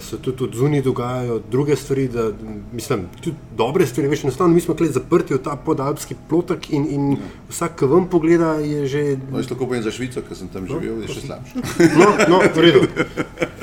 se 0.00 0.18
tudi 0.18 0.44
od 0.44 0.54
zunaj 0.54 0.82
dogajajo 0.82 1.40
druge 1.50 1.76
stvari, 1.76 2.08
da, 2.08 2.30
mislim, 2.72 3.06
tudi 3.20 3.36
dobre 3.56 3.86
stvari. 3.86 4.08
Veš, 4.08 4.24
enostavno 4.24 4.54
mi 4.54 4.60
smo 4.60 4.74
tukaj 4.74 4.92
zaprti 4.92 5.34
v 5.34 5.38
ta 5.38 5.56
podalpski 5.56 6.14
plotek 6.28 6.70
in, 6.70 6.86
in 6.90 7.10
ja. 7.12 7.18
vsak, 7.48 7.78
ki 7.78 7.84
vam 7.84 8.08
pogleda, 8.08 8.52
je 8.54 8.86
že. 8.86 9.02
No, 9.30 9.38
jaz 9.38 9.50
lahko 9.50 9.66
povem 9.66 9.82
za 9.82 9.90
Švico, 9.90 10.22
ker 10.28 10.36
sem 10.36 10.48
tam 10.48 10.66
no, 10.66 10.80
živel, 10.80 11.02
je 11.02 11.14
še 11.14 11.20
slabše. 11.26 11.62
No, 11.94 12.08
no, 12.28 12.40
v 12.54 12.64
redu. 12.66 12.82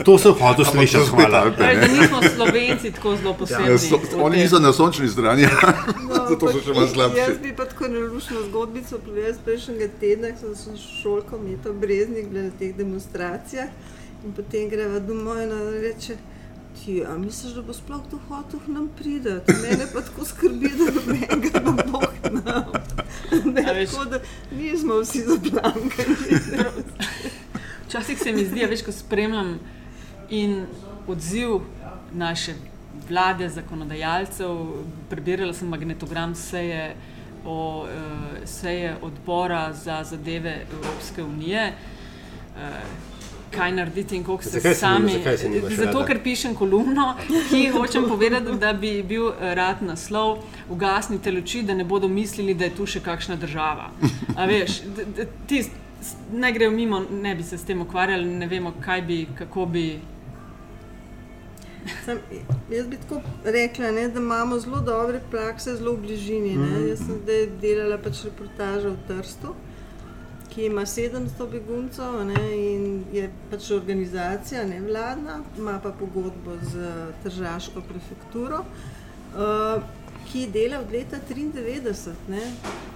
To 0.04 0.18
sem 0.18 0.34
hotel 0.40 0.66
slišati, 0.66 1.10
hvala. 1.10 1.44
Da 1.58 1.72
nismo 1.88 2.22
slovenci 2.36 2.92
tako 2.92 3.16
zelo 3.16 3.34
posebni. 3.34 3.70
Ja, 3.70 3.78
so, 3.78 4.00
oni 4.24 4.38
niso 4.44 4.60
na 4.60 4.74
sončni 4.74 5.08
strani, 5.08 5.48
no, 6.10 6.24
zato 6.30 6.52
so 6.52 6.64
še 6.64 6.78
manj 6.78 6.94
slabši. 6.96 7.20
Jaz 7.20 7.42
bi 7.44 7.52
pa 7.56 7.68
tako 7.70 7.92
narušila 7.92 8.46
zgodbico, 8.48 9.00
povedala 9.06 9.36
prejšnjega 9.46 9.90
tedna, 10.00 10.32
ko 10.40 10.56
sem 10.58 10.80
šolko 10.80 11.40
metal 11.44 11.76
breznik 11.76 12.32
na 12.32 12.48
teh 12.60 12.72
demonstracijah. 12.76 13.70
In 14.24 14.32
potem 14.32 14.70
greva 14.70 15.00
domov 15.00 15.42
in 15.42 15.52
reče, 15.82 16.16
ti, 16.80 17.04
a 17.06 17.18
misliš, 17.18 17.54
da 17.54 17.62
bo 17.62 17.74
sploh 17.74 18.02
to 18.12 18.20
hotel 18.28 18.60
k 18.66 18.72
nam 18.72 18.88
priti? 18.98 19.34
Mene 19.62 19.88
pa 19.94 20.02
tako 20.02 20.26
skrbi, 20.26 20.70
da 20.80 21.14
ne 21.14 21.28
bi 21.42 21.50
ga 21.50 21.60
Bog 21.60 22.32
nam. 22.32 22.72
Tako 23.56 24.06
da 24.06 24.20
nismo 24.52 25.02
vsi 25.02 25.22
zaplankani. 25.28 26.16
Včasih 27.88 28.20
se 28.20 28.32
mi 28.32 28.46
zdi, 28.46 28.64
da 28.64 28.70
več 28.72 28.86
ko 28.86 28.92
spremljam 28.96 29.58
in 30.30 30.64
odziv 31.08 31.60
naše 32.14 32.56
vlade, 33.10 33.50
zakonodajalcev. 33.50 34.56
Prebirala 35.10 35.54
sem 35.54 35.68
magnetogram 35.68 36.36
seje, 36.36 36.96
o, 37.46 37.58
uh, 37.84 38.48
seje 38.48 38.96
odbora 39.02 39.74
za 39.74 40.00
zadeve 40.08 40.62
Evropske 40.72 41.24
unije. 41.24 41.74
Uh, 43.54 43.58
Kaj 43.58 43.72
narediti 43.74 44.16
in 44.16 44.24
kako 44.24 44.44
se 44.44 44.50
Zakaj 44.52 44.74
se 44.74 44.80
sami. 44.80 45.06
nima- 45.06 45.18
zakaj 45.18 45.38
se 45.38 45.50
nimaš 45.50 45.74
Zato, 45.74 45.92
rada? 45.94 46.06
ker 46.06 46.20
pišem 46.22 46.56
kolumno, 46.56 47.06
ki 47.50 47.68
hočem 47.70 48.04
povedati, 48.06 48.58
da 48.58 48.74
bi 48.76 49.04
bil 49.04 49.28
eh, 49.30 49.54
rad 49.56 49.84
naslov: 49.84 50.38
Ugasnite 50.70 51.32
luči, 51.32 51.62
da 51.64 51.74
ne 51.74 51.84
bodo 51.86 52.08
mislili, 52.10 52.54
da 52.56 52.66
je 52.66 52.76
tu 52.76 52.86
še 52.88 53.00
kakšna 53.02 53.36
država. 53.38 53.92
A 54.36 54.46
veš, 54.46 54.80
tis, 55.48 55.70
ne 56.34 56.52
grejo 56.52 56.72
mimo, 56.72 57.00
ne 57.12 57.36
bi 57.36 57.44
se 57.44 57.58
s 57.58 57.64
tem 57.64 57.82
ukvarjali, 57.82 58.26
ne 58.28 58.48
vemo, 58.48 58.74
kaj 58.80 59.02
bi, 59.04 59.28
kako 59.38 59.66
bi. 59.68 60.00
Sam, 62.06 62.18
jaz 62.70 62.88
bi 62.88 62.98
tako 62.98 63.22
rekla, 63.46 63.92
ne, 63.92 64.08
da 64.10 64.20
imamo 64.20 64.60
zelo 64.60 64.80
dobre 64.82 65.20
prakse, 65.32 65.76
zelo 65.76 65.94
v 65.94 65.98
bližini. 66.00 66.56
Ne. 66.58 66.88
Jaz 66.88 67.00
sem 67.00 67.18
zdaj 67.20 67.48
delala 67.62 67.98
pač 68.00 68.24
reportažo 68.24 68.90
v 68.92 68.98
Trstu, 69.08 69.52
ki 70.54 70.66
ima 70.66 70.82
700 70.82 71.50
beguncev 71.52 72.26
ne, 72.26 72.44
in 72.58 73.04
je 73.14 73.30
pač 73.52 73.72
organizacija 73.72 74.66
nevladna, 74.66 75.40
ima 75.58 75.80
pa 75.84 75.92
pogodbo 75.92 76.58
z 76.62 76.88
Tržaško 77.24 77.82
prefekturo. 77.90 78.64
Uh, 79.34 79.84
Ki 80.32 80.48
dela 80.48 80.80
od 80.80 80.92
leta 80.92 81.18
1993, 81.30 82.14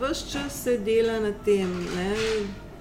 vse 0.02 0.30
čas 0.32 0.64
se 0.64 0.78
dela 0.78 1.20
na 1.20 1.34
tem, 1.46 1.70
ne. 1.96 2.14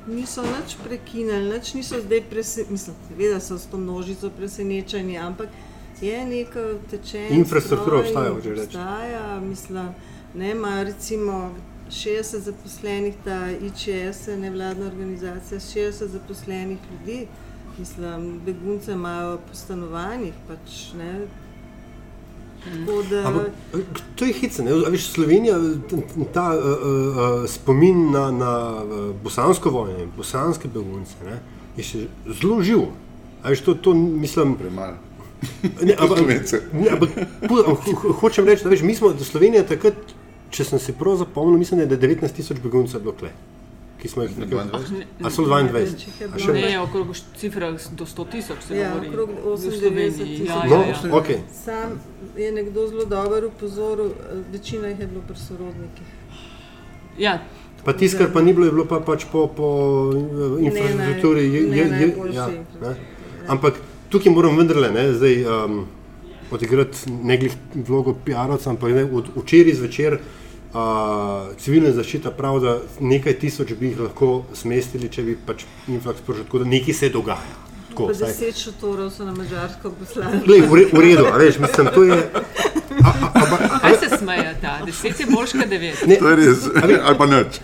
niso 0.06 0.42
nič 0.42 0.76
prekinili, 0.84 1.50
nič 1.50 1.74
niso 1.74 1.98
zdaj 2.00 2.20
presenečeni, 2.30 2.78
seveda 2.78 3.40
so 3.40 3.58
s 3.58 3.66
to 3.66 3.76
množico 3.76 4.30
presenečeni, 4.30 5.18
ampak 5.18 5.48
je 6.00 6.24
neka 6.26 6.62
tečenja. 6.90 7.28
Infrastruktura 7.28 7.98
obstaja, 7.98 8.32
hočeš 8.32 8.58
reči. 8.58 8.62
Obstaja, 8.62 9.40
mislim, 9.40 9.88
ne, 10.34 10.50
ima 10.50 10.82
recimo 10.82 11.50
60 11.90 12.38
zaposlenih, 12.40 13.14
ta 13.24 13.50
IČS 13.52 14.28
je 14.28 14.36
nevladna 14.36 14.86
organizacija, 14.86 15.60
60 15.60 16.06
zaposlenih 16.06 16.78
ljudi, 16.90 17.26
mislim, 17.78 18.40
begunce 18.46 18.92
imajo 18.92 19.36
po 19.38 19.54
stanovanjih, 19.54 20.32
pač 20.48 20.92
ne. 20.98 21.26
Tako 22.64 23.02
da, 23.02 23.28
Ampak 23.28 23.50
to 24.16 24.24
je? 24.24 24.34
A 24.86 24.90
Veš, 24.90 25.06
Slovenija, 25.06 25.54
ta 26.34 26.50
uh, 26.50 26.64
uh, 26.64 27.48
spomin 27.48 28.10
na, 28.10 28.30
na 28.30 28.52
bosansko 29.22 29.70
vojno 29.70 29.98
in 29.98 30.10
bosanske 30.16 30.68
begunce 30.68 31.14
ne, 31.24 31.38
je 31.76 31.84
še 31.84 32.06
zelo 32.40 32.62
živo. 32.62 32.88
A 33.42 33.50
Veš, 33.50 33.60
to, 33.60 33.74
to 33.76 33.94
mislim, 33.94 34.56
Premalo. 34.56 34.96
ne, 35.82 35.94
ampak, 35.98 36.18
ne, 36.72 36.88
ampak 36.90 37.10
ho- 37.50 38.12
hočem 38.12 38.44
reči, 38.44 38.64
da 38.64 38.70
veš, 38.70 38.82
mi 38.82 38.94
smo, 38.94 39.12
Slovenija 39.14 39.62
takrat, 39.62 39.94
če 40.50 40.64
sem 40.64 40.78
se 40.78 40.92
prav 40.92 41.16
zapomnil, 41.16 41.58
mislim, 41.58 41.80
da 41.80 41.94
je 41.94 42.00
19 42.00 42.32
tisoč 42.32 42.58
beguncev 42.58 43.00
bilo 43.00 43.12
kle, 43.14 43.30
ki 43.98 44.08
smo 44.08 44.22
jih 44.22 44.38
Na 44.38 44.44
nekako. 44.44 44.78
22. 44.78 45.04
A 45.20 45.30
so 45.30 45.42
22? 45.42 45.72
več 45.74 46.06
jih 46.06 46.20
je 46.20 46.26
A 46.26 46.30
bilo. 46.30 46.46
še 46.46 46.52
Ne, 46.54 46.80
okrog 46.80 47.06
cifrah 47.36 47.72
do 47.92 48.04
100 48.06 48.24
tisoč 48.26 48.60
se 48.62 48.76
Ja, 48.76 48.90
govori. 48.90 49.08
okrog 49.08 49.28
v 49.30 49.56
98 49.56 49.80
Sloveniji. 49.80 50.36
tisoč. 50.36 50.48
Ja, 50.48 50.64
No, 50.66 50.76
ja, 50.76 50.86
ja. 51.02 51.12
ok. 51.12 51.28
Sam 51.54 52.00
je 52.36 52.52
nekdo 52.52 52.86
zelo 52.86 53.04
dober 53.06 53.44
upozoril, 53.46 54.06
eh, 54.08 54.14
večina 54.50 54.88
jih 54.88 55.00
je 55.00 55.06
bilo 55.06 55.22
pri 55.22 55.36
sorodnikih. 55.38 56.08
ja, 57.18 57.38
Pa 57.84 57.92
tisto, 57.92 58.18
kar 58.18 58.32
pa 58.32 58.40
ni 58.40 58.52
bilo, 58.52 58.66
je 58.66 58.72
bilo 58.72 58.84
pa 58.84 58.98
pač 59.00 59.24
po, 59.26 59.46
po 59.48 59.66
eh, 60.10 60.64
infrastrukturi. 60.64 61.42
Ne, 61.42 61.54
je- 61.54 61.62
ne, 61.62 61.76
je- 61.76 61.82
je- 61.82 61.90
ja, 61.92 62.04
infrastrukturi, 62.04 62.80
ne. 62.80 62.88
ja. 62.88 62.94
Ampak 63.46 63.74
tukaj 64.08 64.32
moram 64.32 64.56
vendarle 64.56 64.90
ne, 64.90 65.12
zdaj, 65.12 65.34
um, 65.46 65.86
odigrati 66.50 67.10
ne 67.10 67.36
glih 67.36 67.54
vlogo 67.74 68.16
PR-ovca, 68.26 68.70
ampak 68.70 68.94
ne, 68.94 69.04
od 69.04 69.30
včeraj 69.36 69.74
zvečer 69.80 70.18
uh, 70.18 71.52
civilna 71.58 71.92
zaščita 71.96 72.32
pravi, 72.36 72.64
da 72.64 72.78
nekaj 73.00 73.38
tisoč 73.42 73.74
bi 73.80 73.92
jih 73.92 74.02
lahko 74.06 74.44
smestili, 74.54 75.10
če 75.12 75.26
bi 75.26 75.38
pač 75.46 75.66
sprožil, 76.22 76.44
tako 76.44 76.64
da 76.64 76.70
nekaj 76.70 76.94
se 76.94 77.12
dogaja. 77.14 77.65
Tako, 77.96 78.12
Pa 78.12 78.26
deset 78.26 78.58
šotorov 78.60 79.08
so 79.10 79.24
na 79.24 79.32
Mačarsko 79.32 79.90
poslali. 79.90 80.40
Glej, 80.44 80.60
v, 80.68 80.74
re, 80.76 80.82
v 80.92 81.00
redu, 81.00 81.24
a 81.32 81.38
veš, 81.40 81.56
mislim, 81.58 81.86
to 81.94 82.02
je. 82.04 82.18
A, 82.20 83.08
a, 83.08 83.28
a, 83.34 83.42
a, 83.56 83.78
kaj 83.80 83.96
se 84.02 84.18
smeje 84.18 84.50
ta? 84.60 84.74
Deset 84.84 85.20
je 85.20 85.26
boljš 85.30 85.52
kot 85.56 85.70
devet. 85.70 86.02
ne, 86.06 86.18
To 86.20 86.28
je 86.28 86.36
res, 86.36 86.66
ali 86.76 87.16
pa 87.16 87.26
nič. 87.26 87.60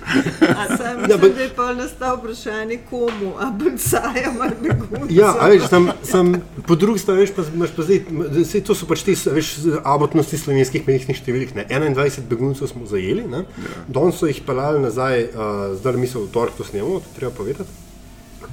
Sam 0.78 1.04
Ja, 1.10 1.18
je 1.20 1.48
pa 1.56 1.66
nastalo 1.76 2.16
vprašanje, 2.16 2.78
komu, 2.90 3.34
a 3.36 3.50
bolcajem 3.50 4.40
ali 4.40 4.56
beguncem. 4.62 5.12
Ja, 5.12 5.34
a 5.36 5.50
veš, 5.52 5.68
sem, 5.68 5.90
sem, 6.00 6.32
po 6.64 6.78
drugi 6.80 7.04
strani 7.04 7.26
veš, 7.26 7.34
pa, 7.36 7.44
imaš 7.52 7.76
pa 7.76 7.84
zdaj, 7.84 8.00
zdaj, 8.40 8.64
to 8.64 8.78
so 8.78 8.88
pač 8.88 9.04
te 9.04 9.18
veš, 9.36 9.52
abotnosti 9.84 10.40
slovenskih 10.40 10.88
mehkih 10.88 11.20
številk. 11.20 11.52
Ne? 11.60 11.68
21 11.68 12.24
beguncev 12.32 12.72
smo 12.72 12.88
zajeli, 12.88 13.28
ja. 13.28 13.44
danes 13.84 14.16
so 14.16 14.32
jih 14.32 14.40
pelali 14.48 14.80
nazaj, 14.80 15.28
uh, 15.28 15.76
zdaj 15.76 16.00
misel, 16.00 16.24
v 16.24 16.32
torek 16.32 16.56
to 16.56 16.64
snemamo, 16.64 17.04
to 17.04 17.16
treba 17.20 17.36
povedati. 17.36 17.68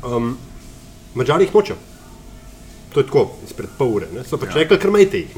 Um, 0.04 0.36
Mačari 1.20 1.48
jih 1.48 1.56
nočejo. 1.56 1.78
To 2.94 3.00
je 3.00 3.06
tako, 3.06 3.24
izpred 3.46 3.70
pol 3.78 3.92
ure, 4.00 4.08
ne? 4.14 4.24
so 4.26 4.40
pač 4.42 4.56
ja. 4.56 4.64
rekli, 4.64 4.78
kar 4.82 4.90
majte 4.90 5.20
jih. 5.20 5.36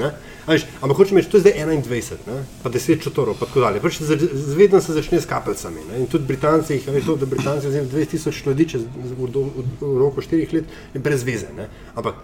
Veš, 0.48 0.64
ampak 0.80 1.02
hočem 1.02 1.20
reči, 1.20 1.28
to 1.34 1.40
je 1.40 1.44
zdaj 1.44 1.58
21, 1.66 2.22
ne? 2.30 2.38
pa 2.64 2.72
10 2.72 3.04
čotorov, 3.04 3.36
pa 3.42 3.50
tako 3.50 3.66
dalje. 3.66 3.82
Pač 3.84 4.00
Zvedno 4.00 4.80
se 4.82 4.96
začne 4.96 5.20
s 5.20 5.28
kapljicami. 5.28 5.84
In 6.00 6.08
tudi 6.08 6.30
Britanci, 6.30 6.78
jih, 6.78 6.88
veš, 6.96 7.10
to, 7.10 7.18
da 7.20 7.28
Britanci 7.28 7.68
vzeli 7.68 7.92
20 7.92 8.14
tisoč 8.16 8.40
ljudi 8.46 8.70
čez 8.72 8.86
v, 8.88 9.18
v, 9.20 9.44
v, 9.44 9.66
v 9.82 9.98
roku 10.00 10.24
4 10.24 10.48
let, 10.56 10.78
je 10.96 11.04
brez 11.04 11.28
veze. 11.28 11.52
Ne? 11.58 11.68
Ampak 11.92 12.24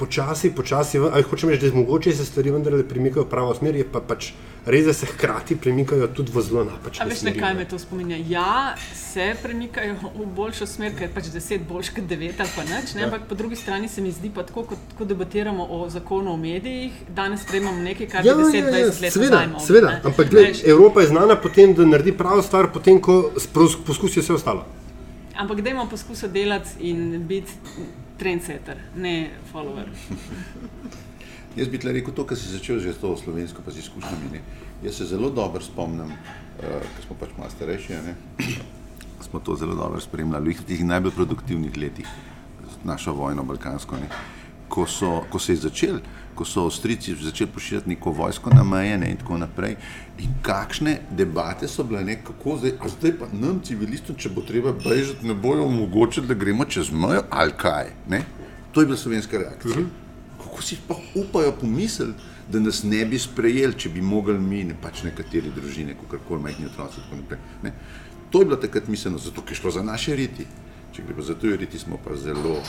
počasi, 0.00 0.54
počasi, 0.56 1.02
ali 1.04 1.28
hočem 1.28 1.52
reči, 1.52 1.66
da 1.66 1.68
je 1.68 1.76
mogoče 1.76 2.16
se 2.16 2.24
stvari 2.24 2.56
vendarle 2.56 2.88
premikajo 2.88 3.26
v 3.26 3.30
pravo 3.30 3.52
smer, 3.54 3.76
je 3.76 3.84
pa 3.84 4.00
pač 4.00 4.32
res, 4.66 4.84
da 4.84 4.92
se 4.92 5.06
hkrati 5.06 5.56
premikajo 5.56 6.06
tudi 6.08 6.32
v 6.32 6.42
zelo 6.42 6.60
A 6.60 6.64
napačne 6.64 7.06
veš, 7.06 7.14
na 7.14 7.20
smeri. 7.20 7.40
kaj 7.40 7.52
ne. 7.52 7.58
me 7.58 7.64
to 7.64 7.78
spominja? 7.78 8.16
Ja, 8.28 8.74
se 8.94 9.36
premikajo 9.42 9.94
v 10.14 10.26
boljšo 10.26 10.66
smer, 10.66 10.92
ker 10.92 11.02
je 11.02 11.14
pač 11.14 11.24
deset 11.26 11.62
boljš 11.62 11.88
kot 11.90 12.04
devet 12.04 12.40
ali 12.40 12.50
pa 12.56 12.62
nič, 12.64 12.94
ne? 12.94 13.00
Ja. 13.00 13.06
ampak 13.06 13.22
po 13.24 13.34
drugi 13.34 13.56
strani 13.56 13.88
se 13.88 14.00
mi 14.00 14.10
zdi 14.10 14.30
pa 14.30 14.42
tako, 14.42 14.62
kot 14.64 14.78
ko 14.94 15.04
debatiramo 15.04 15.66
o 15.70 15.88
zakonu 15.88 16.32
o 16.32 16.36
medijih, 16.36 16.92
danes 17.10 17.40
sprejemamo 17.40 17.80
nekaj, 17.80 18.06
kar 18.08 18.26
Ja, 18.26 18.34
bi 18.34 18.42
10-20 18.42 18.54
ja, 18.54 18.78
ja, 18.78 18.86
let 19.00 19.12
seveda, 19.12 19.46
nazaj 19.46 19.66
seveda. 19.66 19.88
ne. 19.88 20.00
Ampak 20.04 20.30
gled, 20.30 20.56
Evropa 20.66 21.00
je 21.00 21.06
znana 21.06 21.36
po 21.36 21.48
tem, 21.50 21.74
da 21.74 21.84
naredi 21.84 22.12
pravo 22.14 22.42
stvar, 22.42 22.68
potem 22.72 23.00
ko 23.00 23.32
poskusi 23.84 24.20
vse 24.20 24.32
ostalo. 24.32 24.66
Ampak 25.34 25.60
dajmo 25.60 25.88
poskusiti 25.88 26.28
delati 26.30 26.68
in 26.82 27.26
biti 27.26 27.52
trendsetter, 28.18 28.76
ne 28.94 29.14
follower. 29.50 29.88
Jaz 31.56 31.68
bi 31.68 31.78
tle 31.82 31.92
rekel 31.92 32.14
to, 32.14 32.24
kar 32.26 32.38
si 32.38 32.50
začel 32.52 32.78
že 32.78 32.92
s 32.94 33.02
to 33.02 33.16
slovensko, 33.16 33.62
pa 33.64 33.74
z 33.74 33.82
izkušnjami. 33.82 34.28
Ne. 34.32 34.40
Jaz 34.84 35.02
se 35.02 35.06
zelo 35.10 35.30
dobro 35.30 35.60
spomnim, 35.60 36.12
uh, 36.14 36.82
ker 36.94 37.02
smo 37.06 37.16
pač 37.18 37.34
malo 37.38 37.50
starejši, 37.50 37.98
ne, 38.06 38.14
smo 39.30 39.40
to 39.40 39.56
zelo 39.56 39.74
dobro 39.74 40.00
spremljali 40.00 40.54
v 40.54 40.64
teh 40.66 40.84
najbolj 40.84 41.12
produktivnih 41.12 41.76
letih, 41.76 42.06
našo 42.84 43.12
vojno 43.12 43.42
balkansko. 43.42 43.96
Ne. 43.96 44.08
Ko, 44.70 44.86
so, 44.86 45.24
ko 45.30 45.38
se 45.38 45.52
je 45.52 45.64
začel, 45.66 45.98
ko 46.34 46.44
so 46.46 46.64
Avstrijci 46.64 47.16
začeli 47.18 47.50
pošiljati 47.50 47.88
neko 47.90 48.12
vojsko 48.14 48.50
na 48.54 48.62
meje 48.62 48.98
ne, 48.98 49.10
in 49.10 49.18
tako 49.18 49.38
naprej. 49.42 49.74
In 50.22 50.36
kakšne 50.42 51.00
debate 51.10 51.68
so 51.68 51.82
bile, 51.84 52.04
ne, 52.06 52.20
kako 52.24 52.56
zdaj, 52.62 52.76
a 52.78 52.88
zdaj 52.88 53.16
pa 53.18 53.26
nam, 53.32 53.58
civilistom, 53.66 54.14
če 54.14 54.30
bo 54.30 54.46
treba 54.46 54.72
bežati, 54.72 55.26
ne 55.26 55.34
bojo 55.34 55.66
omogočili, 55.66 56.30
da 56.30 56.38
gremo 56.38 56.64
čez 56.64 56.92
mejo 56.94 57.26
ali 57.30 57.52
kaj. 57.58 57.90
Ne. 58.08 58.22
To 58.72 58.80
je 58.80 58.86
bila 58.86 58.96
slovenska 58.96 59.38
reakcija. 59.38 59.82
Kako 60.60 60.68
si 60.68 60.76
pa 60.88 60.94
upajo 61.14 61.52
pomisliti, 61.52 62.12
da 62.48 62.60
nas 62.60 62.82
ne 62.82 63.04
bi 63.04 63.18
sprejeli, 63.18 63.74
če 63.78 63.88
bi 63.88 64.02
mogli 64.04 64.38
mi, 64.38 64.64
ne 64.68 64.74
pač 64.82 65.02
nekatere 65.06 65.48
družine, 65.56 65.94
kako 65.96 66.18
koli 66.28 66.42
majhni 66.42 66.66
otroci. 66.66 67.00
in 67.00 67.04
tako 67.04 67.16
naprej, 67.16 67.38
ne. 67.62 67.72
To 68.30 68.40
je 68.40 68.44
bilo 68.44 68.56
takrat 68.56 68.88
misleno, 68.88 69.18
zato 69.18 69.42
je 69.48 69.54
šlo 69.54 69.70
za 69.70 69.82
naše 69.82 70.16
riti. 70.16 70.46
Če 70.92 71.02
gre 71.08 71.22
za 71.22 71.34
tuje 71.34 71.56
riti, 71.56 71.78
smo 71.78 71.96
pa 72.04 72.16
zelo. 72.16 72.60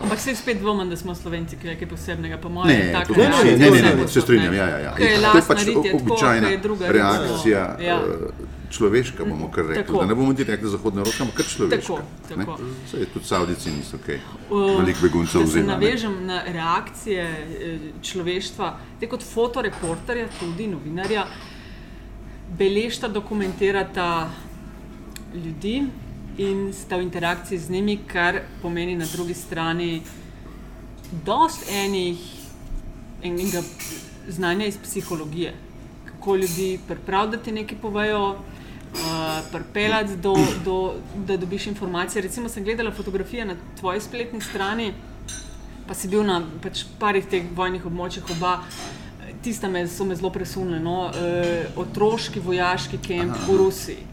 Ampak 0.00 0.18
se 0.20 0.34
spet 0.34 0.58
dvomim, 0.58 0.88
da 0.90 0.96
smo 0.96 1.14
Slovenci 1.14 1.56
kaj 1.56 1.76
kaj 1.76 1.88
posebnega, 1.88 2.38
po 2.38 2.48
mojem. 2.48 2.78
Ne, 2.78 3.04
to 3.06 3.14
ne, 3.14 3.70
ne, 3.70 3.94
ne, 3.96 4.08
se 4.08 4.20
strinjam. 4.20 4.54
Ja, 4.54 4.68
ja, 4.68 4.78
ja. 4.78 4.94
Je 4.98 5.20
To 5.20 5.36
je 5.36 5.44
pač 5.48 5.64
rit, 5.66 5.76
je 5.76 5.92
tako, 5.92 5.96
običajna 5.96 6.48
ker 6.48 6.70
je 6.86 6.92
reakcija, 6.92 7.66
tako. 7.66 7.82
Ja. 7.82 7.96
eh, 7.96 8.55
človeška, 8.70 9.24
bomo 9.24 9.50
kar 9.50 9.64
rekli. 9.66 9.84
Tako. 9.84 10.00
Da 10.00 10.06
ne 10.06 10.14
bomo 10.14 10.32
direktno 10.32 10.68
zahodna 10.68 11.02
roka, 11.04 11.16
ampak 11.20 11.36
kar 11.36 11.46
človeška. 11.46 11.94
Tako, 12.28 12.44
tako. 12.44 12.58
Saj 12.90 13.04
tudi 13.12 13.26
Savdici 13.26 13.70
niso 13.70 13.98
kaj. 14.06 14.20
Uh, 14.50 14.78
Veliko 14.80 15.02
beguncev 15.02 15.40
se 15.40 15.44
vzema. 15.44 15.66
ne. 15.66 15.72
navežem 15.72 16.16
na 16.26 16.42
reakcije 16.46 17.22
eh, 17.22 17.78
človeštva, 18.02 18.72
te 19.00 19.08
kot 19.08 19.22
fotoreporterja, 19.22 20.28
tudi 20.40 20.66
novinarja, 20.68 21.26
beležta, 22.58 23.08
dokumentirata 23.08 24.30
ljudi 25.34 25.82
in 26.38 26.72
sta 26.72 26.96
v 26.96 27.02
interakciji 27.02 27.58
z 27.58 27.70
njimi, 27.70 27.98
kar 28.06 28.40
pomeni 28.62 28.96
na 28.96 29.06
drugi 29.12 29.34
strani 29.34 30.02
dost 31.24 31.64
enih 31.70 32.18
enega 33.22 33.62
znanja 34.28 34.66
iz 34.66 34.78
psihologije, 34.82 35.54
kako 36.04 36.36
ljudi 36.36 36.78
pripraviti, 36.88 37.36
da 37.36 37.42
ti 37.42 37.52
nekaj 37.52 37.78
povejo. 37.82 38.36
Uh, 38.96 39.44
pripeljati, 39.52 40.16
do, 40.16 40.34
do, 40.64 40.94
da 41.26 41.36
dobiš 41.36 41.66
informacije. 41.66 42.22
Recimo, 42.22 42.48
sem 42.48 42.64
gledala 42.64 42.90
fotografije 42.90 43.44
na 43.44 43.56
tvoji 43.80 44.00
spletni 44.00 44.40
strani, 44.40 44.92
pa 45.86 45.94
si 45.94 46.08
bil 46.08 46.24
na 46.24 46.42
pač 46.62 46.84
parih 46.98 47.26
teh 47.26 47.44
vojnih 47.54 47.86
območjih, 47.86 48.30
oba. 48.36 48.58
Tiste 49.42 49.68
me, 49.68 49.84
so 49.88 50.04
me 50.04 50.16
zelo 50.16 50.30
presunile. 50.30 50.80
No? 50.82 51.10
E, 51.14 51.66
otroški 51.76 52.40
vojaški 52.40 52.98
kamp 52.98 53.36
v 53.46 53.56
Rusiji. 53.60 54.06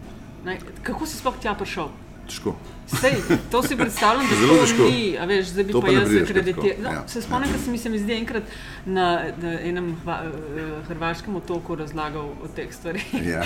Ne? 0.45 0.59
Kako 0.84 1.07
si 1.09 1.17
sploh 1.17 1.39
tja 1.41 1.55
prišel? 1.57 1.89
Težko. 2.28 2.55
Sej, 2.88 3.15
to 3.51 3.63
si 3.63 3.76
predstavljam, 3.76 4.28
da 4.30 4.36
Zelo 4.36 4.57
težko. 4.59 4.84
ni, 4.84 5.17
a 5.17 5.26
veš, 5.26 5.47
zdaj 5.47 5.63
bi 5.63 5.71
To 5.71 5.82
pa 5.82 5.88
pa 5.88 5.93
jaz 5.93 6.15
akreditiral. 6.21 6.84
No, 6.84 6.89
ja. 6.89 7.03
se 7.07 7.21
spomnim, 7.21 7.51
da 7.51 7.57
sem 7.57 7.78
se 7.78 7.89
mi 7.89 7.99
zdi 7.99 8.13
enkrat 8.13 8.43
na, 8.86 9.07
na 9.41 9.53
enem 9.61 9.95
hva, 10.03 10.19
eh, 10.28 10.74
hrvaškem 10.88 11.36
otoku 11.36 11.76
razlagal 11.76 12.30
o 12.43 12.49
teh 12.55 12.74
stvareh. 12.74 13.13
Ja. 13.26 13.43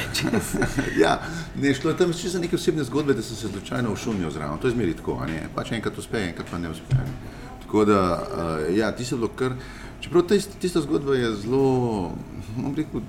ja, 1.04 1.20
ne, 1.56 1.74
šlo 1.74 1.94
je 1.94 1.98
tam 1.98 2.14
čisto 2.14 2.30
za 2.30 2.40
neke 2.40 2.56
osebne 2.56 2.84
zgodbe, 2.84 3.14
da 3.14 3.22
sem 3.22 3.36
se 3.36 3.48
slučajno 3.48 3.96
všumil 3.96 4.32
zraven. 4.32 4.58
To 4.58 4.68
je 4.68 4.76
zmeri 4.76 4.94
tako, 4.98 5.20
ne? 5.26 5.48
pač 5.56 5.72
enkrat 5.72 5.98
uspe, 5.98 6.24
enkrat 6.30 6.50
pa 6.52 6.58
ne 6.58 6.70
uspe. 6.70 6.96
Tako 7.66 7.86
da, 7.86 8.02
uh, 8.14 8.78
ja, 8.78 8.92
ti 8.92 9.06
se 9.06 9.16
bilo 9.16 9.28
kar. 9.28 9.56
Čeprav 10.02 10.28
tista, 10.28 10.60
tista 10.62 10.82
zgodba 10.82 11.16
je 11.16 11.34
zelo, 11.36 12.12
bom 12.56 12.76
rekel, 12.76 13.02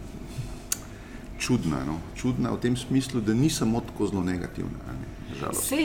čudna, 1.39 1.85
no? 1.87 2.01
čudna 2.17 2.51
v 2.51 2.61
tem 2.61 2.77
smislu, 2.77 3.21
da 3.21 3.35
ni 3.35 3.51
samo 3.51 3.81
tako 3.81 4.07
zelo 4.07 4.25
negativna. 4.25 4.79
ne. 4.93 5.18
Sej, 5.53 5.85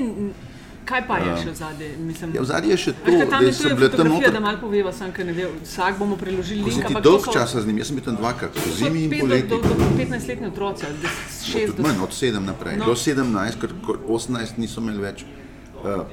kaj 0.85 1.07
pa 1.07 1.17
je 1.17 1.31
še 1.37 1.49
v 1.49 1.55
zadnji? 1.55 1.87
Ja, 2.33 2.41
v 2.41 2.45
zadnji 2.45 2.69
je 2.69 2.77
še 2.77 2.91
to, 2.93 3.05
Veš, 3.05 3.19
da 3.21 3.39
sem 3.53 3.69
je 3.69 3.75
bila 3.75 3.89
tam 3.89 4.07
noter. 4.07 4.31
da 4.31 4.39
malo 4.39 4.57
poveva, 4.59 4.91
sem, 4.91 5.11
ker 5.11 5.25
ne 5.25 5.33
ve, 5.33 5.47
vsak 5.63 5.97
bomo 5.97 6.15
priložili 6.15 6.61
Ko 6.61 6.69
link. 6.69 6.87
ti 6.87 6.93
dolg 7.01 7.21
so- 7.21 7.33
časa 7.33 7.61
z 7.61 7.65
njim, 7.65 7.77
jaz 7.77 7.87
sem 7.87 7.95
bil 7.95 8.05
tam 8.05 8.15
dvakrat, 8.15 8.51
po 8.53 8.69
zimi 8.71 9.03
in 9.03 9.11
poleti. 9.11 9.47
Do, 9.47 9.57
do, 9.59 9.69
do 9.69 9.85
15-letni 9.95 10.47
otroci, 10.47 10.85
des- 10.99 11.45
šest 11.45 11.65
Tudi 11.67 11.77
do 11.77 11.83
manj, 11.83 11.99
od 11.99 12.11
7 12.13 12.43
naprej. 12.43 12.73
No. 12.73 12.79
No. 12.79 12.85
Do 12.85 12.95
17, 12.95 13.55
ker 13.57 13.69
ko 13.79 13.91
18 14.09 14.57
niso 14.57 14.81
imeli 14.81 14.99
več, 14.99 15.23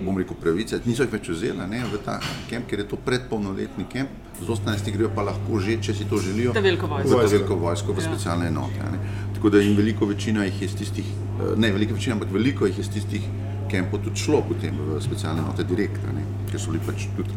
bom 0.00 0.18
rekel, 0.18 0.34
pravice, 0.34 0.80
niso 0.84 1.02
jih 1.02 1.12
več 1.12 1.28
vzeli 1.28 1.66
ne, 1.68 1.84
v 1.86 1.98
ta 2.04 2.18
kamp, 2.50 2.66
ker 2.66 2.78
je 2.78 2.86
to 2.86 2.96
predpolnoletni 2.98 3.84
kamp. 3.86 4.10
Z 4.40 4.48
18 4.48 4.90
grejo 4.90 5.10
pa 5.10 5.22
lahko 5.22 5.60
že, 5.60 5.76
če 5.78 5.94
si 5.94 6.04
to 6.04 6.16
želijo, 6.16 6.52
Ta 6.52 6.60
veliko 6.60 6.86
vojsko. 6.86 7.08
v 7.10 7.28
veliko 7.28 7.54
vojsko, 7.56 7.92
v 7.92 7.98
Ja. 7.98 8.08
specialne 8.08 8.46
enote. 8.46 8.80
Ne. 8.82 8.98
Tako 9.34 9.50
da 9.50 9.58
jim 9.58 9.76
veliko 9.76 10.06
večina 10.06 10.44
jih 10.44 10.62
je 10.62 10.66
iz 10.66 10.74
tistih, 10.74 11.04
eh, 11.04 11.56
ne 11.56 11.72
velika 11.72 11.94
večina, 11.94 12.14
ampak 12.14 12.32
veliko 12.32 12.66
jih 12.66 12.78
je 12.78 12.80
iz 12.80 12.90
tistih 12.90 13.22
kampov 13.70 14.00
tudi 14.00 14.16
šlo 14.16 14.42
potem 14.42 14.74
v 14.74 15.00
specialne 15.00 15.40
enote 15.40 15.64
direkt, 15.64 16.00
a 16.02 16.12
ne, 16.12 16.24
ker 16.50 16.58
so 16.58 16.70
bili 16.70 16.82
pač 16.82 17.06
tudi 17.16 17.30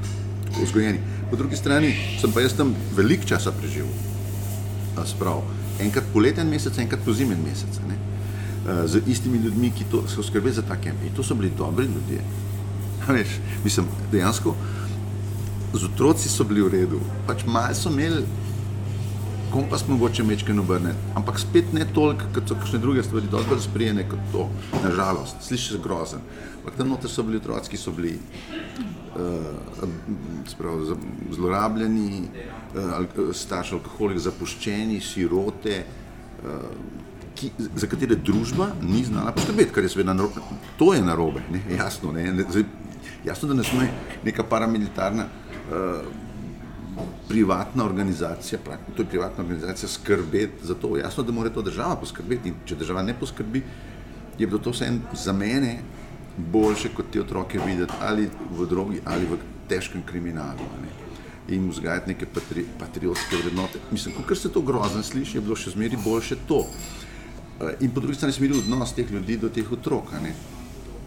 vzgojeni. 0.57 0.99
Po 1.29 1.35
drugi 1.35 1.55
strani 1.55 1.91
sem 2.19 2.31
pa 2.31 2.41
jaz 2.41 2.53
tam 2.53 2.73
veliko 2.91 3.25
časa 3.25 3.51
preživel. 3.51 3.89
Sprav, 5.05 5.41
enkrat 5.79 6.03
poleten 6.13 6.47
mesec, 6.47 6.77
enkrat 6.77 7.01
pozimen 7.01 7.37
mesec. 7.43 7.79
Ne? 7.87 7.97
Eh, 8.63 8.87
Z 8.87 9.01
istimi 9.07 9.37
ljudmi, 9.37 9.71
ki 9.71 9.83
to, 9.91 10.03
so 10.07 10.23
skrbeli 10.23 10.53
za 10.53 10.61
ta 10.61 10.75
kamp. 10.75 11.03
In 11.03 11.11
to 11.15 11.23
so 11.23 11.35
bili 11.35 11.51
dobri 11.57 11.85
ljudje. 11.85 12.21
Veš, 13.07 13.27
mislim, 13.63 13.85
dejansko 14.11 14.55
z 15.73 15.83
otroci 15.83 16.29
so 16.29 16.43
bili 16.43 16.61
v 16.61 16.69
redu. 16.69 16.99
Pač 17.27 17.43
malo 17.45 17.75
so 17.75 17.89
imeli 17.89 18.23
kompas 19.51 19.83
mogoče 19.87 20.23
mečken 20.23 20.59
obrnen, 20.59 20.95
ampak 21.15 21.37
spet 21.39 21.73
ne 21.73 21.85
toliko, 21.93 22.25
kot 22.33 22.47
so 22.49 22.55
kakšne 22.55 22.79
druge 22.81 23.03
stvari, 23.03 23.27
bolj 23.29 23.59
sprijene 23.61 24.07
kot 24.09 24.23
to, 24.31 24.47
nažalost, 24.81 25.43
slišiš 25.45 25.77
grozen. 25.83 26.23
Ampak 26.57 26.79
tam 26.79 26.89
noter 26.89 27.11
so 27.11 27.21
bili 27.23 27.37
otroci, 27.37 27.69
ki 27.69 27.77
so 27.77 27.91
bili 27.93 28.15
uh, 29.13 29.83
sprav, 30.49 30.81
za- 30.87 30.97
zlorabljeni, 31.35 32.23
uh, 32.23 32.95
al, 32.97 33.05
starši 33.33 33.75
alkoholik, 33.77 34.17
zapuščeni, 34.25 34.97
sirote, 35.01 35.83
uh, 35.83 37.02
ki, 37.43 37.69
za 37.75 37.87
katere 37.87 38.15
družba 38.15 38.71
ni 38.81 39.03
znala 39.03 39.33
poskrbeti, 39.35 39.73
kar 39.75 39.83
je 39.83 39.91
seveda 39.93 40.15
narobe. 40.15 40.43
To 40.79 40.93
je 40.93 41.01
narobe, 41.03 41.43
ne? 41.51 41.63
jasno. 41.75 42.11
Ne? 42.15 42.27
Zdaj, 42.49 42.63
jasno, 43.25 43.49
da 43.51 43.57
ne 43.59 43.63
sme 43.67 43.89
neka 44.23 44.45
paramilitarna 44.49 45.25
uh, 45.25 46.05
privatna 47.27 47.85
organizacija, 47.85 48.59
to 48.95 49.01
je 49.01 49.09
privatna 49.09 49.43
organizacija, 49.43 49.89
skrbeti 49.89 50.67
za 50.67 50.75
to. 50.75 50.97
Jasno, 50.97 51.23
da 51.23 51.31
mora 51.31 51.49
to 51.49 51.61
država 51.61 51.95
poskrbeti. 51.99 52.49
In 52.53 52.63
če 52.65 52.79
država 52.79 53.03
ne 53.03 53.15
poskrbi, 53.19 53.63
je 54.39 54.47
bilo 54.47 54.59
to 54.59 54.71
vseeno 54.73 55.13
za 55.13 55.33
mene 55.33 55.79
boljše 56.37 56.89
kot 56.95 57.11
te 57.13 57.21
otroke 57.21 57.59
videti 57.65 57.93
ali 58.01 58.25
v 58.57 58.65
drogi 58.65 59.01
ali 59.05 59.25
v 59.29 59.37
težkem 59.69 60.01
kriminalu. 60.05 60.65
Ne? 60.81 60.89
In 61.53 61.67
vzgajati 61.69 62.09
neke 62.09 62.25
patri, 62.25 62.63
patriotske 62.79 63.37
vrednote. 63.37 63.79
Mislim, 63.91 64.15
ko 64.27 64.35
se 64.35 64.49
to 64.49 64.61
grozno 64.61 65.03
sliši, 65.03 65.37
je 65.37 65.41
bilo 65.41 65.55
še 65.59 65.75
zmeraj 65.75 65.99
boljše 66.05 66.37
to. 66.47 66.63
Eh, 66.63 67.02
In 67.79 67.91
po 67.91 67.99
drugi 67.99 68.15
strani 68.15 68.33
smo 68.33 68.43
videli 68.43 68.59
odnos 68.59 68.93
teh 68.93 69.11
ljudi 69.11 69.37
do 69.37 69.49
teh 69.49 69.71
otrok. 69.71 70.13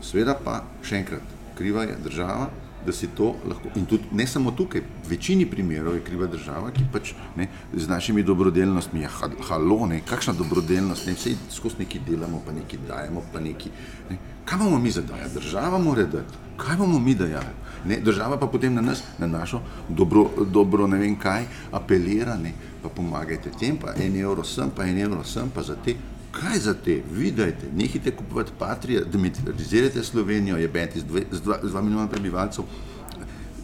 Sveda 0.02 0.36
pa, 0.44 0.62
še 0.82 1.00
enkrat, 1.02 1.34
kriva 1.58 1.82
je 1.82 1.96
država, 2.04 2.50
da 2.86 2.92
si 2.92 3.08
to 3.16 3.34
lahko. 3.48 3.68
In 3.74 3.86
tudi 3.86 4.04
ne 4.12 4.26
samo 4.26 4.52
tukaj, 4.54 4.80
v 4.80 5.08
večini 5.10 5.46
primerov 5.50 5.96
je 5.96 6.04
kriva 6.06 6.26
država, 6.30 6.70
ki 6.70 6.84
pač 6.92 7.12
ne, 7.36 7.48
z 7.74 7.88
našimi 7.88 8.22
dobrodelnostmi, 8.22 9.02
ja, 9.02 9.10
ha- 9.10 9.30
halo, 9.48 9.86
ne, 9.86 10.00
kakšna 10.06 10.36
dobrodelnost, 10.38 11.06
ne, 11.06 11.16
vse 11.18 11.34
skozi 11.50 11.82
nekaj 11.82 12.04
delamo, 12.06 12.42
pa 12.46 12.54
nekaj 12.54 12.78
dajemo, 12.88 13.24
pa 13.32 13.42
nekaj. 13.42 13.72
Ne. 14.10 14.18
Kaj 14.46 14.58
bomo 14.58 14.78
mi 14.78 14.90
zadajali? 14.90 15.34
Država 15.34 15.78
mora 15.82 16.04
dati. 16.06 16.38
Kaj 16.56 16.76
bomo 16.76 16.98
mi 17.02 17.14
dajali? 17.14 17.54
Ne, 17.86 18.00
država 18.00 18.38
pa 18.38 18.46
potem 18.46 18.74
na 18.74 18.80
nas, 18.80 19.02
na 19.18 19.26
našo 19.26 19.60
dobro, 19.88 20.28
dobro 20.46 20.86
ne 20.86 20.98
vem 20.98 21.18
kaj, 21.18 21.44
apelira, 21.72 22.36
ne, 22.38 22.52
pa 22.82 22.88
pomagajte 22.88 23.50
tem, 23.58 23.76
pa 23.76 23.94
en 23.98 24.16
evro 24.16 24.44
sem, 24.44 24.70
pa 24.70 24.86
en 24.86 24.98
evro 24.98 25.24
sem, 25.24 25.50
pa 25.50 25.62
za 25.62 25.74
te. 25.84 25.96
Kaj 26.40 26.58
za 26.58 26.74
te? 26.74 27.00
Vidite, 27.12 27.68
nehite 27.76 28.10
kupovati 28.10 28.52
patrije, 28.58 29.04
demilitarizirajte 29.12 30.02
Slovenijo, 30.02 30.56
je 30.56 30.68
beti 30.68 31.00
z, 31.00 31.04
dve, 31.04 31.22
z, 31.30 31.40
dva, 31.40 31.58
z 31.62 31.70
dva 31.70 31.82
milijona 31.82 32.08
prebivalcev. 32.08 32.64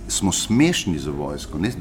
Smo 0.09 0.33
smešni 0.33 0.99
za 0.99 1.11
vojsko, 1.11 1.59
ne, 1.59 1.73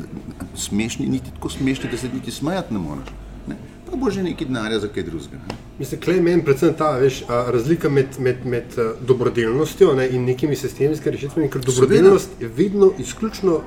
smešni, 0.56 1.08
niti 1.08 1.32
tako 1.32 1.50
smešni, 1.50 1.90
da 1.92 1.98
se 1.98 2.10
niti 2.14 2.32
smejati 2.32 2.74
ne 2.74 2.80
moreš. 2.80 3.08
Ne. 3.48 3.56
Pa 3.90 3.98
bo 3.98 4.12
že 4.12 4.24
nekaj 4.24 4.48
denarja 4.48 4.80
za 4.80 4.88
kaj 4.88 5.04
drugega. 5.04 5.40
Mislim, 5.80 6.02
klej 6.02 6.22
meni 6.22 6.44
predvsem 6.46 6.74
ta 6.78 6.92
veš, 6.98 7.24
a, 7.28 7.46
razlika 7.52 7.90
med, 7.90 8.20
med, 8.20 8.46
med 8.46 8.76
dobrodelnostjo 9.08 9.94
ne, 9.96 10.10
in 10.10 10.26
nekimi 10.26 10.56
sistemskimi 10.56 11.16
rešitvami, 11.16 11.50
ker 11.50 11.62
dobrodelnost 11.66 12.40
je 12.40 12.48
vedno 12.48 12.92
izključno 13.00 13.62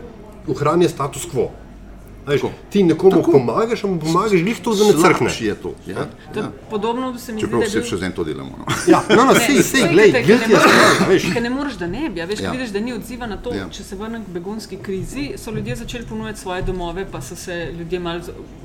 ohranja 0.49 0.89
status 0.89 1.27
quo. 1.33 1.49
Veš, 2.27 2.41
ti 2.71 2.83
nekomu 2.83 3.11
Tako. 3.13 3.33
pomagaš, 3.33 3.85
ampak 3.85 4.01
pomagaš 4.03 4.31
glih 4.33 4.59
to, 4.59 4.73
da 4.73 4.85
ne 4.85 4.93
crkne. 4.95 5.15
Slabši 5.19 5.45
je 5.45 5.55
to. 5.57 5.75
Ja, 5.87 6.07
To 6.33 6.39
je 6.39 6.43
ja. 6.43 6.51
Podobno 6.71 7.19
se 7.19 7.33
mi 7.33 7.39
zdi, 7.39 7.41
Čeprav 7.41 7.61
da 7.61 7.65
je 7.65 7.69
vse 7.69 7.79
bil- 7.79 7.89
še 7.89 7.97
zdaj 7.97 8.13
to 8.13 8.25
delamo. 8.25 8.55
No. 8.59 8.65
Ja, 8.87 9.03
no, 9.11 9.25
no, 9.25 9.35
sej, 9.37 9.63
sej, 9.63 9.89
glej, 9.89 10.13
guilty 10.23 10.51
je 10.51 10.59
stvar, 10.59 11.09
veš. 11.09 11.27
Ker 11.33 11.43
ne 11.43 11.51
moreš, 11.51 11.75
da 11.75 11.87
ne 11.87 12.09
bi. 12.09 12.21
a 12.21 12.25
Veš, 12.25 12.41
ja. 12.41 12.45
Ja. 12.45 12.53
vidiš, 12.53 12.71
da 12.71 12.81
ni 12.81 12.93
odziva 12.93 13.27
na 13.27 13.37
to. 13.37 13.51
Ja. 13.51 13.57
Ja. 13.59 13.69
Če 13.69 13.85
se 13.85 13.97
vrnem 13.97 14.25
k 14.25 14.29
begunski 14.31 14.77
krizi, 14.79 15.33
so 15.37 15.51
ljudje 15.51 15.77
začeli 15.77 16.05
ponujati 16.07 16.41
svoje 16.41 16.63
domove, 16.63 17.07
pa 17.07 17.21
so 17.21 17.37
se 17.37 17.73
ljudje 17.79 18.01
mal, 18.01 18.21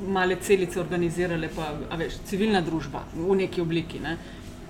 male 0.08 0.36
celice 0.36 0.80
organizirale, 0.80 1.48
pa 1.48 1.62
a 1.90 1.96
veš, 1.96 2.12
civilna 2.24 2.60
družba 2.60 3.04
v 3.14 3.36
neki 3.36 3.60
obliki. 3.60 4.00
Ne? 4.00 4.16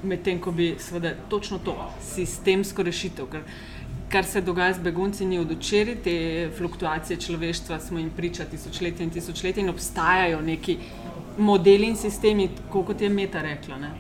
Medtem 0.03 0.39
ko 0.39 0.51
bi 0.51 0.75
seveda 0.81 1.15
točno 1.29 1.59
to, 1.59 1.77
sistemsko 2.15 2.83
rešitev. 2.83 3.27
Ker, 3.27 3.41
kar 4.11 4.25
se 4.25 4.41
dogaja 4.41 4.75
z 4.75 4.79
begunci, 4.79 5.25
ni 5.27 5.39
od 5.39 5.51
včeraj, 5.51 5.97
te 6.05 6.51
fluktuacije 6.59 7.17
človeštva 7.17 7.81
smo 7.81 7.99
jim 7.99 8.11
priča 8.11 8.45
tisočletja 8.45 9.05
in 9.05 9.11
tisočletja 9.11 9.63
in 9.63 9.71
obstajajo 9.71 10.41
neki 10.41 10.79
modeli 11.39 11.87
in 11.87 11.97
sistemi, 11.97 12.49
tako 12.57 12.83
kot 12.83 13.01
je 13.01 13.09
Meta 13.09 13.43
rekla. 13.43 13.79
Ne? 13.79 13.91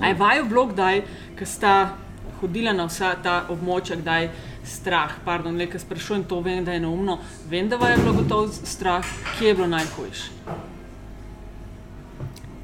A 0.00 0.08
je 0.08 0.14
vaju 0.14 0.44
bilo 0.44 0.66
kdaj, 0.66 1.02
ko 1.38 1.46
sta 1.46 1.96
hodila 2.40 2.72
na 2.72 2.86
vsa 2.88 3.14
ta 3.22 3.44
območja, 3.52 3.98
kdaj 4.00 4.30
strah, 4.64 5.18
pardon, 5.24 5.56
le, 5.56 5.66
ker 5.66 5.80
sprašujem 5.80 6.24
to, 6.28 6.40
vem, 6.40 6.64
da 6.64 6.72
je 6.72 6.80
neumno, 6.80 7.18
vem, 7.50 7.68
da 7.68 7.76
vaju 7.76 7.96
je 7.96 8.02
bilo 8.02 8.14
gotovo 8.22 8.48
strah, 8.48 9.04
kje 9.38 9.48
je 9.48 9.54
bilo 9.54 9.66
najhujše. 9.66 10.30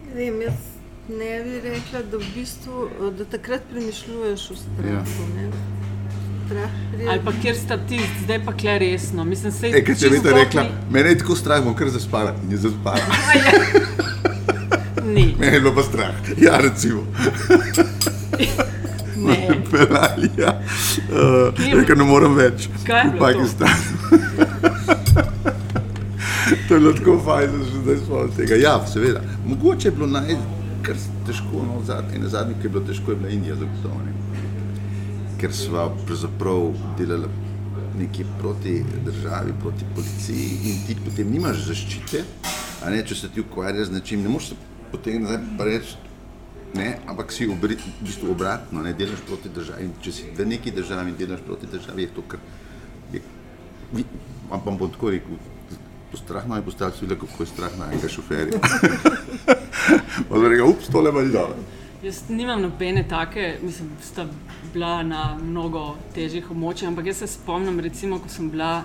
Ne 0.05 0.15
Vem, 0.15 0.43
jaz 0.43 0.75
ne 1.09 1.33
bi 1.45 1.61
rekla, 1.61 2.03
da, 2.11 2.17
v 2.17 2.35
bistvu, 2.35 2.89
da 3.19 3.25
takrat 3.25 3.67
premišljuješ 3.71 4.51
o 4.51 4.57
strahu. 4.57 4.95
Ja. 4.95 5.03
Pride. 5.05 5.84
Ali 7.11 7.21
pa 7.25 7.33
kjer 7.43 7.57
sta 7.57 7.77
ti, 7.89 8.01
zdaj 8.25 8.45
pa 8.45 8.53
kle 8.53 8.79
resno. 8.79 9.25
Mislim, 9.25 9.53
se 9.53 9.67
E, 9.67 9.85
kaj 9.85 9.95
če 10.01 10.11
bi 10.11 10.23
to 10.23 10.31
rekla, 10.35 10.67
mene 10.91 11.09
je 11.15 11.19
tako 11.25 11.37
strah, 11.37 11.65
bom 11.65 11.75
kar 11.77 11.89
zaspala 11.89 12.35
in 12.45 12.53
je 12.53 12.59
zaspala. 12.69 13.05
Ni, 15.15 15.35
Mene 15.39 15.53
je 15.53 15.61
bilo 15.61 15.75
pa 15.75 15.83
strah. 15.83 16.15
Ja, 16.41 16.59
recimo. 16.59 17.03
ne. 19.27 19.49
Pelali, 19.71 20.31
ja. 20.39 20.61
Uh, 21.11 21.55
bilo? 21.59 21.85
ker 21.87 21.99
ne 21.99 22.05
morem 22.09 22.35
več. 22.39 22.69
Kaj 22.87 23.05
je 23.05 23.11
v? 23.13 23.19
Pakistanu. 23.21 23.83
to 26.69 26.75
je 26.75 26.81
bilo 26.81 26.93
tako 26.93 27.19
fajn, 27.25 27.59
da 27.59 27.65
se 27.65 27.71
zdaj 27.85 27.97
spomnim 28.05 28.37
tega. 28.37 28.55
Ja, 28.61 28.75
seveda. 28.93 29.21
Mogoče 29.47 29.89
je 29.89 29.93
bilo 29.93 30.07
naj, 30.11 30.37
kar 30.87 30.97
težko, 31.27 31.65
no, 31.69 31.81
zadnje, 31.87 32.29
zadnje, 32.29 32.55
ki 32.61 32.67
je 32.69 32.73
bilo 32.77 32.85
težko, 32.89 33.07
je 33.15 33.19
bila 33.23 33.33
Indija 33.33 33.55
zagotovo. 33.61 34.01
Ker 35.45 35.53
sva 35.53 35.91
pravzaprav 36.07 36.71
delala 36.97 37.29
nekaj 37.99 38.25
proti 38.39 38.79
državi, 39.05 39.53
proti 39.61 39.85
policiji 39.95 40.47
in 40.71 40.79
ti 40.87 40.97
potem 40.97 41.29
nimaš 41.29 41.67
zaščite, 41.67 42.23
a 42.81 42.93
ne, 42.95 43.03
če 43.05 43.19
se 43.19 43.29
ti 43.35 43.43
ukvarjaš 43.45 43.91
z 43.91 43.95
nečim, 43.99 44.23
ne 44.25 44.33
moreš 44.33 44.55
se 44.55 44.57
potegniti 44.93 45.29
nazaj 45.29 45.69
reči, 45.69 46.01
Ne, 46.75 46.89
ampak 47.07 47.31
si 47.31 47.47
obri, 47.47 47.77
v 47.79 48.03
bistvu 48.03 48.33
obratno, 48.33 48.83
ne 48.83 48.91
delaš 48.99 49.21
proti 49.29 49.53
državi. 49.53 49.85
In 49.85 49.93
če 50.03 50.13
si 50.13 50.25
v 50.35 50.47
neki 50.49 50.73
državi 50.75 51.13
in 51.13 51.19
delaš 51.21 51.45
proti 51.47 51.69
državi, 51.71 52.03
je 52.03 52.15
to 52.17 52.25
kar. 52.27 52.41
Je, 53.13 53.21
vam 54.51 54.65
bom 54.65 54.91
tako 54.91 55.13
rekel, 55.15 55.39
strah 56.19 56.49
naj 56.51 56.65
postaviti, 56.67 57.05
videla, 57.05 57.21
kako 57.21 57.43
je 57.45 57.53
strah 57.53 57.79
na 57.79 57.93
enega 57.93 58.11
šoferja. 58.11 58.59
Pa 60.29 60.41
da 60.41 60.49
reka, 60.49 60.67
ups, 60.67 60.91
tole 60.91 61.13
pa 61.13 61.23
ni 61.23 61.31
dobro. 61.31 61.63
Jaz 62.05 62.23
nimam 62.29 62.61
nobene 62.63 63.09
take, 63.09 63.59
mislim, 63.63 63.91
sta 64.03 64.27
bila 64.73 65.03
na 65.03 65.39
mnogo 65.43 65.95
težjih 66.13 66.51
območjih, 66.53 66.91
ampak 66.91 67.07
jaz 67.09 67.23
se 67.23 67.29
spomnim, 67.33 67.79
recimo, 67.81 68.19
ko 68.21 68.29
sem 68.29 68.51
bila 68.53 68.83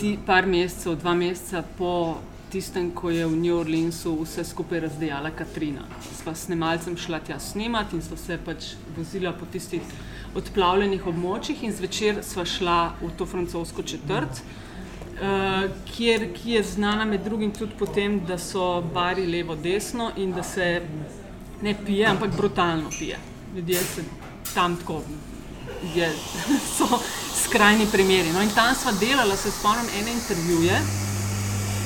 ti 0.00 0.14
par 0.26 0.46
mesecev, 0.48 0.94
dva 1.02 1.12
meseca 1.20 1.60
po 1.76 1.90
tistem, 2.52 2.88
ko 2.96 3.10
je 3.12 3.26
v 3.28 3.36
New 3.42 3.58
Orleansu 3.58 4.14
vse 4.22 4.44
skupaj 4.48 4.80
razdejala 4.86 5.34
Katrina. 5.36 5.84
Sva 6.06 6.32
s 6.32 6.46
snemalcem 6.46 6.96
šla 6.96 7.20
tja 7.26 7.36
snemati 7.36 7.98
in 7.98 8.04
sva 8.06 8.16
se 8.16 8.38
pač 8.46 8.70
vozila 8.96 9.34
po 9.36 9.44
tistih 9.52 9.84
odplavljenih 10.32 11.04
območjih 11.12 11.66
in 11.68 11.76
zvečer 11.76 12.22
sva 12.24 12.46
šla 12.48 12.78
v 13.02 13.10
to 13.18 13.26
francosko 13.28 13.84
četrt. 13.84 14.40
Uh, 15.14 15.68
kjer, 15.92 16.30
ki 16.32 16.56
je 16.56 16.64
znana 16.72 17.04
med 17.04 17.28
drugim 17.28 17.52
tudi 17.52 17.76
po 17.78 17.84
tem, 17.84 18.16
da 18.24 18.40
so 18.40 18.80
bari 18.96 19.28
levo-desno 19.28 20.08
in 20.16 20.32
da 20.32 20.42
se 20.42 20.70
ne 21.62 21.74
pije, 21.86 22.06
ampak 22.06 22.36
brutalno 22.36 22.90
pije. 22.98 23.18
Ljudje 23.56 23.78
se 23.78 24.02
tam 24.54 24.76
tako, 24.76 25.02
je, 25.94 26.12
so 26.76 26.98
skrajni 27.44 27.86
primeri. 27.92 28.32
No, 28.32 28.42
in 28.42 28.50
tam 28.54 28.74
sva 28.74 28.92
delala, 29.00 29.36
se 29.36 29.50
spomnim, 29.50 29.86
ene 30.00 30.12
intervjuje, 30.12 30.80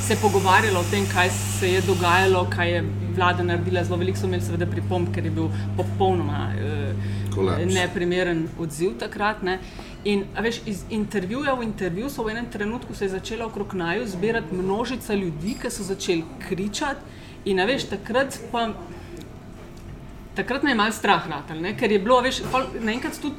se 0.07 0.17
pogovarjala 0.23 0.81
o 0.81 0.85
tem, 0.91 1.07
kaj 1.15 1.31
se 1.59 1.73
je 1.73 1.81
dogajalo, 1.81 2.47
kaj 2.57 2.73
je 2.73 2.85
vlada 3.17 3.43
naredila. 3.43 3.85
Zelo 3.85 3.97
veliko 3.97 4.19
so 4.19 4.27
imeli, 4.27 4.45
seveda, 4.45 4.67
pripomb, 4.67 5.11
ker 5.15 5.25
je 5.25 5.31
bil 5.31 5.51
popolnoma 5.77 6.53
Kolaps. 7.35 7.75
neprimeren 7.75 8.47
odziv 8.59 8.97
takrat. 8.99 9.43
Ne. 9.43 9.59
In 10.05 10.25
veš, 10.41 10.63
iz 10.67 10.85
intervjuja 10.91 11.55
v 11.55 11.67
intervju 11.67 12.11
so 12.11 12.25
v 12.25 12.33
enem 12.37 12.47
trenutku 12.53 12.95
se 12.95 13.05
je 13.05 13.17
začela 13.19 13.47
okrog 13.47 13.75
naju 13.75 14.07
zbirati 14.07 14.55
množica 14.55 15.15
ljudi, 15.15 15.57
ki 15.63 15.71
so 15.71 15.83
začeli 15.83 16.25
kričati. 16.49 17.01
In 17.45 17.61
veš, 17.67 17.91
takrat 17.91 18.39
pa. 18.53 18.71
Takrat 20.39 20.63
me 20.63 20.71
je 20.71 20.75
malo 20.79 20.93
strah, 20.93 21.25
ratal, 21.27 21.59
ne? 21.59 21.73
ker 21.75 21.91
je 21.91 21.99
bilo, 21.99 22.21
veš, 22.23 22.45
naenkrat 22.79 23.17
tudi 23.19 23.35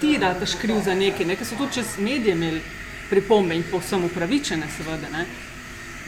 ti 0.00 0.12
rataš 0.22 0.54
kriv 0.60 0.76
za 0.84 0.94
nekaj, 0.94 1.26
ne? 1.26 1.34
ker 1.34 1.46
so 1.46 1.56
tudi 1.58 1.80
čez 1.80 1.96
medije 1.98 2.36
imeli 2.36 2.60
pripombe 3.10 3.56
in 3.58 3.64
povsem 3.66 4.04
upravičene, 4.06 4.68
seveda. 4.76 5.10
Ne? 5.10 5.24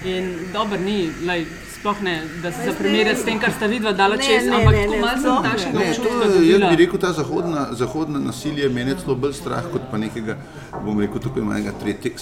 In 0.04 0.52
dobro 0.52 0.76
ni, 0.78 1.08
lej, 1.26 1.46
sploh 1.78 2.02
ne, 2.02 2.22
da 2.42 2.52
se 2.52 2.64
zaprimerjati 2.64 3.20
s 3.20 3.24
tem, 3.24 3.40
kar 3.40 3.52
sta 3.52 3.66
vidva 3.66 3.92
dala 3.92 4.16
Ne, 4.16 4.22
čez, 4.22 4.44
ne, 4.46 4.56
ampak 4.56 4.74
ne, 4.74 4.82
tako 4.82 4.94
ne, 4.94 5.00
malo 5.00 5.12
sem 5.12 5.22
sploh 5.22 5.42
ne. 5.42 5.50
takšnega 5.50 5.78
Ne, 5.78 5.84
to, 5.84 5.90
občutka 5.90 6.24
je- 6.26 6.50
jaz 6.50 6.60
bi 6.70 6.76
rekel, 6.76 6.98
ta 7.00 7.12
zahodna, 7.12 7.68
zahodna 7.72 8.18
nasilje 8.18 8.68
meni 8.68 8.90
je 8.90 8.96
celo 8.96 9.14
bolj 9.14 9.32
strah 9.32 9.64
kot 9.72 9.82
pa 9.90 9.96
nekega, 9.96 10.36
bom 10.84 11.00
rekel, 11.00 11.20
tako 11.20 11.40
imenega 11.40 11.72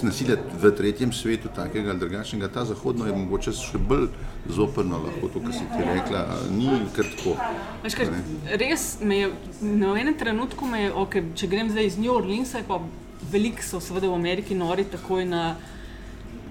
nasilja 0.03 0.37
v 0.62 0.70
tretjem 0.70 1.12
svetu, 1.12 1.49
takega 1.57 1.91
ali 1.91 1.99
drugačnega. 1.99 2.49
Ta 2.49 2.64
zahodno 2.64 3.07
je 3.07 3.12
mogoče 3.12 3.53
še 3.53 3.79
bolj 3.79 4.09
zoprno, 4.49 4.99
lahko 4.99 5.29
to, 5.29 5.41
kar 5.41 5.53
si 5.53 5.66
ti 5.66 5.83
rekla, 5.85 6.27
ni 6.51 6.70
kar 6.97 7.05
tako. 7.16 7.37
Veš, 7.83 7.95
kaj, 7.95 8.07
res 8.55 8.99
me 9.03 9.18
je, 9.18 9.31
na 9.61 9.95
enem 9.99 10.14
trenutku 10.14 10.66
me 10.66 10.83
je, 10.83 10.93
okay, 10.95 11.22
če 11.35 11.47
grem 11.47 11.70
zdaj 11.70 11.87
iz 11.87 11.99
New 11.99 12.12
Orleansa, 12.12 12.62
pa 12.68 12.81
veliko 13.33 13.62
so 13.62 13.81
seveda 13.81 14.07
v 14.09 14.14
Ameriki 14.14 14.55
nori 14.55 14.85
takoj 14.85 15.25
na 15.25 15.57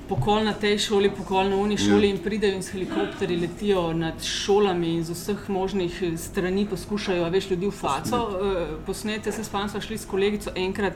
pokol 0.10 0.43
na 0.43 0.54
tej 0.54 0.78
šoli, 0.80 1.10
pokol 1.10 1.49
na 1.49 1.56
uni 1.56 1.78
šoli 1.78 2.10
in 2.10 2.20
pridejo 2.24 2.56
in 2.56 2.64
s 2.64 2.72
helikopterji 2.72 3.38
letijo 3.39 3.93
nad 3.93 4.24
šolami 4.24 4.93
in 4.97 5.04
z 5.04 5.16
vseh 5.16 5.49
možnih 5.49 6.01
eh, 6.01 6.18
strani 6.18 6.66
poskušajo, 6.70 7.24
a 7.24 7.30
veš, 7.30 7.49
ljudi 7.51 7.68
v 7.68 7.72
faco 7.72 8.22
uh, 8.24 8.64
posneti. 8.86 9.30
Jaz 9.30 9.36
se 9.36 9.43
spomnim, 9.43 9.70
smo 9.70 9.82
šli 9.82 9.97
s 9.97 10.06
kolegico 10.06 10.51
enkrat, 10.56 10.93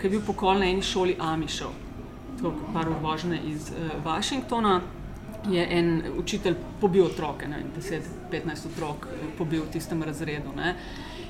ko 0.00 0.06
je 0.06 0.10
bil 0.10 0.22
pokol 0.26 0.58
na 0.58 0.70
eni 0.70 0.82
šoli 0.82 1.16
Amišov, 1.18 1.74
tako 2.36 2.72
par 2.74 2.88
vožnje 3.02 3.40
iz 3.46 3.70
uh, 3.70 4.04
Washingtona 4.04 4.80
je 5.50 5.66
en 5.70 6.02
učitelj 6.18 6.54
pobil 6.80 7.04
otroke, 7.04 7.48
ne, 7.48 7.56
vem, 7.56 7.70
10-15 8.32 8.66
otrok 8.72 9.06
eh, 9.06 9.28
pobil 9.38 9.62
v 9.62 9.70
tistem 9.72 10.02
razredu. 10.02 10.52
Ne. 10.56 10.74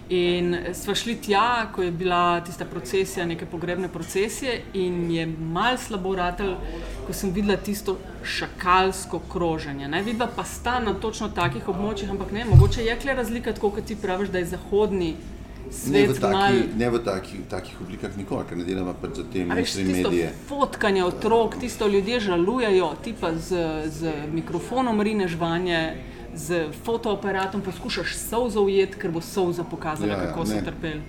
In 0.09 0.57
sva 0.73 0.95
šli 0.95 1.19
tja, 1.21 1.69
ko 1.75 1.83
je 1.83 1.91
bila 1.93 2.41
tista 2.41 2.65
procesija, 2.65 3.27
neke 3.27 3.47
pogrebne 3.47 3.89
procesije, 3.93 4.63
in 4.73 5.11
je 5.11 5.27
mal 5.27 5.77
slabo 5.77 6.15
ratelj, 6.17 6.55
ko 7.07 7.13
sem 7.13 7.33
videla 7.33 7.57
tisto 7.57 7.99
šakalsko 8.25 9.21
kroženje. 9.33 9.89
Ne. 9.89 10.03
Vidva 10.03 10.31
pa 10.37 10.45
sta 10.45 10.79
na 10.81 10.95
točno 10.95 11.29
takih 11.29 11.69
območjih, 11.69 12.11
ampak 12.11 12.33
ne, 12.33 12.47
mogoče 12.49 12.85
je 12.85 12.97
kle 13.03 13.15
razlika, 13.21 13.53
tako 13.53 13.71
kot 13.77 13.85
ti 13.85 13.97
praviš, 13.97 14.33
da 14.33 14.39
je 14.39 14.55
zahodni 14.55 15.17
Ne 15.69 16.07
v, 16.07 16.15
svet 16.15 16.23
mal. 16.23 16.33
taki, 16.33 16.79
ne 16.79 16.91
v 16.91 16.99
taki, 17.05 17.39
takih 17.51 17.81
oblikah 17.85 18.17
nikoli, 18.17 18.45
ker 18.49 18.57
ne 18.57 18.65
delamo 18.65 18.95
pač 18.97 19.21
za 19.21 19.25
te 19.33 19.45
medije. 19.45 20.31
fotkanje 20.49 21.05
otrok, 21.05 21.59
tisto 21.61 21.89
ljudje 21.89 22.21
žalujejo, 22.21 22.89
ti 23.05 23.15
pa 23.21 23.35
z, 23.37 23.67
z 23.93 24.13
mikrofonom 24.33 25.01
rineš 25.01 25.37
vanje, 25.37 26.01
z 26.35 26.69
fotoaparatom 26.85 27.61
poskušaš 27.61 28.15
solzo 28.17 28.63
ujeti, 28.63 28.99
ker 28.99 29.11
bo 29.11 29.21
solza 29.21 29.65
pokazala, 29.65 30.13
Ja, 30.13 30.19
ja, 30.23 30.27
kako 30.29 30.47
so 30.47 30.55
ne. 30.55 30.65
trpeli. 30.65 31.01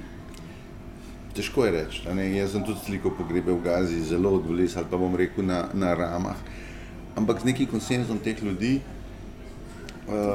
Težko 1.35 1.65
je 1.65 1.71
reči. 1.71 2.01
Jaz 2.37 2.51
sem 2.51 2.63
tudi 2.65 2.79
sliko 2.85 3.11
pogrebe 3.11 3.51
v 3.53 3.61
Gazi, 3.63 4.01
zelo 4.03 4.29
odvolis 4.35 4.75
ali 4.77 4.85
pa 4.91 4.97
bom 4.97 5.15
rekel 5.15 5.45
na, 5.45 5.69
na 5.73 5.93
ramah. 5.93 6.35
Ampak 7.15 7.41
z 7.41 7.45
nekim 7.45 7.67
konsenzom 7.67 8.19
teh 8.19 8.43
ljudi, 8.43 8.81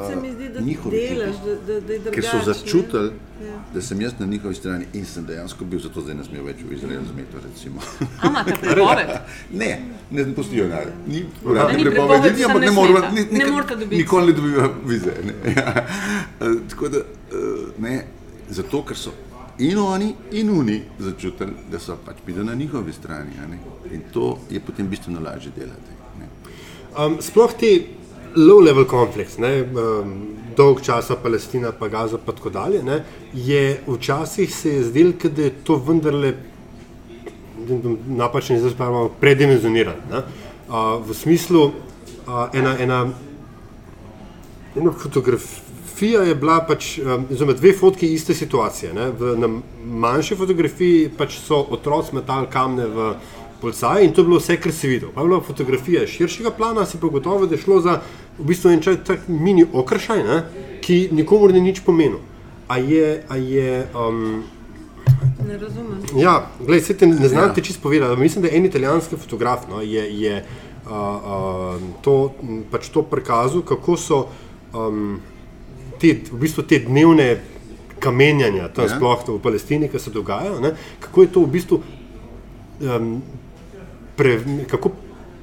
Se 0.06 0.16
mi 0.16 0.32
zdi, 0.32 0.48
da 0.48 0.60
njihovi 0.60 0.96
delaš, 0.98 1.36
da, 1.36 1.54
da, 1.66 1.80
da 1.80 1.92
je 1.92 1.98
drugače. 1.98 2.10
ker 2.12 2.24
so 2.24 2.36
ne. 2.38 2.44
začutili, 2.44 3.10
Ja. 3.42 3.56
da 3.74 3.82
sem 3.82 4.00
jaz 4.00 4.12
na 4.18 4.26
njihovi 4.26 4.54
strani 4.54 4.86
in 4.92 5.04
sem 5.04 5.26
dejansko 5.26 5.64
bil, 5.64 5.80
zato 5.80 6.00
zdaj 6.00 6.14
ne 6.14 6.24
smejo 6.24 6.44
več 6.44 6.56
v 6.60 6.72
Izrael 6.72 7.00
zmeto. 7.04 7.36
recimo. 7.44 7.80
A 8.20 8.26
imate 8.26 8.52
prepoved? 8.60 9.08
Ne, 9.52 9.70
ne 10.12 10.34
pustijo 10.34 10.68
naj. 10.68 10.86
Ni 11.06 11.24
uradne 11.44 11.80
prepovedi, 11.80 12.30
ni, 12.30 12.44
ampak 12.44 12.60
ne 12.60 12.70
ne 13.12 13.22
ni- 13.22 13.38
Ne 13.38 13.46
morete 13.46 13.76
dobiti. 13.76 13.96
Nikoli 13.96 14.26
ne 14.26 14.32
dobijo 14.32 14.74
vize. 14.86 15.12
Ne. 15.24 15.34
Ja. 15.52 15.86
Tako 16.70 16.88
da, 16.88 16.98
eh, 16.98 17.02
ne, 17.78 18.04
zato 18.50 18.82
ker 18.82 18.96
so 18.96 19.10
in 19.58 19.78
oni, 19.78 20.08
in 20.32 20.50
oni 20.50 20.82
začutili, 20.98 21.52
da 21.70 21.78
so 21.78 21.96
pač 21.96 22.16
bili 22.26 22.44
na 22.44 22.54
njihovi 22.54 22.92
strani. 22.92 23.30
a 23.38 23.46
ne. 23.46 23.58
In 23.92 24.02
to 24.12 24.38
je 24.50 24.60
potem 24.60 24.88
bistveno 24.88 25.20
lažje 25.20 25.50
delati. 25.56 25.90
Ne. 26.18 26.26
Um, 26.96 27.16
sploh 27.20 27.52
ti 27.52 27.86
low-level 28.36 28.86
konflikt, 28.86 29.38
ne, 29.38 29.62
um, 29.62 30.14
dolg 30.56 30.82
časa 30.82 31.16
Palestina, 31.16 31.72
pa 31.72 31.88
Gaza, 31.88 32.18
pa 32.18 32.32
tako 32.32 32.50
dalje, 32.50 32.82
ne, 32.82 33.02
je 33.34 33.80
včasih 33.86 34.54
se 34.54 34.74
je 34.74 34.84
zdelo, 34.90 35.12
kot 35.22 35.32
da 35.32 35.42
je 35.42 35.54
to 35.64 35.76
vendarle 35.86 36.34
napačen 38.06 38.56
izraz, 38.56 38.72
imamo 38.78 39.08
predimenzioniran. 39.20 40.00
Ne, 40.10 40.22
uh, 40.68 40.96
v 41.06 41.14
smislu, 41.14 41.64
uh, 41.64 42.48
ena, 42.52 42.76
ena, 42.80 43.00
ena 44.76 44.92
fotografija 44.92 46.22
je 46.22 46.34
bila 46.34 46.60
pač, 46.68 46.98
um, 46.98 47.26
oziroma 47.30 47.56
dve 47.58 47.72
fotki 47.72 48.12
iste 48.14 48.34
situacije. 48.34 48.92
Ne, 48.94 49.10
v, 49.10 49.36
na 49.38 49.50
manjši 49.84 50.36
fotografiji 50.36 51.08
pač 51.18 51.38
so 51.40 51.62
otroci 51.70 52.18
metali 52.18 52.50
kamne 52.50 52.86
v 52.86 53.14
policaje 53.60 54.04
in 54.04 54.12
to 54.12 54.20
je 54.20 54.26
bilo 54.26 54.38
vse, 54.38 54.56
kar 54.56 54.72
si 54.72 54.88
videl. 54.88 55.08
Pa 55.14 55.20
je 55.20 55.28
bila 55.28 55.40
fotografija 55.40 56.06
širšega 56.06 56.50
plana, 56.50 56.86
si 56.86 56.98
pa 57.00 57.06
gotovo, 57.08 57.46
da 57.46 57.54
je 57.54 57.62
šlo 57.62 57.80
za 57.80 58.00
v 58.38 58.44
bistvu 58.44 58.70
en 58.70 58.80
čak, 58.82 59.04
tak 59.06 59.28
mini 59.28 59.66
okršaj, 59.72 60.24
ne, 60.24 60.42
ki 60.82 61.08
nikomor 61.12 61.52
ni 61.52 61.60
nič 61.60 61.80
pomenil. 61.86 62.18
A 62.68 62.78
je, 62.78 63.22
a 63.28 63.36
je 63.36 63.86
um, 63.94 64.42
Ne 65.48 65.58
razumem. 65.58 66.00
Ja, 66.16 66.50
glej, 66.66 66.80
se 66.80 66.96
te 66.96 67.06
ne 67.06 67.28
znam 67.28 67.48
Ja. 67.48 67.52
ti 67.52 67.62
čisto 67.62 67.82
povedati. 67.82 68.20
Mislim, 68.20 68.42
da 68.42 68.48
je 68.48 68.56
en 68.56 68.64
italijanski 68.66 69.16
fotograf 69.16 69.68
no, 69.70 69.80
je, 69.82 70.20
je 70.20 70.44
uh, 70.86 70.90
uh, 70.90 71.80
to, 72.02 72.32
pač 72.70 72.88
to 72.88 73.02
prikazal, 73.02 73.62
kako 73.62 73.96
so 73.96 74.26
um, 74.72 75.20
te, 76.00 76.16
v 76.32 76.38
bistvu 76.40 76.62
te 76.62 76.78
dnevne 76.78 77.40
kamenjanja, 77.98 78.68
tam 78.68 78.84
Ja. 78.84 78.90
ja. 78.90 78.96
sploh 78.96 79.28
v 79.28 79.38
Palestini, 79.42 79.88
ki 79.88 79.98
se 79.98 80.10
dogajajo, 80.10 80.60
ne, 80.60 80.74
kako 81.00 81.22
je 81.22 81.28
to 81.32 81.40
v 81.40 81.50
bistvu 81.50 81.80
um, 82.80 83.22
pre, 84.16 84.38
kako 84.70 84.90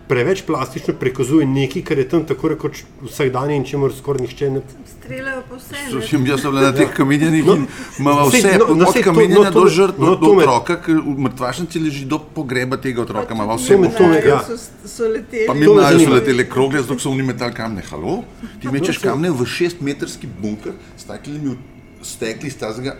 preveč 0.08 0.42
plastično 0.44 0.94
prikazuje 1.00 1.46
nekaj, 1.48 1.82
kar 1.88 1.98
je 1.98 2.10
tam 2.10 2.26
tako 2.28 2.50
rekoč 2.52 2.82
vsakdanje 3.02 3.56
in 3.56 3.64
čemu 3.64 3.88
skoraj 3.92 4.22
nihče 4.22 4.50
ne 4.50 4.62
Streljajo 4.92 5.44
po 5.50 5.56
vse. 5.56 5.74
ne. 5.74 5.92
Slušam, 5.92 6.26
jaz 6.28 6.42
sem 6.42 6.52
bila 6.52 6.62
na 6.62 6.72
teh 6.76 6.90
kamenjanjih 6.94 7.46
No, 7.46 7.54
in 7.56 7.66
imamo 8.00 8.26
vse, 8.28 8.52
no, 8.60 8.66
no, 8.68 8.76
no, 8.76 8.90
od 8.90 9.00
kamenjanja 9.04 9.46
no, 9.46 9.52
to 9.52 9.62
do 9.62 9.70
žrtve, 9.70 10.06
no, 10.06 10.16
do 10.16 10.32
otroka, 10.34 10.76
ker 10.84 11.00
v 11.00 11.16
mrtvašnici 11.18 11.80
leži 11.80 12.06
do 12.06 12.20
pogreba 12.20 12.78
tega 12.78 13.02
otroka, 13.02 13.34
imamo 13.34 13.56
vse. 13.56 13.78
Možno. 13.78 14.12
ja. 14.26 14.42
So, 14.44 14.58
so 14.86 15.08
leteli. 15.08 15.48
Pa 15.48 15.54
mi 15.54 15.66
imajo 15.66 16.00
so 16.00 16.12
letele 16.12 16.50
krogle, 16.50 16.82
zato 16.82 17.00
so 17.00 17.10
oni 17.10 17.24
metali 17.24 17.54
kamne. 17.54 17.82
Halo? 17.90 18.24
Ti 18.62 18.68
mečeš 18.68 19.00
sej- 19.00 19.08
kamne 19.08 19.32
v 19.32 19.46
šestmetrski 19.48 20.28
bunker 20.42 20.76
s 20.98 21.08
takimi 21.08 21.56
stekli 22.04 22.50
stazga 22.50 22.98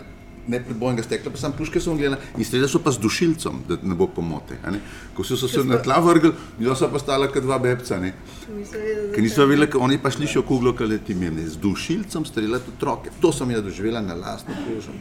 ne 0.48 0.60
prebojnega 0.64 1.02
stekla, 1.02 1.32
pa 1.32 1.38
sam 1.38 1.52
puške 1.52 1.80
so 1.80 1.94
gledali 1.94 2.20
in 2.36 2.44
streljali 2.44 2.70
so 2.70 2.80
pa 2.82 2.90
z 2.90 2.98
dušilcem, 2.98 3.62
da 3.68 3.76
ne 3.82 3.94
bo 3.94 4.06
pomote. 4.06 4.58
a 4.64 4.70
ne. 4.70 4.80
Ko 5.14 5.24
so 5.24 5.36
se 5.36 5.64
na 5.64 5.78
tla 5.82 6.00
vrgli, 6.00 6.32
bila 6.58 6.76
so 6.76 6.88
pa 6.92 6.98
stala 6.98 7.28
kot 7.28 7.42
dva 7.42 7.58
bebca, 7.58 8.00
ne. 8.00 8.14
Nisem 8.56 8.80
vedela, 8.80 9.12
Ker 9.14 9.22
niso 9.22 9.46
vedeli, 9.46 9.68
oni 9.78 9.98
pa 9.98 10.10
šli 10.10 10.26
še 10.26 10.42
v 10.42 10.46
kuglo, 10.48 10.74
kaj 10.74 10.86
leti 10.86 11.14
meni. 11.14 11.46
Z 11.46 11.60
dušilcem 11.62 12.24
streljati 12.24 12.74
otroke. 12.76 13.10
To 13.20 13.32
sem 13.32 13.50
jaz 13.50 13.62
doživela 13.62 14.00
na 14.00 14.14
lastno 14.14 14.54
kožo. 14.66 14.94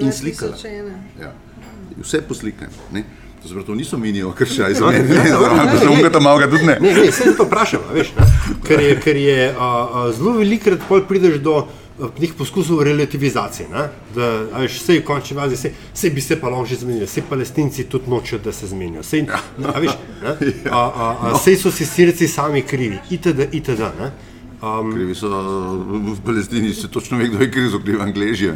In 0.00 0.12
slikala. 0.12 0.56
Ja. 1.20 1.34
Vse 2.00 2.22
poslikam. 2.22 2.70
ne. 2.92 3.04
To 3.42 3.48
se 3.48 3.54
pravi, 3.54 3.66
to 3.66 3.74
niso 3.74 3.96
minijo, 3.96 4.34
ker 4.36 4.48
še 4.48 4.66
iz 4.74 4.80
mene. 4.84 5.00
Ne, 5.08 5.78
sem 5.80 6.02
ga 6.04 6.10
tam 6.12 6.26
malo 6.28 6.44
tudi 6.44 6.66
ne. 6.68 6.76
Ne, 6.80 6.92
ne, 6.92 7.06
se 7.12 7.32
to 7.36 7.46
vprašam, 7.48 7.86
veš, 7.94 8.12
ne? 8.18 8.26
ker 8.66 8.82
je, 8.84 8.96
ker 9.00 9.16
je 9.16 9.46
a, 9.48 9.68
a, 9.70 10.02
zelo 10.16 10.34
velikrat 10.36 10.84
pol 10.88 11.06
prideš 11.08 11.38
do 11.44 11.62
nekih 12.08 12.34
poskusov 12.38 12.82
relativizacije. 12.82 13.68
Ne? 13.68 13.88
Da, 14.14 14.30
veš, 14.62 14.80
sej 14.84 15.02
v 15.02 15.04
končni 15.04 15.36
fazi, 15.36 15.56
sej, 15.56 15.74
sej 15.94 16.14
bi 16.14 16.24
se 16.24 16.40
pa 16.40 16.48
lahko 16.48 16.66
že 16.66 16.80
zmenili, 16.80 17.06
sej 17.06 17.26
palestinci 17.28 17.84
tudi 17.84 18.10
nočejo, 18.10 18.40
da 18.44 18.52
se 18.52 18.66
zmenijo. 18.66 19.02
Sej, 19.02 19.26
a, 19.28 19.78
veš, 19.80 19.94
ne? 20.22 20.34
a, 20.70 20.80
a, 20.80 21.06
a, 21.30 21.38
sej 21.38 21.56
so 21.60 21.70
si 21.70 21.86
sirci 21.86 22.28
sami 22.28 22.62
krivi, 22.62 22.98
itd. 23.10 23.48
itd. 23.52 23.94
Ne? 24.00 24.10
Um, 24.60 24.92
Krivi 24.92 25.14
so 25.14 25.28
v 25.88 26.20
Palestini, 26.24 26.74
se 26.74 26.88
točno 26.88 27.18
ve, 27.18 27.28
kdo 27.28 27.38
je 27.40 27.50
kriv, 27.50 27.70
so 27.70 27.78
krivi 27.80 28.00
Angleži. 28.02 28.50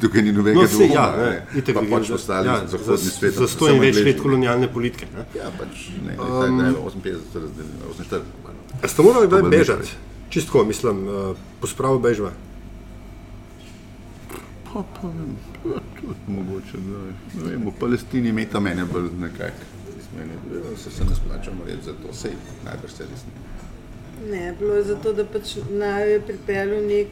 Tukaj 0.00 0.22
ni 0.22 0.32
nobenega 0.32 0.64
no, 0.64 0.84
ja, 0.84 0.88
dvoma. 0.88 1.16
ne, 1.16 1.30
ne. 1.30 1.58
itak 1.60 1.74
Pa 1.74 1.82
pač 1.90 2.10
ostali 2.10 2.48
ja, 2.48 2.54
zahodni 2.66 2.96
za, 2.96 3.10
svet. 3.10 3.34
Za 3.36 3.48
sto 3.48 3.68
in 3.68 3.80
več 3.82 4.00
let 4.00 4.22
kolonialne 4.22 4.70
politike. 4.72 5.10
Ne? 5.12 5.26
Ja, 5.36 5.50
pač 5.58 5.90
ne, 6.06 6.16
um, 6.16 6.56
ne, 6.56 6.70
58, 6.72 7.36
razdeljeno, 7.44 7.92
48. 7.98 8.32
pardon. 8.46 8.80
A 8.80 8.88
ste 8.88 9.04
morali 9.04 9.28
bežati? 9.52 9.92
Čistko, 10.32 10.64
mislim, 10.64 11.04
uh, 11.04 11.36
pospravo 11.60 12.00
bežva. 12.00 12.32
Pa, 14.72 14.82
pa, 14.92 15.08
vem, 15.08 15.36
ja, 15.66 15.80
tudi 15.94 16.18
mogoče, 16.28 16.78
da 16.80 16.98
ne 17.36 17.50
vem, 17.50 17.66
v 17.66 17.72
Palestini 17.78 18.32
meta 18.32 18.60
mene 18.60 18.84
bolj 18.84 19.10
nekako. 19.18 19.68
mene, 20.16 20.32
ja, 20.54 20.76
Se 20.76 20.90
se 20.90 21.04
ne 21.04 21.14
splačamo 21.14 21.64
reči 21.64 21.82
za 21.82 21.92
to, 21.92 22.12
sej 22.12 22.32
najbrž 22.64 22.92
se 22.92 23.04
res 23.04 23.24
ne. 23.24 23.40
Ne, 24.30 24.54
bilo 24.58 24.74
je 24.74 24.84
zato, 24.84 25.12
da 25.12 25.24
pač 25.24 25.52
naj 25.70 26.12
je 26.12 26.20
pripeljal 26.22 26.86
nek, 26.86 27.08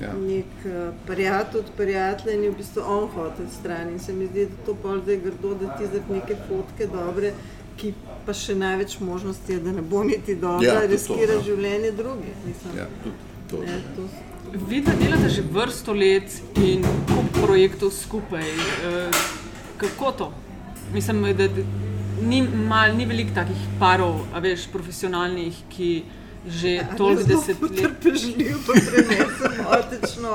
Ja. 0.00 0.06
ja. 0.06 0.14
nek 0.16 0.46
uh, 0.64 0.72
prijatelj 1.06 1.58
od 1.58 1.70
prijatelja 1.76 2.34
in 2.34 2.42
je 2.42 2.50
v 2.50 2.56
bistvu 2.56 2.82
on 2.86 3.08
hotel 3.08 3.46
stran. 3.50 3.88
In 3.88 3.98
se 3.98 4.12
mi 4.12 4.26
zdi, 4.26 4.46
da 4.46 4.64
to 4.66 4.74
pol 4.74 5.00
zdaj 5.00 5.16
grdo, 5.18 5.54
da 5.54 5.74
ti 5.74 5.86
zdaj 5.86 6.00
neke 6.10 6.36
fotke 6.48 6.86
dobre, 6.86 7.32
ki 7.76 7.94
pa 8.26 8.32
še 8.32 8.54
največ 8.54 8.98
možnosti 9.00 9.52
je, 9.52 9.60
da 9.60 9.72
ne 9.72 9.82
bo 9.82 10.04
niti 10.04 10.34
dobra, 10.36 10.66
Ja, 10.66 10.74
ja, 10.74 10.80
tudi 10.80 10.98
to, 10.98 11.14
riskira 11.14 11.32
ja. 11.32 11.42
življenje 11.42 11.92
drugih. 11.92 12.34
Mislim. 12.46 12.76
Ja, 12.76 12.86
tudi 13.02 13.16
to. 13.50 13.62
Ne, 13.62 13.78
to, 13.96 14.08
Vi 14.52 14.80
da 14.80 14.92
delate 14.94 15.28
že 15.28 15.42
vrsto 15.44 15.92
let 15.94 16.26
in 16.56 16.82
kup 17.06 17.42
projektov 17.42 17.90
skupaj. 17.92 18.42
eh, 18.42 19.10
Kako 19.76 20.12
to? 20.12 20.32
Mislim, 20.92 21.22
da 21.36 21.48
ni, 22.22 22.42
mal, 22.42 22.92
ni 22.92 23.06
veliko 23.06 23.30
takih 23.34 23.56
parov, 23.78 24.26
a 24.30 24.38
veš, 24.38 24.66
profesionalnih, 24.66 25.54
ki 25.70 26.02
že 26.48 26.80
toliko 26.96 27.22
desetletij. 27.24 27.76
Trpežljiv, 27.78 28.56
pa 28.66 28.72
prenesem 28.72 29.52
otečno. 29.68 30.34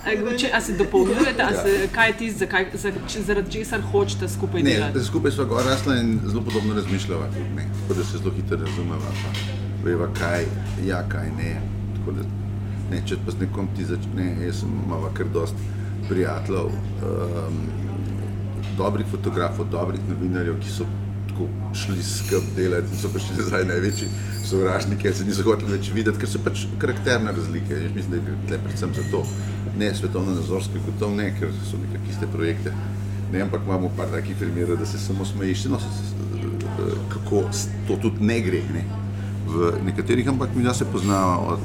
A, 0.00 0.08
če- 0.36 0.50
a 0.52 0.60
se 0.60 0.72
dopolnjujete, 0.72 1.42
a 1.42 1.52
se, 1.54 1.88
kaj 1.88 2.08
je 2.08 2.16
tisto, 2.16 2.46
za, 2.74 2.92
zaradi 3.20 3.52
česar 3.52 3.80
hočete 3.82 4.28
skupaj 4.28 4.62
Ne, 4.62 4.70
delati? 4.72 5.04
skupaj 5.04 5.30
smo 5.32 5.44
gor 5.44 5.64
rasla 5.64 5.96
in 5.96 6.20
zelo 6.24 6.42
podobno 6.42 6.74
razmišljava, 6.74 7.26
ne, 7.56 7.66
tako 7.80 7.94
da 7.94 8.04
se 8.04 8.18
zelo 8.18 8.30
hitro 8.30 8.56
razumeva, 8.58 9.10
pa 9.16 9.30
veva 9.84 10.08
kaj, 10.14 10.44
ja, 10.84 11.02
kaj 11.04 11.28
ne. 11.32 11.79
Tako 12.00 12.16
da, 12.16 12.24
ne, 12.90 13.02
če 13.06 13.20
pa 13.24 13.34
z 13.34 13.44
nekom 13.44 13.68
ti 13.76 13.84
začne, 13.84 14.32
jaz 14.46 14.62
sem 14.62 14.72
imala 14.86 15.12
kar 15.14 15.28
dost 15.34 15.58
prijateljev, 16.08 16.72
um, 17.04 17.58
dobrih 18.78 19.06
fotografov, 19.10 19.68
dobrih 19.70 20.00
novinarjev, 20.08 20.56
ki 20.64 20.72
so 20.72 20.86
tako 21.28 21.46
šli 21.76 22.02
skrb 22.02 22.54
delati 22.56 22.88
in 22.92 23.02
so 23.02 23.10
prišli 23.12 23.36
nazaj 23.36 23.66
največji 23.68 24.08
sovražniki, 24.44 25.02
ker 25.02 25.14
se 25.14 25.26
niso 25.28 25.44
hoteli 25.44 25.76
več 25.76 25.90
videti, 25.94 26.18
ker 26.22 26.30
so 26.30 26.40
pač 26.44 26.64
karakterne 26.80 27.34
razlike. 27.36 27.82
Jaz 27.84 27.92
mislim, 27.94 28.16
da 28.16 28.32
je 28.32 28.38
tle 28.48 28.62
predvsem 28.64 28.94
zato, 28.96 29.22
ne 29.78 29.92
svetovno 29.94 30.38
nazorske, 30.38 30.82
kot 30.86 31.04
ne, 31.16 31.28
ker 31.36 31.52
so 31.68 31.78
nekakšne 31.82 32.14
iste 32.14 32.30
projekte. 32.32 32.74
Ne, 33.30 33.44
ampak 33.44 33.62
imamo 33.68 33.92
par 33.96 34.10
takih 34.10 34.34
primerov, 34.40 34.80
da 34.80 34.88
se 34.88 34.98
samo 34.98 35.24
smejiš, 35.24 35.68
no, 35.70 35.78
kako 37.12 37.44
to 37.86 38.00
tudi 38.02 38.26
ne 38.26 38.40
gre. 38.40 38.64
Ne. 38.74 38.99
V 39.50 39.72
nekaterih, 39.84 40.28
ampak 40.28 40.54
mi 40.54 40.62
da 40.62 40.74
se 40.74 40.84
poznava 40.84 41.38
od 41.54 41.60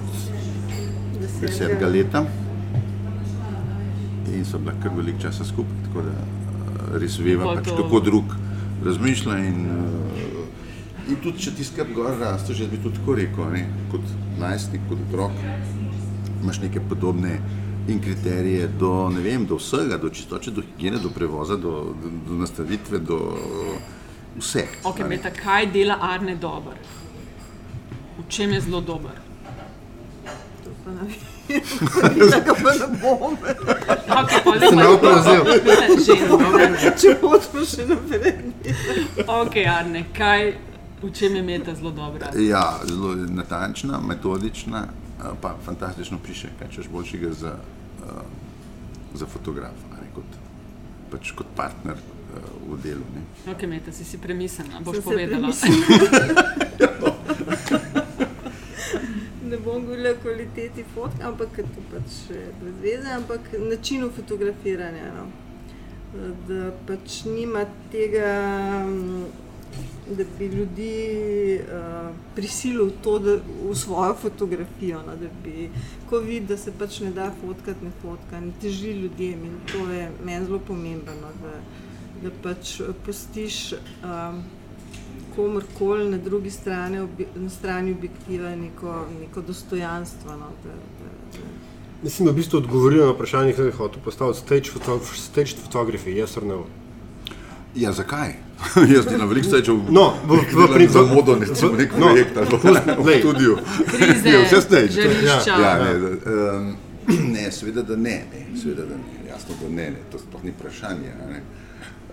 desetega 1.41 1.87
leta 1.87 2.25
in 4.35 4.45
so 4.45 4.59
bila 4.59 4.73
kar 4.83 4.91
veliko 4.95 5.21
časa 5.21 5.45
skupaj, 5.45 5.83
tako 5.87 6.01
da 6.01 6.15
eh, 6.15 6.97
res 6.99 7.19
veva, 7.19 7.45
Pa 7.45 7.61
pač, 7.61 7.69
kako 7.77 7.99
drug 7.99 8.35
razmišlja. 8.85 9.37
In, 9.37 9.59
uh, 9.71 11.09
in 11.09 11.19
tudi, 11.23 11.39
če 11.45 11.55
ti 11.57 11.65
skrb 11.65 11.93
gor 11.95 12.17
raste, 12.19 12.53
že 12.53 12.67
bi 12.69 12.81
tudi 12.83 12.99
tako 12.99 13.15
rekel, 13.19 13.45
ne, 13.53 13.65
kot 13.91 14.15
najstnik, 14.39 14.83
kot 14.89 15.05
otrok, 15.07 15.37
imaš 16.41 16.61
neke 16.65 16.83
podobne 16.89 17.39
in 17.87 18.01
kriterije 18.01 18.67
do, 18.79 18.91
ne 19.13 19.21
vem, 19.21 19.45
do 19.45 19.59
vsega, 19.61 19.97
do 20.01 20.09
čistoče, 20.09 20.51
do 20.51 20.63
higiene, 20.65 20.99
do 21.01 21.09
prevoza, 21.13 21.57
do, 21.57 21.93
do, 22.01 22.11
do 22.27 22.37
nastavitve, 22.41 22.99
do 22.99 23.19
vse. 24.37 24.65
Ok, 24.83 25.01
a 25.01 25.03
ne. 25.03 25.15
Meta, 25.15 25.33
kaj 25.33 25.69
dela 25.73 25.99
Arne 26.01 26.35
dober? 26.41 26.77
V 28.25 28.29
čem 28.29 28.53
je 28.57 28.61
zelo 28.61 28.81
dober? 28.81 29.13
To 30.65 30.69
pa 30.81 30.91
ne 30.97 31.01
vem. 31.05 31.35
Tega 32.33 32.53
pa 32.57 32.71
ne 32.73 32.87
bom. 32.97 33.37
Sem 34.57 34.73
malo 34.73 34.97
prevzel. 34.97 35.45
Če 36.97 37.11
hočemo 37.21 37.61
še 37.61 37.85
naprej. 37.85 38.33
Ok, 39.29 39.61
Arne, 39.69 40.09
kaj, 40.09 40.57
v 41.05 41.11
čem 41.13 41.37
je 41.37 41.43
Meta 41.45 41.77
zelo 41.77 41.93
dobra? 41.93 42.33
Ja, 42.33 42.81
zelo 42.81 43.13
natančna, 43.13 44.01
metodična, 44.01 44.87
eh, 44.89 45.37
pa 45.37 45.53
fantastično 45.61 46.17
piše, 46.17 46.49
kaj 46.57 46.73
češ 46.73 46.89
boljšega 46.89 47.29
za, 47.37 47.53
uh, 47.61 48.25
za 49.13 49.29
fotografa, 49.29 49.93
a 49.93 50.01
ne, 50.01 50.09
kot, 50.17 50.39
pač 51.13 51.29
kot 51.37 51.53
partner 51.53 51.93
uh, 51.93 52.41
v 52.73 52.81
delu. 52.81 53.05
Ne. 53.13 53.21
Ok, 53.53 53.69
Meta, 53.69 53.93
si 53.93 54.01
si 54.01 54.17
premislila, 54.17 54.81
boš 54.81 55.05
povedala. 55.05 55.53
Ne 59.49 59.57
bom 59.57 59.85
govorila 59.85 60.09
o 60.09 60.21
kvaliteti 60.21 60.83
fotk, 60.93 61.21
ampak 61.21 61.57
to 61.57 61.81
pač 61.91 62.15
brez 62.61 62.77
veze, 62.81 63.11
ampak 63.13 63.51
načinu 63.69 64.09
fotografiranja. 64.15 65.11
No. 65.13 65.25
Da 66.47 66.71
pač 66.87 67.23
nima 67.27 67.65
tega, 67.91 68.31
da 70.17 70.25
bi 70.39 70.47
ljudi 70.47 70.89
uh, 71.59 72.09
prisilil 72.35 72.91
to, 73.03 73.19
da 73.19 73.37
v 73.69 73.75
svojo 73.75 74.15
fotografijo. 74.21 75.03
No, 75.05 75.15
da 75.21 75.29
bi, 75.43 75.69
ko 76.09 76.19
vidi, 76.25 76.45
da 76.47 76.57
se 76.57 76.73
pač 76.79 76.99
ne 77.05 77.11
da 77.13 77.31
fotkati, 77.41 77.85
ne 77.85 77.91
fotka, 78.01 78.39
ne 78.39 78.53
teži 78.61 78.97
ljudem 79.01 79.45
in 79.45 79.57
to 79.71 79.85
je 79.91 80.11
meni 80.23 80.45
zelo 80.45 80.59
pomembno. 80.67 81.19
No, 81.21 81.33
da, 81.43 81.57
da 82.23 82.33
pač 82.43 82.79
pustiš 83.05 83.73
um, 83.73 84.43
komorkoli 85.35 86.09
na 86.09 86.17
drugi 86.19 86.51
strani, 86.51 86.99
obi, 86.99 87.25
na 87.35 87.49
strani 87.49 87.91
objektiva 87.91 88.49
neko, 88.51 88.95
neko 89.19 89.41
dostojanstvo. 89.41 90.31
No, 90.33 90.47
da, 90.63 90.69
da, 90.69 90.75
da. 91.33 91.43
Mislim, 92.03 92.25
da 92.25 92.31
v 92.31 92.35
bistvu 92.35 92.57
odgovoril 92.57 93.05
na 93.05 93.11
vprašanje, 93.11 93.51
ki 93.51 93.57
sem 93.57 93.65
jih 93.65 93.75
hotel 93.75 94.01
postaviti. 94.01 94.39
Stage, 94.39 94.69
foto, 94.69 94.99
stage 95.15 95.55
photography, 95.57 96.11
yes 96.13 96.37
or 96.37 96.45
no? 96.45 96.63
Ja, 97.75 97.91
zakaj? 97.91 98.33
Jaz 98.87 99.05
delam 99.05 99.27
veliko 99.27 99.49
srečo 99.49 99.73
v, 99.75 99.91
No, 99.91 100.13
v- 100.23 100.37
v 100.37 100.53
delam 100.53 100.69
prin- 100.71 100.89
za 100.89 101.01
modo, 101.03 101.35
recimo 101.35 101.71
v- 101.71 101.77
nek 101.77 101.91
no, 101.91 101.97
projekt 101.99 102.37
ali 102.37 102.47
pa 102.47 102.57
v 102.95 103.19
studiu. 103.19 103.57
Krize, 103.87 104.29
Je 104.29 104.37
vse 104.41 104.61
stage. 104.61 104.91
žarišča. 104.93 105.53
Ja, 105.57 105.73
ne, 105.75 105.91
da, 105.95 106.09
um, 106.53 106.75
ne, 107.33 107.51
seveda, 107.51 107.81
da 107.83 107.95
ne, 107.97 108.23
ne, 108.25 108.57
seveda, 108.57 108.81
da 108.83 108.95
ne, 108.95 109.03
jasno, 109.27 109.55
da 109.61 109.67
ne, 109.69 109.89
ne 109.89 109.99
to 110.09 110.17
sploh 110.19 110.43
ni 110.43 110.51
vprašanje. 110.51 111.11
a 111.17 111.27
Ne. 111.27 111.41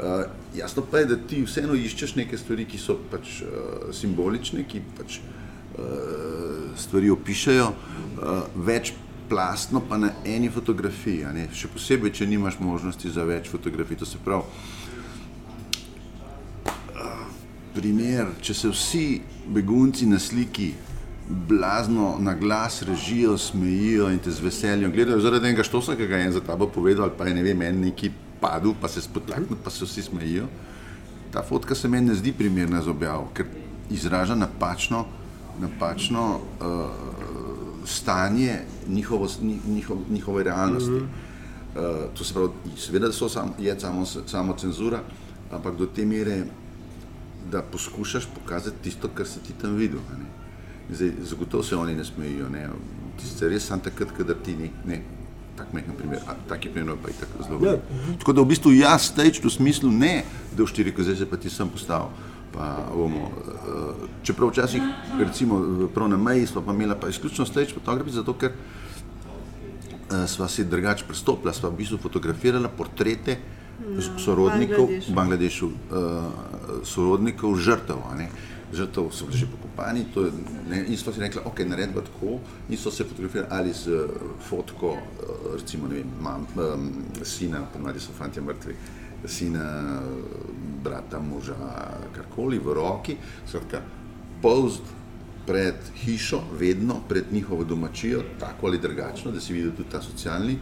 Uh, 0.02 0.24
jasno 0.58 0.82
pa 0.90 0.98
je, 0.98 1.06
da 1.12 1.16
ti 1.16 1.44
vseeno 1.46 1.76
iščeš 1.78 2.16
neke 2.18 2.38
stvari, 2.38 2.66
ki 2.66 2.78
so 2.78 2.96
pač 3.10 3.36
uh, 3.44 3.92
simbolične, 3.94 4.64
ki 4.66 4.82
pač 4.98 5.20
uh, 5.22 6.72
stvari 6.78 7.12
opišajo, 7.14 7.68
uh, 7.70 8.32
več 8.66 8.90
plastno 9.30 9.80
pa 9.88 10.00
na 10.02 10.10
eni 10.26 10.50
fotografiji, 10.50 11.28
ne. 11.32 11.46
še 11.54 11.70
posebej, 11.70 12.16
če 12.18 12.26
nimaš 12.26 12.58
možnosti 12.60 13.14
za 13.14 13.24
več 13.28 13.46
fotografij. 13.52 14.00
To 14.02 14.08
se 14.08 14.18
pravi, 14.24 14.42
primer, 17.74 18.34
če 18.42 18.54
se 18.54 18.72
vsi 18.72 19.06
begunci 19.54 20.06
na 20.10 20.18
sliki 20.20 20.72
blazno 21.48 22.16
na 22.20 22.34
glas 22.34 22.82
režijo, 22.82 23.38
smejijo 23.38 24.10
in 24.10 24.18
te 24.18 24.30
z 24.30 24.44
veseljem 24.44 24.92
gledajo, 24.92 25.20
zaradi 25.22 25.48
enega 25.48 25.64
štosa, 25.64 25.96
ki 25.96 26.06
ga 26.10 26.18
je 26.18 26.26
en 26.26 26.36
za 26.36 26.42
tabo 26.44 26.66
povedal, 26.68 27.14
pa 27.16 27.30
je 27.30 27.34
ne 27.34 27.42
vem, 27.46 27.62
en 27.62 27.80
neki 27.86 28.10
padel, 28.42 28.74
pa 28.80 28.88
se 28.88 29.00
spotaknil, 29.00 29.58
pa 29.64 29.70
se 29.70 29.86
vsi 29.86 30.02
smejijo. 30.02 30.48
Ta 31.32 31.42
fotka 31.42 31.74
se 31.74 31.88
meni 31.88 32.10
ne 32.10 32.14
zdi 32.14 32.32
primerna 32.32 32.82
za 32.82 32.90
objavo, 32.90 33.30
ker 33.34 33.46
izraža 33.90 34.34
napačno, 34.34 35.04
napačno 35.60 36.24
uh, 36.34 36.90
stanje 37.86 38.58
njihovo, 38.88 39.28
njihov, 39.66 39.98
njihove 40.10 40.44
realnosti. 40.44 40.92
Uh, 40.92 41.06
to 42.14 42.24
se 42.24 42.34
pravi, 42.34 42.76
seveda 42.76 43.12
so 43.12 43.28
sam, 43.28 43.54
je 43.58 43.80
samo, 43.80 44.04
samo 44.06 44.56
cenzura, 44.58 45.00
ampak 45.52 45.76
do 45.76 45.86
te 45.86 46.04
mere, 46.06 46.44
da 47.50 47.62
poskušaš 47.62 48.26
pokazati 48.34 48.76
tisto, 48.82 49.08
kar 49.14 49.26
si 49.26 49.40
ti 49.40 49.52
tam 49.60 49.74
videl. 49.76 50.00
Zdaj, 50.90 51.12
zagotovo 51.22 51.62
se 51.62 51.76
oni 51.76 51.94
ne 51.94 52.04
smejijo, 52.04 52.48
ne. 52.48 52.68
Tisti 53.20 53.48
res 53.48 53.66
samo 53.66 53.82
takrat, 53.84 54.12
kadar 54.16 54.36
ti 54.44 54.56
ni, 54.56 54.70
ne, 54.86 55.02
tak 55.56 55.72
mehen 55.72 55.96
primer, 55.98 56.20
taki 56.48 56.68
primer 56.68 56.96
pa 57.02 57.08
je 57.08 57.14
tako 57.20 57.44
zelo. 57.44 57.60
Ja. 57.64 57.70
velik. 57.70 58.18
Tako 58.18 58.32
da 58.32 58.42
v 58.42 58.50
bistvu 58.52 58.72
jaz 58.72 59.08
stage 59.12 59.40
v 59.44 59.50
smislu 59.50 59.90
ne, 59.90 60.22
da 60.56 60.64
v 60.64 60.68
štiri 60.68 60.94
koze 60.94 61.16
se 61.16 61.28
pa 61.28 61.36
ti 61.36 61.50
sem 61.50 61.68
postavil. 61.68 62.12
Pa 62.52 62.84
bomo, 62.92 63.30
uh, 63.32 64.08
čeprav 64.22 64.50
včasih, 64.52 64.82
recimo 65.18 65.88
prav 65.94 66.10
na 66.12 66.18
meji, 66.20 66.46
smo 66.46 66.60
pa 66.60 66.72
imeli 66.72 66.96
pa 67.00 67.08
izključno 67.08 67.46
stage 67.48 67.72
fotografi, 67.72 68.12
zato 68.12 68.34
ker 68.36 68.52
uh, 68.52 70.26
sva 70.28 70.48
si 70.48 70.64
drugače 70.64 71.08
pristopila, 71.08 71.52
sva 71.56 71.70
v 71.72 71.80
bistvu 71.80 71.98
fotografirala 72.02 72.68
portrete 72.68 73.38
no, 73.80 74.04
sorodnikov 74.20 74.84
v 74.84 75.14
Bangladešu, 75.16 75.66
uh, 75.66 76.84
sorodnikov 76.84 77.56
žrtev. 77.56 78.04
a 78.10 78.16
ne. 78.20 78.28
Žrtev 78.72 79.10
so 79.12 79.26
bili 79.26 79.38
že 79.38 79.46
pokopani 79.46 80.04
to, 80.14 80.24
je, 80.24 80.32
ne, 80.70 80.84
in 80.88 80.96
so 80.96 81.12
si 81.12 81.20
rekli, 81.20 81.40
ok, 81.44 81.60
naredimo 81.68 82.00
tako, 82.00 82.38
in 82.68 82.78
so 82.78 82.90
se 82.90 83.04
fotografirali 83.04 83.48
ali 83.50 83.72
z 83.72 83.88
uh, 83.88 84.10
fotko, 84.48 84.96
uh, 84.96 85.52
recimo, 85.60 85.88
ne 85.88 86.00
vem, 86.00 86.10
mam, 86.20 86.46
um, 86.56 86.88
sina, 87.24 87.60
ponavadi 87.72 88.00
so 88.00 88.16
fanti 88.16 88.40
mrtvi, 88.40 88.74
sina, 89.28 90.00
brata, 90.82 91.20
moža, 91.20 91.54
karkoli 92.16 92.58
v 92.58 92.74
roki, 92.74 93.16
skratka, 93.46 93.82
polzt 94.42 94.82
pred 95.46 95.76
hišo, 96.04 96.42
vedno 96.58 97.00
pred 97.08 97.32
njihovo 97.32 97.64
domačijo, 97.64 98.22
tako 98.40 98.66
ali 98.66 98.78
drugačno, 98.78 99.30
da 99.30 99.40
si 99.40 99.52
videl 99.52 99.76
tudi 99.76 99.90
ta 99.90 100.02
socialni, 100.02 100.58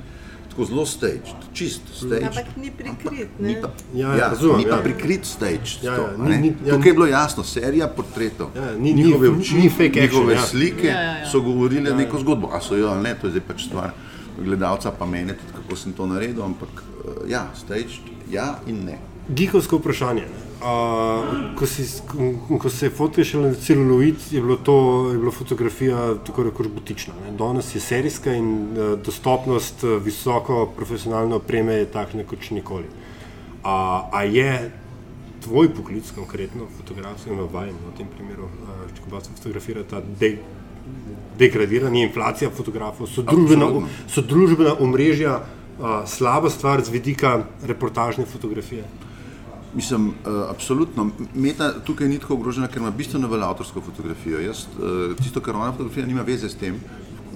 tako 0.50 0.64
zelo 0.64 0.86
stage, 0.86 1.20
čist 1.52 1.80
stage. 1.94 2.26
Ampak 2.26 2.56
ni 2.56 2.70
prikrit, 2.72 3.06
ampak 3.22 3.40
ni 3.40 3.54
ne? 3.54 3.60
pa, 3.62 3.68
Ja, 3.94 4.14
ja, 4.14 4.28
razumem, 4.28 4.58
ni 4.58 4.64
pa 4.64 4.76
ja. 4.76 4.82
prikrit 4.82 5.24
stage. 5.24 5.78
Ja, 5.82 5.96
to, 5.96 6.02
ja, 6.02 6.16
ni- 6.20 6.38
ni- 6.38 6.54
ja, 6.60 6.74
Tukaj 6.74 6.88
je 6.88 6.94
bilo 6.94 7.06
jasno, 7.08 7.44
serija 7.44 7.88
portretov, 7.88 8.48
Ja, 8.52 8.72
ni- 8.72 8.92
ni- 8.92 9.04
njihove 9.04 9.28
ni- 9.28 9.36
oči, 9.36 9.54
ni 9.54 9.68
fake 9.70 9.86
action, 9.86 10.02
njihove 10.02 10.34
ja. 10.34 10.42
slike 10.42 10.86
Ja, 10.86 11.00
ja, 11.00 11.16
ja. 11.16 11.26
so 11.26 11.40
govorile 11.40 11.90
neko 11.92 12.18
zgodbo, 12.18 12.50
a 12.50 12.60
so 12.60 12.76
jo 12.76 12.88
ali 12.88 13.02
ne, 13.02 13.14
to 13.14 13.26
je 13.26 13.30
zdaj 13.30 13.42
pač 13.42 13.64
stvar 13.64 13.90
gledalca, 14.38 14.90
pa 14.92 15.06
mene 15.06 15.32
tudi, 15.34 15.52
kako 15.54 15.76
sem 15.76 15.92
to 15.92 16.06
naredil, 16.06 16.42
ampak 16.44 16.68
eh, 16.68 17.30
ja, 17.30 17.46
stage, 17.56 18.00
ja 18.30 18.58
in 18.66 18.84
ne. 18.84 18.98
Gigovsko 19.30 19.76
vprašanje. 19.76 20.20
ne. 20.22 20.49
Uh, 20.60 21.56
ko, 21.56 21.64
si, 21.66 21.86
ko, 22.04 22.58
ko 22.60 22.68
se 22.68 22.86
je 22.86 22.90
fotografiral 22.92 23.46
na 23.48 23.54
celuloid, 23.56 24.20
je, 24.30 24.40
bilo 24.44 24.58
to, 24.60 24.74
je 25.12 25.18
bila 25.18 25.32
fotografija 25.32 26.00
tako 26.26 26.42
rekoč 26.42 26.68
butična. 26.68 27.14
Ne. 27.24 27.32
Danes 27.32 27.74
je 27.74 27.80
serijska 27.80 28.34
in 28.36 28.50
uh, 28.52 28.98
dostopnost 29.00 29.84
uh, 29.84 29.96
visoko 30.04 30.66
profesionalne 30.76 31.40
opreme 31.40 31.80
je 31.80 31.88
takšna 31.88 32.28
kot 32.28 32.50
nikoli. 32.50 32.84
Uh, 32.84 33.70
a 34.12 34.22
je 34.28 34.70
tvoj 35.40 35.72
poklic, 35.74 36.12
konkretno 36.12 36.68
fotografski, 36.76 37.32
no 37.32 37.48
vajen 37.48 37.80
v 37.80 37.96
tem 37.96 38.12
primeru, 38.12 38.44
uh, 38.44 38.84
če 38.92 39.00
ko 39.00 39.16
vas 39.16 39.32
fotografirata, 39.32 40.04
de, 40.20 40.34
degradiranje, 41.40 42.04
inflacija 42.04 42.50
fotografov, 42.52 43.08
so 43.08 43.24
družbena, 43.24 43.64
Absolutno. 43.64 44.12
so 44.12 44.20
družbena 44.20 44.76
omrežja 44.76 45.38
uh, 45.40 46.02
slaba 46.04 46.52
stvar 46.52 46.84
z 46.84 46.92
vidika 46.92 47.38
reportažne 47.64 48.28
fotografije. 48.28 48.84
Mislim, 49.74 50.08
uh, 50.08 50.50
absolutno. 50.50 51.10
Meta 51.34 51.72
tukaj 51.86 52.08
ni 52.08 52.18
tako 52.18 52.34
ogrožena, 52.34 52.66
ker 52.68 52.82
ima 52.82 52.90
bistveno 52.90 53.28
več 53.30 53.44
avtorsko 53.46 53.82
fotografijo. 53.86 54.40
Jaz, 54.42 54.64
uh, 54.74 55.14
tisto, 55.20 55.40
kar 55.40 55.54
ona 55.56 55.70
fotografira, 55.72 56.08
nima 56.10 56.24
veze 56.26 56.50
s 56.50 56.58
tem. 56.58 56.80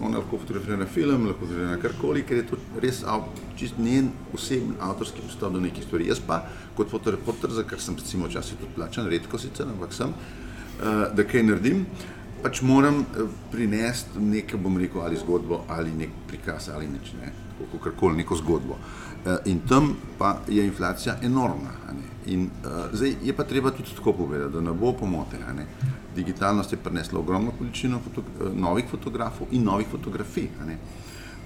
Ona 0.02 0.18
lahko 0.18 0.40
fotografira 0.42 0.76
na 0.80 0.88
film, 0.90 1.28
lahko 1.28 1.44
fotografira 1.44 1.76
na 1.76 1.82
karkoli, 1.82 2.24
ker 2.26 2.40
je 2.40 2.48
to 2.48 2.58
res 2.82 3.04
av, 3.06 3.28
čist 3.58 3.78
njen 3.78 4.10
osebni 4.34 4.74
avtorski 4.82 5.22
pristop 5.22 5.54
do 5.54 5.62
nekih 5.62 5.86
stvari. 5.86 6.10
Jaz 6.10 6.18
pa 6.26 6.40
kot 6.74 6.90
fotoreporter, 6.90 7.54
za 7.54 7.62
kar 7.62 7.80
sem 7.80 7.94
recimo 8.00 8.26
včasih 8.26 8.58
tudi 8.58 8.74
plačan, 8.74 9.06
redko 9.12 9.38
sicer, 9.38 9.70
ampak 9.70 9.94
sem, 9.94 10.10
uh, 10.10 11.06
da 11.14 11.28
kaj 11.30 11.46
naredim, 11.46 11.86
pač 12.42 12.64
moram 12.66 13.04
prinesti 13.54 14.20
nekaj, 14.20 14.58
bom 14.60 14.74
rekel, 14.82 15.06
ali 15.06 15.22
zgodbo, 15.22 15.62
ali 15.70 15.94
nek 16.02 16.18
prikaz, 16.28 16.68
ali 16.74 16.90
nič, 16.90 17.14
ne, 17.22 17.30
kakorkoli, 17.72 18.18
neko 18.24 18.42
zgodbo. 18.42 18.74
Eh, 18.74 19.13
In 19.44 19.60
tam 19.68 19.96
pa 20.18 20.38
je 20.48 20.66
inflacija 20.66 21.16
enormna. 21.22 21.70
In 22.26 22.42
uh, 22.64 22.70
zdaj 22.92 23.14
je 23.22 23.32
pa 23.36 23.44
treba 23.44 23.70
tudi 23.70 23.94
tako 23.96 24.12
povedati, 24.12 24.52
da 24.52 24.60
ne 24.60 24.72
bo 24.72 24.92
pomote. 24.92 25.36
ne. 25.56 25.66
Digitalnost 26.16 26.72
je 26.72 26.78
prinesla 26.78 27.18
ogromno 27.18 27.50
količino 27.58 28.00
foto, 28.04 28.20
eh, 28.20 28.50
novih 28.54 28.84
fotografov 28.90 29.46
in 29.50 29.64
novih 29.64 29.86
fotografij. 29.90 30.48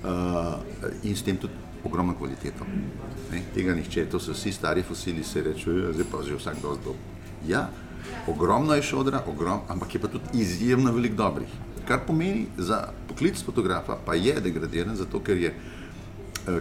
Uh, 0.04 0.08
in 1.02 1.16
s 1.16 1.22
tem 1.22 1.36
tudi 1.36 1.52
ogromno 1.84 2.14
kvaliteto. 2.14 2.64
Ne? 3.32 3.42
Tega 3.54 3.74
nihče, 3.74 4.06
to 4.06 4.18
so 4.18 4.32
vsi 4.32 4.52
stari 4.52 4.82
fosili, 4.82 5.24
se 5.24 5.42
reče, 5.42 5.70
"Ja, 5.70 5.92
zdaj 5.92 6.06
pa 6.10 6.22
že 6.22 6.36
vsak 6.36 6.56
dosti 6.62 6.84
dob. 6.84 6.96
Ja, 7.46 7.70
ogromno 8.26 8.74
je 8.74 8.82
šodra, 8.82 9.22
ogrom, 9.26 9.60
ampak 9.68 9.94
je 9.94 10.00
pa 10.00 10.08
tudi 10.08 10.24
izjemno 10.32 10.92
veliko 10.92 11.16
dobrih. 11.16 11.48
Kar 11.88 12.00
pomeni 12.06 12.46
za 12.56 12.88
poklic 13.08 13.42
fotografa, 13.44 13.96
pa 14.06 14.14
je 14.14 14.40
degradiran, 14.40 14.96
zato 14.96 15.20
ker 15.20 15.36
je 15.36 15.54
Eh, 15.54 15.77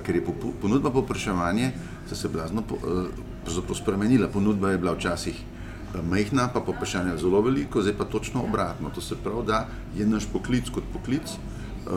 ker 0.05 0.15
je 0.15 0.23
ponudba 0.61 0.91
povpraševanje 0.91 1.71
so 2.09 2.15
se 2.15 2.29
blazno 2.29 2.61
po- 2.61 2.77
eh, 2.77 3.75
spremenila. 3.75 4.27
Ponudba 4.27 4.71
je 4.71 4.77
bila 4.77 4.93
včasih 4.93 5.35
eh, 5.35 6.01
majhna, 6.01 6.49
pa 6.53 6.59
povpraševanje 6.59 7.11
je 7.11 7.17
zelo 7.17 7.41
veliko, 7.41 7.81
zdaj 7.81 7.97
pa 7.97 8.05
točno 8.05 8.43
obratno. 8.43 8.89
To 8.89 9.01
se 9.01 9.15
pravi, 9.15 9.45
da 9.47 9.67
je 9.95 10.05
naš 10.05 10.25
poklic 10.33 10.69
kot 10.69 10.83
poklic 10.93 11.23
uh, 11.31 11.93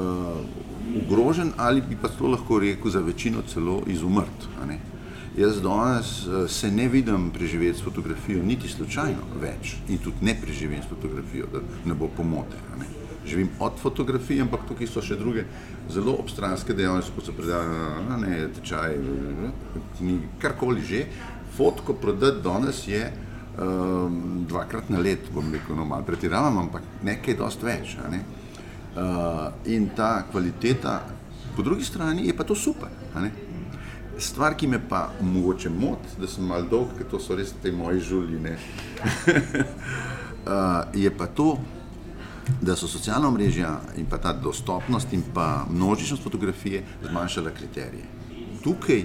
ogrožen 1.07 1.53
ali 1.57 1.83
bi 1.83 1.97
pa 1.97 2.09
celo 2.09 2.31
lahko 2.31 2.59
rekel 2.59 2.91
za 2.91 3.01
večino 3.01 3.43
celo 3.47 3.83
izumrt. 3.87 4.49
Jaz 5.37 5.61
danes 5.63 6.27
eh, 6.27 6.49
se 6.49 6.71
ne 6.71 6.89
vidim 6.89 7.31
preživeti 7.31 7.79
s 7.79 7.83
fotografijo, 7.83 8.43
niti 8.43 8.69
slučajno 8.69 9.39
več 9.41 9.77
in 9.89 9.99
tudi 9.99 10.17
ne 10.27 10.35
preživim 10.43 10.83
s 10.83 10.89
fotografijo, 10.89 11.47
da 11.53 11.61
ne 11.85 11.95
bo 11.95 12.09
pomote. 12.17 12.57
ne. 12.79 13.00
Živim 13.31 13.51
od 13.63 13.79
fotografije, 13.79 14.43
ampak 14.43 14.65
tukaj 14.69 14.89
so 14.91 15.03
še 15.03 15.15
druge 15.19 15.45
zelo 15.91 16.17
obstranske 16.19 16.75
dejavnosti, 16.75 17.15
kot 17.15 17.29
so 17.29 17.35
predavanja, 17.37 18.49
tečaj, 18.57 18.97
knjige, 19.99 20.31
karkoli 20.43 20.83
že. 20.87 21.05
Fotko 21.55 21.95
prodati 21.99 22.43
danes 22.43 22.83
je 22.89 23.05
um, 23.59 24.45
dvakrat 24.49 24.91
na 24.91 24.99
let, 24.99 25.31
bom 25.35 25.53
rekel, 25.53 25.77
no, 25.77 25.85
malo 25.85 26.07
pretiravam, 26.07 26.59
ampak 26.59 26.83
nekaj 27.07 27.37
dosti 27.39 27.67
več. 27.67 27.97
ne. 28.11 28.25
Uh, 28.91 29.53
in 29.71 29.89
ta 29.95 30.25
kvaliteta, 30.31 31.01
po 31.57 31.63
drugi 31.63 31.85
strani 31.85 32.27
je 32.27 32.35
pa 32.37 32.45
to 32.45 32.55
super. 32.55 32.91
Stvar, 34.19 34.55
ki 34.59 34.67
me 34.67 34.81
pa 34.89 35.11
mogoče 35.23 35.71
moti, 35.71 36.19
da 36.21 36.27
sem 36.29 36.45
mal 36.45 36.67
dolg, 36.69 36.97
ker 36.99 37.07
to 37.09 37.21
so 37.23 37.37
res 37.39 37.55
te 37.63 37.71
moje 37.73 38.01
žuline, 38.11 38.57
uh, 40.47 40.83
je 41.05 41.11
pa 41.11 41.27
to, 41.27 41.55
da 42.61 42.77
so 42.77 42.87
socialna 42.87 43.31
mrežja 43.31 43.71
in 43.97 44.07
pa 44.07 44.19
ta 44.19 44.33
dostopnost 44.35 45.13
in 45.13 45.23
pa 45.35 45.67
množičnost 45.71 46.23
fotografije 46.23 46.83
zmanjšala 47.03 47.51
kriterije. 47.51 48.05
Tukaj 48.63 49.05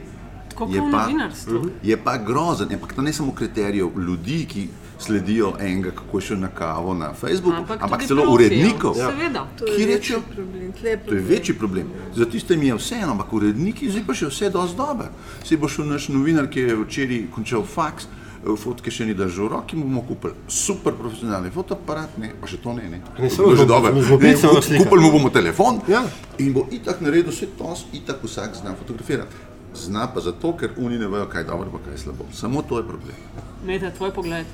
je 0.65 0.81
pa, 0.81 1.01
novinarstvu. 1.01 1.69
je 1.83 1.97
pa 1.97 2.17
grozen, 2.17 2.73
ampak 2.73 2.93
to 2.93 3.01
ne 3.01 3.13
samo 3.13 3.31
kriterijev 3.33 3.89
ljudi, 3.97 4.45
ki 4.45 4.67
sledijo 4.99 5.53
enega, 5.59 5.91
kako 5.91 6.17
je 6.17 6.21
šel 6.21 6.39
na 6.39 6.47
kavo 6.49 6.93
na 6.93 7.13
Facebooku, 7.13 7.57
ampak, 7.57 7.83
ampak 7.83 8.03
celo 8.03 8.23
profijev, 8.23 8.33
urednikov. 8.51 8.93
Seveda. 8.95 9.47
To 9.57 9.65
Ki 9.65 9.71
je 9.73 9.87
večji 9.87 10.15
rečejo- 10.15 10.21
problem. 10.25 10.71
tle 10.71 10.89
je 10.89 10.97
To 10.99 11.13
je 11.13 11.21
večji 11.21 11.55
problem. 11.55 11.87
Za 12.15 12.25
tiste 12.25 12.57
mi 12.57 12.67
je 12.67 12.75
vseeno, 12.75 13.11
ampak 13.11 13.33
uredniki 13.33 13.89
zdaj 13.91 14.03
pa 14.07 14.13
še 14.13 14.27
vse 14.27 14.49
dosti 14.49 14.77
dober. 14.77 15.07
Si 15.43 15.57
bo 15.57 15.67
šel 15.67 15.85
naš 15.85 16.07
novinar, 16.09 16.47
ki 16.47 16.59
je 16.61 16.75
včeraj 16.77 17.25
končal 17.29 17.63
faks, 17.65 18.07
fotke 18.53 18.91
še 18.91 19.05
ni 19.05 19.13
držal 19.13 19.49
roki, 19.49 19.73
mu 19.75 19.83
bomo 19.83 20.03
kupili 20.05 20.33
super 20.47 20.93
profesionalni 20.93 21.49
fotoaparat, 21.49 22.17
ne, 22.17 22.29
pa 22.37 22.45
še 22.45 22.57
to 22.57 22.73
ne. 22.73 22.85
ne. 22.85 23.01
Ne, 23.17 23.29
To 23.29 23.49
je 23.49 23.57
že 23.57 23.65
dobro. 23.65 23.89
Ne. 23.91 24.35
Kupili 24.77 25.01
mu 25.01 25.11
bomo 25.11 25.29
telefon 25.29 25.81
Ja. 25.87 26.03
in 26.37 26.53
bo 26.53 26.67
itak 26.69 27.01
naredil 27.01 27.31
vse 27.31 27.47
to, 27.57 27.73
itak 27.93 28.21
vsak 28.21 28.55
zna 28.55 28.75
fotografirati. 28.75 29.33
Zna 29.75 30.07
pa 30.07 30.21
zato, 30.21 30.53
ker 30.53 30.77
oni 30.77 30.97
ne 30.97 31.07
vejo, 31.07 31.25
kaj 31.25 31.41
je 31.41 31.45
dobro, 31.45 31.71
pa 31.71 31.79
kaj 31.79 31.93
je 31.93 31.97
slabo. 31.97 32.25
Samo 32.31 32.61
to 32.61 32.77
je 32.77 32.85
problem. 32.85 33.17
Meta, 33.65 33.89
tvoj 33.91 34.13
pogled. 34.13 34.45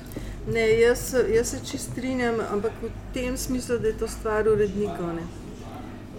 Ne, 0.48 0.64
jaz, 0.80 1.14
jaz 1.28 1.46
se 1.46 1.60
čist 1.62 1.92
strinjam, 1.92 2.40
ampak 2.50 2.72
v 2.82 2.90
tem 3.14 3.36
smislu, 3.36 3.78
da 3.78 3.86
je 3.86 3.98
to 3.98 4.08
stvar 4.08 4.48
urednikov. 4.48 5.12
Ne. 5.14 5.22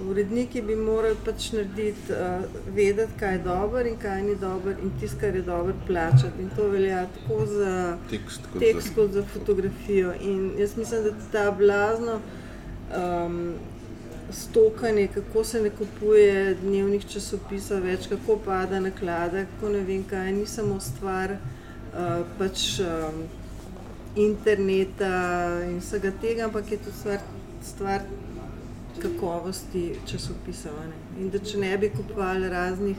Uredniki 0.04 0.62
bi 0.62 0.76
morali 0.76 1.16
pač 1.26 1.52
narediti, 1.52 2.12
uh, 2.12 2.44
vedeti, 2.70 3.12
kaj 3.20 3.34
je 3.34 3.40
dobro 3.40 3.80
in 3.82 3.98
kaj 3.98 4.22
ni 4.22 4.36
dobro, 4.36 4.72
in 4.74 4.92
tisto, 5.00 5.18
kar 5.20 5.36
je 5.36 5.42
dobro, 5.42 5.74
plačati. 5.88 6.42
In 6.42 6.50
to 6.50 6.68
velja 6.68 7.06
tako 7.08 7.46
za 7.46 7.98
Tekst 8.10 8.42
kot 8.54 8.60
tekst 8.60 8.88
za- 8.88 8.94
kot 8.96 9.12
za 9.12 9.24
fotografijo. 9.24 10.14
In 10.22 10.52
jaz 10.58 10.78
mislim, 10.78 11.04
da 11.04 11.12
ta 11.32 11.52
blazno 11.52 12.20
um, 12.92 13.54
stokanje, 14.32 15.08
kako 15.08 15.44
se 15.44 15.62
ne 15.62 15.70
kupuje 15.70 16.34
dnevnih 16.56 17.06
časopisov, 17.06 17.80
več 17.82 18.08
kako 18.08 18.38
pada 18.38 18.80
naklada, 18.80 19.46
kako 19.48 19.70
ne 19.70 19.80
vem 19.82 20.04
kaj, 20.04 20.32
ni 20.34 20.46
samo 20.48 20.80
stvar 20.82 21.32
uh, 21.32 21.40
pač. 22.38 22.80
Um, 22.80 23.24
interneta 24.16 25.10
in 25.64 25.80
vsega 25.80 26.12
tega, 26.14 26.44
ampak 26.44 26.72
je 26.72 26.78
to 26.78 26.92
stvar, 26.92 27.18
stvar 27.64 28.02
kakovosti 29.04 29.92
časopisov. 30.08 30.80
a 30.80 30.88
ne. 30.88 30.98
In 31.22 31.30
da 31.30 31.40
če 31.40 31.62
ne 31.62 31.78
bi 31.78 31.92
kupovali 31.94 32.50
raznih 32.50 32.98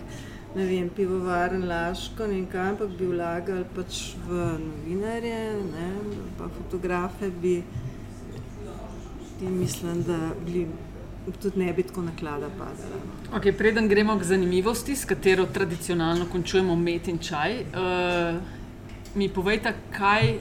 ne 0.54 0.64
vem, 0.64 0.88
pivovaren 0.88 1.66
Laško 1.68 2.24
in 2.30 2.46
kam, 2.46 2.74
ampak 2.74 2.94
bi 2.98 3.08
vlagali 3.10 3.64
pač 3.74 4.14
v 4.26 4.46
novinarje, 4.62 5.40
ne, 5.72 5.88
pa 6.38 6.48
fotografe 6.48 7.30
bi, 7.42 7.56
ti 9.38 9.50
mislim, 9.50 10.02
da 10.06 10.18
bi 10.46 10.66
tudi 11.42 11.58
ne 11.58 11.72
bi 11.72 11.82
tako 11.82 12.04
naklada 12.06 12.50
padala. 12.58 13.00
Okay, 13.34 13.56
preden 13.56 13.88
gremo 13.88 14.14
k 14.18 14.28
zanimivosti, 14.30 14.96
s 14.96 15.04
katero 15.04 15.46
tradicionalno 15.46 16.28
končujemo 16.30 16.76
met 16.76 17.08
in 17.08 17.18
čaj, 17.18 17.60
uh, 17.74 18.38
mi 19.14 19.28
povejte, 19.28 19.74
kaj 19.96 20.36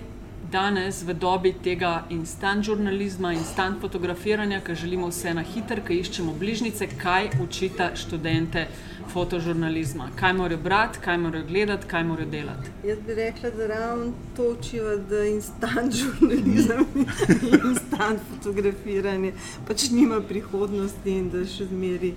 danes 0.53 1.01
v 1.03 1.13
dobi 1.17 1.53
tega 1.63 2.03
instant 2.13 2.65
žurnalizma, 2.65 3.33
instant 3.33 3.81
fotografiranja, 3.81 4.61
ki 4.61 4.75
želimo 4.75 5.07
vse 5.09 5.33
na 5.33 5.41
hiter, 5.41 5.81
ki 5.87 5.97
iščemo 6.03 6.33
bližnjice, 6.39 6.87
kaj 7.01 7.29
učita 7.41 7.89
študente 7.97 8.67
fotožurnalizma. 9.13 10.11
Kaj 10.19 10.33
morajo 10.37 10.61
brati, 10.61 10.99
kaj 11.05 11.17
morajo 11.17 11.47
gledati, 11.47 11.87
kaj 11.87 12.03
morajo 12.03 12.29
delati. 12.29 12.69
Jaz 12.85 13.01
bi 13.07 13.15
rekla, 13.15 13.49
da 13.49 13.67
ravno 13.67 14.13
to 14.37 14.51
učiva, 14.53 14.95
da 15.09 15.25
instant 15.25 15.95
žurnalizem 16.01 16.85
in 17.41 17.59
instant 17.71 18.21
fotografiranje 18.29 19.33
pač 19.67 19.89
nima 19.91 20.21
prihodnosti 20.21 21.17
in 21.17 21.29
da 21.33 21.45
še 21.49 21.65
zmeri 21.73 22.13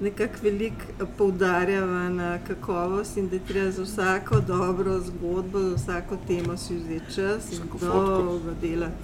nekako 0.00 0.34
veliko 0.42 0.84
poudarjava 1.18 2.08
na 2.08 2.38
kakovost 2.48 3.16
in 3.16 3.28
da 3.28 3.36
je 3.36 3.44
treba 3.48 3.70
za 3.70 3.82
vsako 3.82 4.40
dobro 4.40 5.00
zgodbo, 5.00 5.60
za 5.60 5.74
vsako 5.74 6.16
temo 6.26 6.56
si 6.56 6.76
vzeti 6.76 7.14
čas 7.14 7.52
in 7.52 7.60
dolgo 7.80 8.40
delati 8.60 8.94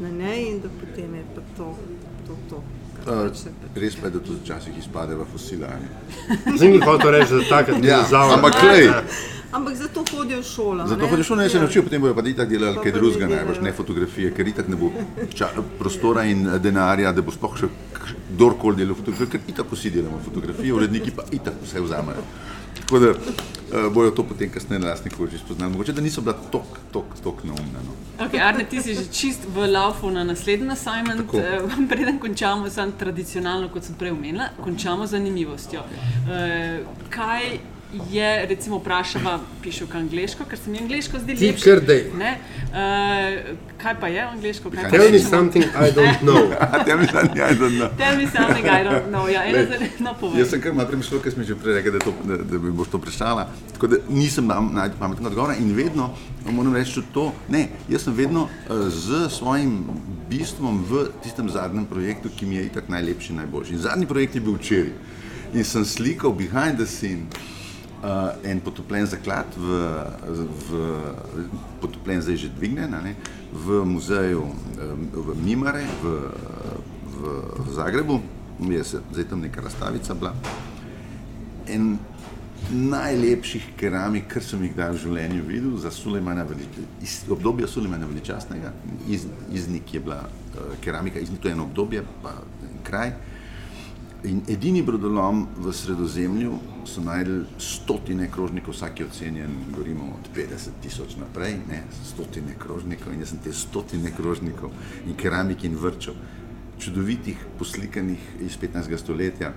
na 0.00 0.10
njej 0.10 0.50
in 0.50 0.60
da 0.60 0.68
potem 0.80 1.14
je 1.14 1.24
pa 1.34 1.40
to, 1.56 1.76
to, 2.26 2.36
to. 2.50 2.79
Uh, 3.02 3.30
res 3.74 3.96
pa 3.96 4.06
je, 4.06 4.10
da 4.10 4.20
to 4.20 4.32
včasih 4.34 4.78
izpade 4.78 5.14
v 5.14 5.24
fosile. 5.24 5.68
Zdaj 6.56 6.68
mi 6.68 6.78
hoče 6.78 7.10
reči, 7.10 7.32
da 7.32 7.44
takrat 7.50 7.78
ni 7.78 7.88
Ja, 7.88 8.02
zavod. 8.04 8.34
ampak 8.34 8.60
glej, 8.60 8.90
Ampak 9.50 9.74
zato 9.74 10.04
hodijo 10.06 10.38
v 10.38 10.44
šolo. 10.44 10.86
Zato 10.86 11.02
ne? 11.02 11.08
hodiš 11.08 11.26
šolo, 11.26 11.40
ne 11.40 11.48
se 11.48 11.56
Ja. 11.56 11.62
naučijo, 11.62 11.82
potem 11.82 12.00
bojo 12.00 12.14
pa 12.14 12.22
itak 12.22 12.48
delali 12.48 12.76
kaj 12.76 12.86
ne 12.86 12.92
drugega, 12.92 13.20
ne, 13.20 13.28
delajo. 13.28 13.48
boš 13.48 13.60
ne 13.60 13.72
fotografije, 13.72 14.30
ker 14.30 14.48
itak 14.48 14.68
ne 14.68 14.76
bo 14.76 14.92
ča, 15.34 15.48
prostora 15.78 16.22
in 16.24 16.46
eh, 16.46 16.58
denarja, 16.58 17.10
da 17.12 17.20
bo 17.20 17.30
sploh 17.30 17.56
še 17.56 17.66
kdorkoli 18.28 18.76
delal 18.76 18.94
fotografijo, 18.94 19.26
ker 19.28 19.40
itak 19.48 19.66
vsi 19.72 19.90
delamo 19.90 20.20
fotografijo, 20.20 20.76
uredniki 20.76 21.10
pa 21.10 21.22
itak 21.32 21.54
vse 21.62 21.80
vzamejo. 21.80 22.22
Tako 22.90 22.98
da 22.98 23.10
uh, 23.10 23.92
bojo 23.92 24.10
to 24.10 24.22
potem 24.22 24.50
kasneje 24.50 24.80
na 24.80 24.88
lastni 24.88 25.10
koži 25.10 25.38
spoznali. 25.38 25.72
Mogoče 25.72 25.92
da 25.92 26.00
niso 26.00 26.20
bila 26.20 26.34
tok, 26.50 26.78
tok, 26.92 27.04
tok 27.22 27.44
neumna. 27.44 27.82
No. 27.86 28.24
Okay, 28.26 28.42
Arne, 28.42 28.64
ti 28.64 28.82
si 28.82 28.94
že 28.94 29.04
čist 29.12 29.46
v 29.54 29.66
laufu 29.70 30.10
na 30.10 30.24
naslednji 30.24 30.70
assignment. 30.70 31.20
Tako. 31.20 31.38
Eh, 31.38 31.60
Preden 31.90 32.18
končamo, 32.18 32.70
sem 32.70 32.92
tradicionalno, 32.98 33.68
kot 33.68 33.86
sem 33.86 33.94
prej 33.94 34.10
omenila, 34.10 34.48
končamo 34.64 35.06
z 35.06 35.10
zanimivostjo. 35.10 35.84
Eh, 36.30 36.82
kaj 37.10 37.58
je, 38.10 38.46
recimo, 38.46 38.78
vprašava, 38.78 39.40
piše 39.62 39.84
v 39.84 39.96
angliško, 39.96 40.44
ker 40.44 40.58
se 40.58 40.70
mi 40.70 40.78
angliško 40.78 41.18
zdi 41.18 41.34
Ti 41.36 41.46
lepše. 41.46 41.64
kar 41.64 41.80
dej. 41.80 42.04
Ne? 42.18 42.38
Eh, 42.74 43.54
kaj 43.82 43.94
pa 44.00 44.08
je 44.08 44.20
angliško? 44.20 44.70
Kaj 44.70 44.90
Tell 44.90 45.04
me 45.04 45.10
rečemo? 45.10 45.30
something 45.30 45.64
I 45.64 45.90
don't 45.90 46.20
know. 46.20 46.52
A 46.72 46.84
te 46.84 46.96
mi 46.96 47.06
zdaj, 47.06 47.24
ja, 47.36 47.52
da 47.54 47.68
ne. 47.68 47.88
Tell 47.98 48.16
me 48.16 48.26
something 48.30 48.66
I 48.66 48.82
don't 48.86 49.10
know. 49.10 49.26
Ja, 49.28 49.44
ena 49.44 49.58
Lej, 49.58 49.66
za 49.66 50.04
no, 50.04 50.14
povej. 50.20 50.40
Jaz 50.40 50.50
sem 50.50 50.60
kar 50.60 50.74
malo 50.74 50.88
premišljal, 50.88 51.20
ker 51.20 51.32
sem 51.32 51.44
že 51.44 51.56
prej 51.58 51.74
rekel, 51.74 51.92
da, 51.92 51.98
to, 51.98 52.14
da, 52.24 52.36
da 52.36 52.58
mi 52.58 52.70
boš 52.70 52.88
to 52.88 52.98
prešala. 52.98 53.48
Tako 53.72 53.86
da 53.86 53.96
nisem 54.08 54.46
nam 54.46 54.70
pametnega 54.98 55.28
odgovora 55.28 55.56
in 55.58 55.74
vedno 55.76 56.10
moram 56.50 56.74
reči 56.74 57.02
to. 57.14 57.32
Ne, 57.48 57.68
jaz 57.88 58.06
sem 58.06 58.14
vedno 58.14 58.46
uh, 58.48 58.88
z 58.88 59.28
svojim 59.30 59.84
bistvom 60.30 60.84
v 60.88 61.08
tistem 61.22 61.50
zadnjem 61.50 61.86
projektu, 61.86 62.30
ki 62.36 62.46
mi 62.46 62.56
je 62.56 62.66
itak 62.66 62.88
najlepši, 62.88 63.32
najboljši. 63.32 63.72
In 63.72 63.78
zadnji 63.78 64.06
projekt 64.06 64.34
je 64.34 64.40
bil 64.40 64.54
včeraj. 64.54 64.92
In 65.54 65.64
sem 65.64 65.84
slikal 65.84 66.32
behind 66.32 66.78
the 66.78 66.86
scene. 66.86 67.26
Uh, 68.00 68.32
en 68.48 68.60
potopljen 68.64 69.04
zaklad, 69.06 69.44
v, 69.60 69.80
v, 70.70 70.78
potopljen 71.82 72.22
zdaj 72.24 72.36
že 72.36 72.48
dvignjen, 72.56 72.94
v 73.52 73.84
muzeju 73.84 74.46
v 75.12 75.34
Mimare 75.44 75.84
v, 76.00 76.14
v, 77.04 77.34
v 77.60 77.74
Zagrebu, 77.76 78.20
je 78.68 78.84
se, 78.84 79.00
zdaj 79.12 79.24
tam 79.28 79.40
neka 79.44 79.60
razstavica 79.60 80.14
bila. 80.14 80.32
En 81.68 81.98
najlepših 82.72 83.76
keramik, 83.76 84.28
kar 84.32 84.44
sem 84.44 84.62
jih 84.64 84.72
kdaj 84.74 84.94
v 84.94 85.00
življenju 85.04 85.44
videl, 85.44 85.76
za 85.80 85.90
Sulejmana 85.92 86.44
Veličastnega, 86.48 87.04
iz 87.04 87.20
obdobja 87.28 87.68
Sulejmana 87.68 88.08
Veličastnega, 88.08 88.72
iz, 89.08 89.26
iznik 89.52 89.94
je 89.94 90.00
bila 90.00 90.22
uh, 90.24 90.72
keramika, 90.80 91.20
iznik 91.20 91.42
to 91.42 91.48
je 91.48 91.56
eno 91.56 91.68
obdobje, 91.68 92.04
pa 92.22 92.36
en 92.64 92.80
kraj. 92.86 93.12
In 94.20 94.42
edini 94.52 94.82
brodolom 94.84 95.46
v 95.56 95.72
sredozemlju 95.72 96.58
so 96.84 97.00
najdel 97.00 97.46
stotine 97.56 98.26
krožnikov, 98.28 98.74
vsak 98.74 99.00
je 99.00 99.06
ocenjen, 99.06 99.54
govorimo 99.72 100.10
od 100.12 100.28
50 100.36 100.76
tisoč 100.82 101.14
naprej, 101.16 101.54
ne, 101.68 101.78
stotine 102.04 102.52
krožnikov 102.58 103.14
in 103.14 103.22
jaz 103.24 103.32
sem 103.32 103.40
te 103.40 103.52
stotine 103.56 104.12
krožnikov 104.12 104.76
in 105.06 105.16
keramik 105.16 105.64
in 105.64 105.78
vrčev, 105.80 106.18
čudovitih, 106.76 107.46
poslikanih 107.58 108.26
iz 108.44 108.58
15. 108.60 108.92
stoletja, 109.00 109.54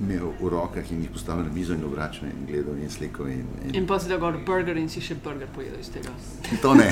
imel 0.00 0.32
v 0.40 0.48
rokah 0.52 0.90
in 0.92 1.00
jih 1.02 1.10
postavil 1.10 1.44
na 1.44 1.52
mizo 1.52 1.72
in 1.74 1.84
obračal 1.84 2.28
in 2.28 2.46
gledal 2.46 2.76
in 2.76 2.90
slikal. 2.90 3.28
In, 3.28 3.46
in 3.64 3.74
In 3.74 3.86
pa 3.86 3.98
si 3.98 4.08
da 4.08 4.16
gor 4.16 4.36
burger 4.46 4.76
in 4.76 4.88
si 4.88 5.00
še 5.00 5.14
burger 5.24 5.48
pojedel 5.54 5.80
iz 5.80 5.88
tega. 5.88 6.12
To 6.62 6.74
ne. 6.80 6.90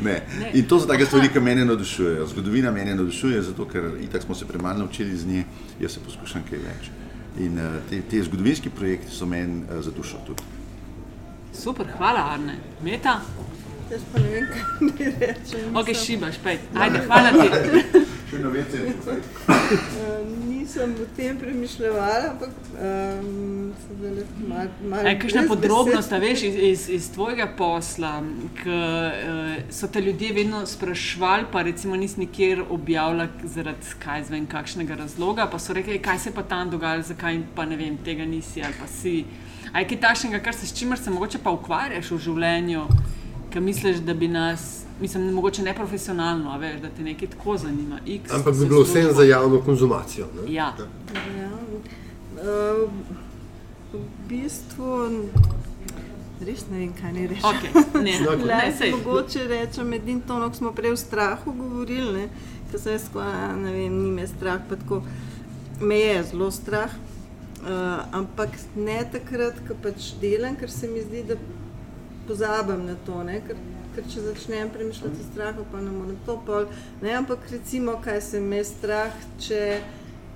ne. 0.00 0.22
In 0.52 0.66
to 0.66 0.80
so 0.80 0.86
take 0.86 1.06
stvari, 1.06 1.28
ki 1.28 1.40
mene 1.40 1.64
navdušujejo. 1.64 2.26
Zgodovina 2.26 2.70
mene 2.70 2.94
navdušuje, 2.94 3.42
zato 3.42 3.68
ker 3.70 3.92
itak 4.02 4.22
smo 4.22 4.34
se 4.34 4.46
premalo 4.46 4.78
naučili 4.78 5.16
z 5.16 5.26
nje, 5.26 5.44
jaz 5.80 5.92
se 5.92 6.00
poskušam 6.04 6.42
kaj 6.50 6.58
več. 6.58 6.90
In 7.38 7.58
uh, 7.58 7.78
te, 7.90 8.02
te 8.02 8.22
zgodovinski 8.22 8.70
projekti 8.70 9.14
so 9.14 9.26
meni 9.26 9.62
uh, 9.62 9.78
za 9.84 9.90
dušo 9.94 10.18
tudi. 10.26 10.42
Super, 11.54 11.86
hvala 11.98 12.32
Arne. 12.34 12.58
Meta? 12.82 13.20
Jaz 13.90 14.02
pa 14.12 14.20
ne 14.20 14.28
vem, 14.28 14.46
kaj 14.52 14.90
naj 14.90 15.14
rečem. 15.20 15.76
Ok, 15.76 15.88
Nisem- 15.94 16.04
šibaš, 16.04 16.42
pej. 16.44 16.58
Ajde, 16.74 17.06
hvala 17.06 17.30
ti. 17.32 18.04
Na 18.38 18.48
vece. 18.48 18.78
Eh, 18.78 20.24
nisem 20.48 20.94
o 21.02 21.06
tem 21.16 21.36
premišljala, 21.38 22.30
ampak 22.30 22.50
um, 22.72 23.72
sem 23.86 23.96
zdaj 23.98 24.12
malo 24.48 24.70
mal 24.90 25.18
kakšna 25.20 25.42
podrobnost, 25.48 26.12
a 26.12 26.18
veš, 26.22 26.42
iz, 26.42 26.54
iz, 26.70 26.84
iz 26.88 27.08
tvojega 27.12 27.48
posla, 27.58 28.22
ki 28.62 28.70
uh, 28.70 29.58
so 29.70 29.88
te 29.88 30.00
ljudje 30.00 30.32
vedno 30.32 30.66
sprašvali, 30.66 31.48
pa 31.52 31.62
recimo 31.62 31.96
nisi 31.96 32.20
nikjer 32.20 32.62
objavila 32.70 33.28
zaradi 33.44 33.94
kaj 34.04 34.24
zvem, 34.30 34.46
kakšnega 34.46 34.94
razloga, 34.94 35.48
pa 35.50 35.58
so 35.58 35.72
rekli, 35.72 35.98
"Ej, 35.98 36.02
kaj 36.02 36.18
se 36.18 36.34
pa 36.34 36.42
tam 36.42 36.70
dogaja, 36.70 37.02
zakaj 37.02 37.40
pa 37.54 37.64
ne 37.64 37.76
vem, 37.76 37.96
tega 38.04 38.24
nisi 38.24 38.62
ali 38.62 38.74
pa 38.80 38.86
si. 38.86 39.24
A 39.72 39.80
je 39.80 39.88
kaj 39.88 40.00
takšnega, 40.00 40.40
kar 40.40 40.54
se 40.54 40.66
s 40.66 40.78
čimer 40.78 40.98
se 40.98 41.10
mogoče 41.10 41.38
pa 41.42 41.50
ukvarjaš 41.50 42.10
v 42.10 42.18
življenju, 42.18 42.86
ki 43.50 43.60
misliš, 43.60 43.96
da 43.96 44.14
bi 44.14 44.28
nas, 44.28 44.87
mislim, 45.00 45.32
mogoče 45.32 45.62
neprofesionalno, 45.62 46.50
a 46.50 46.56
veš, 46.56 46.80
da 46.80 46.88
te 46.88 47.02
nekaj 47.02 47.28
tako 47.28 47.56
zanima. 47.56 47.98
X, 48.06 48.30
Ampak 48.32 48.54
bi 48.54 48.66
bilo 48.66 48.82
vse 48.82 48.92
služba- 48.94 49.14
za 49.14 49.22
javno 49.24 49.60
konzumacijo. 49.60 50.26
Ne? 50.36 50.52
Ja. 50.52 50.74
Ja, 51.38 51.50
uh, 52.34 52.90
v 53.92 54.00
bistvu 54.28 54.98
res 56.40 56.68
ne 56.70 56.78
vem, 56.78 56.92
kaj 56.92 57.12
naj 57.12 57.26
rečem. 57.26 57.42
Okay, 57.44 57.70
ne, 57.94 58.14
Okej. 58.22 58.38
ne, 58.38 58.44
Le, 58.64 58.72
sej. 58.78 58.90
mogoče 58.92 59.46
rečem, 59.46 59.92
edin 59.92 60.20
to, 60.20 60.38
ko 60.40 60.54
smo 60.54 60.72
prej 60.72 60.92
v 60.92 60.96
strahu 60.96 61.52
govorili, 61.52 62.28
ker 62.70 62.80
sem 62.80 62.92
jaz, 62.92 63.08
ne 63.56 63.72
vem, 63.72 63.96
ni 63.96 64.10
me 64.10 64.26
strah, 64.26 64.60
pa 64.68 64.76
tako, 64.76 65.02
me 65.80 65.98
je 65.98 66.22
zelo 66.24 66.50
strah, 66.50 66.92
uh, 66.92 67.68
ampak 68.12 68.50
ne 68.76 69.00
takrat, 69.12 69.58
ko 69.68 69.74
pač 69.82 70.12
delam, 70.20 70.56
ker 70.56 70.70
se 70.70 70.86
mi 70.86 71.02
zdi, 71.02 71.24
da 71.24 71.34
pozabim 72.28 72.86
na 72.86 72.94
to, 73.06 73.22
ne, 73.24 73.40
ker, 73.40 73.56
ker 73.98 74.10
če 74.14 74.20
začnem 74.30 74.68
premišljati 74.70 75.22
o 75.22 75.28
strahu, 75.32 75.64
pa 75.72 75.82
ne 75.82 75.90
morem 75.90 76.18
to 76.26 76.38
pol, 76.46 76.68
ne, 77.02 77.16
ampak 77.18 77.50
recimo, 77.50 77.98
kaj 78.04 78.20
se 78.30 78.40
me 78.40 78.62
je 78.62 78.68
strah, 78.74 79.24
če 79.42 79.62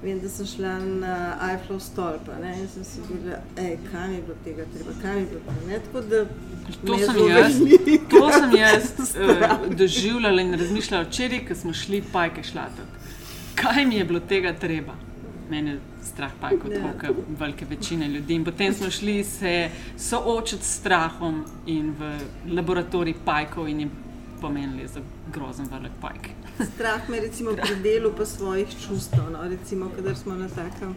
Vem, 0.02 0.16
da 0.18 0.26
sem 0.26 0.46
šla 0.50 0.70
na 0.82 1.16
Eiffel 1.46 1.78
stolpa 1.78 2.34
ne, 2.42 2.56
in 2.58 2.64
sem 2.66 2.82
si 2.82 3.04
bila, 3.06 3.36
hej, 3.54 3.76
kam 3.86 4.10
je 4.10 4.22
bilo 4.26 4.34
tega 4.42 4.64
treba, 4.72 4.94
kam 4.98 5.20
je 5.20 5.28
bilo 5.30 5.42
tega. 5.46 5.66
Ne, 5.68 5.78
tako 5.84 6.00
da 6.10 6.24
To 6.86 6.96
sem 6.98 7.20
jaz, 7.28 7.60
to 8.10 8.22
sem 8.34 8.56
jaz 8.56 8.88
uh, 8.98 9.46
doživljala 9.82 10.42
in 10.42 10.58
razmišljala 10.58 11.06
včeraj, 11.06 11.44
ko 11.46 11.54
smo 11.54 11.74
šli 11.74 12.02
pajke 12.12 12.42
šlatati. 12.42 13.14
Kaj 13.62 13.86
mi 13.86 14.02
je 14.02 14.08
bilo 14.10 14.20
tega 14.20 14.52
treba? 14.58 14.98
Mene 15.52 15.74
strah 16.02 16.32
pajkov, 16.40 16.72
Ja. 16.72 16.80
tako 16.92 17.14
kot 17.14 17.34
velike 17.38 17.66
večine 17.68 18.08
ljudi. 18.08 18.34
In 18.34 18.44
potem 18.44 18.74
smo 18.74 18.90
šli 18.90 19.24
se 19.24 19.70
soočiti 19.98 20.64
s 20.64 20.78
strahom 20.80 21.44
in 21.66 21.92
v 21.98 22.12
laboratorij 22.56 23.14
pajkov 23.24 23.68
in 23.68 23.80
jim 23.80 23.90
pomenili 24.40 24.88
za 24.88 25.00
grozen 25.32 25.68
velik 25.70 25.92
pajk. 26.00 26.28
Strah 26.74 27.08
me 27.08 27.20
recimo 27.20 27.52
pri 27.52 27.76
delu 27.82 28.12
pa 28.16 28.26
svojih 28.26 28.68
čustev, 28.86 29.30
no, 29.32 29.42
recimo, 29.48 29.90
kadar 29.96 30.16
smo 30.16 30.34
na 30.34 30.48
takem, 30.48 30.94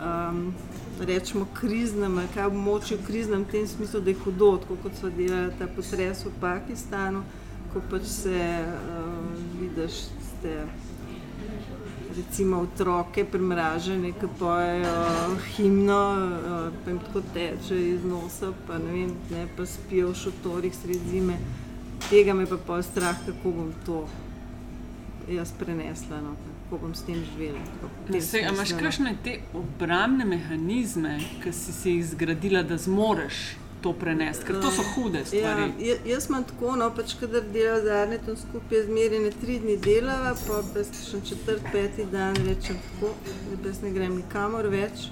um, 0.00 0.54
rečemo, 1.00 1.46
kriznem, 1.60 2.20
kaj 2.34 2.48
območju 2.48 2.98
kriznem, 3.06 3.44
v 3.44 3.50
tem 3.52 3.68
smislu, 3.68 4.00
da 4.00 4.10
je 4.10 4.16
hudo, 4.24 4.52
kot 4.68 4.96
so 5.00 5.10
delali 5.10 5.52
ta 5.58 5.68
potres 5.76 6.24
v 6.24 6.32
Pakistanu, 6.40 7.22
ko 7.72 7.82
pač 7.90 8.08
se 8.08 8.40
um, 8.64 9.28
vidiš, 9.60 10.04
ste 10.30 10.56
recimo 12.16 12.60
otroke 12.60 13.24
premražene, 13.24 14.12
ki 14.12 14.30
pojejo 14.38 15.36
himno, 15.56 16.00
uh, 16.12 16.72
pa 16.84 16.90
jim 16.90 16.98
tako 17.06 17.22
teče 17.34 17.78
iz 17.88 18.04
nosa, 18.04 18.52
pa 18.66 18.78
ne 18.78 18.92
vem, 18.92 19.14
ne, 19.30 19.46
pa 19.56 19.66
spijo 19.66 20.10
v 20.12 20.18
šotorih 20.24 20.76
sredi 20.76 21.10
zime. 21.10 21.38
Tega 22.10 22.34
me 22.34 22.46
pa 22.46 22.58
pa 22.66 22.82
strah, 22.82 23.16
kako 23.26 23.54
bom 23.56 23.72
to 23.86 24.04
jaz 25.30 25.52
prenesla, 25.58 26.20
no, 26.20 26.34
kako 26.68 26.82
bom 26.82 26.94
s 26.94 27.06
tem 27.06 27.24
živela. 27.32 27.58
tako 27.80 27.90
v 28.08 28.12
tem 28.12 28.20
Se, 28.20 28.44
a 28.44 28.52
imaš 28.52 28.72
kakšne 28.72 29.16
te 29.24 29.38
obrambne 29.54 30.24
mehanizme, 30.24 31.18
ki 31.42 31.52
si 31.52 31.72
si 31.72 31.96
jih 31.96 32.06
zgradila, 32.14 32.62
da 32.62 32.76
zmoreš 32.78 33.61
to 33.82 33.92
prenesti? 33.92 34.44
Ker 34.44 34.60
to 34.60 34.70
so 34.70 34.82
hude 34.94 35.18
Ja, 35.18 35.24
stvari. 35.26 35.66
ja, 35.80 35.96
jaz 36.06 36.28
imam 36.28 36.44
tako, 36.44 36.76
no, 36.76 36.90
pač, 36.96 37.14
kadar 37.20 37.42
delam 37.52 37.80
z 37.84 37.90
Arnetom 37.96 38.36
skupaj, 38.36 38.84
zmeraj 38.86 39.20
na 39.20 39.32
tri 39.40 39.58
dni 39.58 39.76
delava, 39.76 40.34
pa 40.46 40.60
pa 40.74 40.84
še 40.84 41.20
četrt, 41.24 41.66
peti 41.72 42.06
dan 42.12 42.36
rečem 42.46 42.78
tako, 42.86 43.12
da 43.62 43.68
jaz 43.68 43.82
ne 43.82 43.90
grem 43.90 44.16
nikamor 44.16 44.70
več 44.72 45.08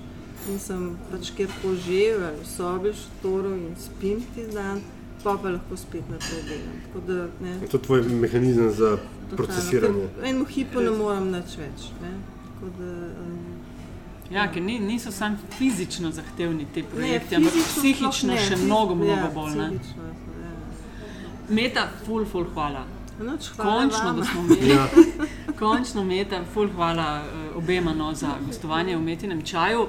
in 0.49 0.57
sem 0.59 0.87
pač 1.11 1.31
kjer 1.37 1.51
poživ, 1.63 2.23
ali 2.25 2.41
v 2.41 2.49
sobi, 2.49 2.91
v 2.91 2.97
šotoru 2.97 3.51
in 3.59 3.75
spim 3.77 4.23
ti 4.35 4.47
dan, 4.55 4.81
pa 5.23 5.35
pa 5.37 5.51
lahko 5.53 5.77
spet 5.77 6.07
naprej 6.09 6.43
delam. 6.49 6.77
Tako 6.87 7.01
da, 7.07 7.19
ne, 7.45 7.57
To 7.69 7.77
je 7.77 7.83
tvoj 7.85 8.03
mehanizem 8.09 8.71
za 8.73 8.95
totalno, 8.97 9.37
procesiranje. 9.37 10.07
V 10.17 10.25
enem 10.25 10.47
hipu 10.49 10.81
ne 10.81 10.95
morem 10.97 11.29
nič 11.31 11.59
več. 11.61 11.91
Ne. 12.01 12.15
Tako 12.47 12.71
da, 12.79 12.89
um, 13.21 13.50
Ja, 14.31 14.47
ker 14.53 14.63
ni, 14.63 14.79
niso 14.79 15.11
samo 15.13 15.37
fizično 15.59 16.11
zahtevni 16.11 16.67
ti 16.75 16.83
ne, 16.83 16.89
projekti, 16.89 17.37
ampak 17.37 17.53
fizično 17.53 17.81
psihično 17.81 18.35
ne, 18.35 18.41
še 18.41 18.57
fiz- 18.57 18.65
mnogo, 18.65 18.95
mnogo 18.95 19.11
ja, 19.11 19.31
bolj. 19.35 19.57
Ne? 19.59 19.69
psihično, 19.79 20.03
ja. 20.05 20.11
Meta, 21.49 21.89
ful, 22.07 22.25
ful, 22.25 22.45
hvala. 22.55 22.85
Noč, 23.21 23.51
hvala 23.57 23.81
Končno, 23.81 24.05
vama. 24.05 24.21
da 24.21 24.25
smo 24.25 24.43
imeli. 24.43 24.71
Ja. 24.71 24.87
Končno, 25.61 26.05
Meta, 26.05 26.45
ful, 26.55 26.71
hvala 26.77 27.09
uh, 27.23 27.57
obema 27.59 27.95
no, 27.95 28.15
za 28.15 28.37
gostovanje 28.47 28.97
v 28.97 29.03
Metinem 29.03 29.43
čaju. 29.43 29.89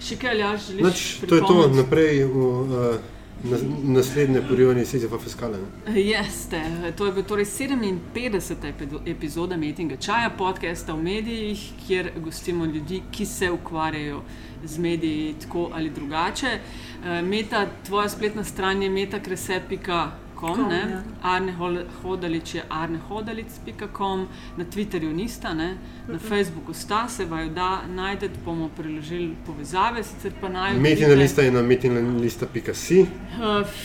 Še 0.00 0.16
kaj, 0.16 0.30
Aljaš, 0.36 0.68
želiš? 0.68 0.84
Nač, 0.84 1.06
to 1.28 1.40
je 1.40 1.46
to, 1.48 1.56
naprej 1.76 2.24
v 2.24 2.44
uh, 2.44 3.08
nas, 3.42 3.60
naslednje 3.84 4.42
porivanje 4.42 4.82
Sisyfa 4.82 5.18
fiskale. 5.18 5.58
ne. 5.86 6.00
Jeste, 6.00 6.60
to 6.92 7.06
je 7.06 7.12
bil 7.12 7.22
torej 7.24 7.44
57. 7.44 8.40
epido- 8.68 9.00
epizoda 9.06 9.56
Metinga 9.56 9.96
Čaja, 9.96 10.30
podcasta 10.30 10.94
o 10.94 10.98
medijih, 10.98 11.58
kjer 11.86 12.10
gostimo 12.16 12.64
ljudi, 12.64 13.02
ki 13.10 13.26
se 13.26 13.50
ukvarjajo 13.50 14.22
z 14.64 14.78
mediji 14.78 15.34
tako 15.34 15.70
ali 15.72 15.90
drugače. 15.90 16.46
Eh, 16.46 17.22
Meta, 17.22 17.66
tvoja 17.86 18.08
spletna 18.08 18.44
stran 18.44 18.82
je 18.82 18.90
metakrese.com, 18.90 20.08
Com, 20.40 20.68
ne? 20.68 20.80
ja. 20.90 21.02
Arne 21.22 21.54
Hodalič 22.02 22.54
je 22.54 22.62
arnehodalic.com, 22.68 24.26
na 24.56 24.64
Twitterju 24.64 25.12
nista, 25.12 25.54
ne? 25.54 25.76
na 26.08 26.18
Facebooku 26.18 26.72
sta, 26.74 27.08
se 27.08 27.24
vaju 27.24 27.50
da 27.50 27.80
najdete, 27.88 28.34
bomo 28.44 28.68
priložili 28.76 29.36
povezave, 29.46 30.02
sicer 30.04 30.32
pa 30.40 30.48
naj 30.48 30.78
Metina 30.78 31.14
lista 31.14 31.42
je 31.42 31.50
na 31.50 31.62
metinalista.si. 31.62 33.00
Uh, 33.00 33.06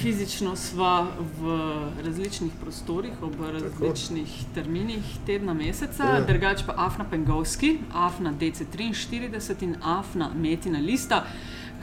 Fizično 0.01 0.55
sva 0.55 1.07
v 1.41 1.57
različnih 2.05 2.51
prostorih, 2.61 3.13
ob 3.21 3.33
različnih 3.51 4.29
terminih 4.55 5.03
tedna, 5.25 5.53
meseca, 5.53 6.03
Ja. 6.03 6.21
drugače 6.21 6.63
pa 6.67 6.73
Afna 6.77 7.05
Pengovski, 7.09 7.77
Afna 7.93 8.33
DC43 8.39 9.63
in 9.63 9.75
Afna 9.83 10.29
Metina 10.35 10.79
Lista. 10.79 11.25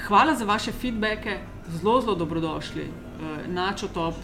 Hvala 0.06 0.34
za 0.34 0.44
vaše 0.44 0.72
feedbacke, 0.72 1.38
zelo, 1.68 2.00
zelo 2.00 2.14
dobrodošli. 2.14 2.82
Uh, 2.82 3.52
Načo 3.54 3.88
top, 3.88 4.14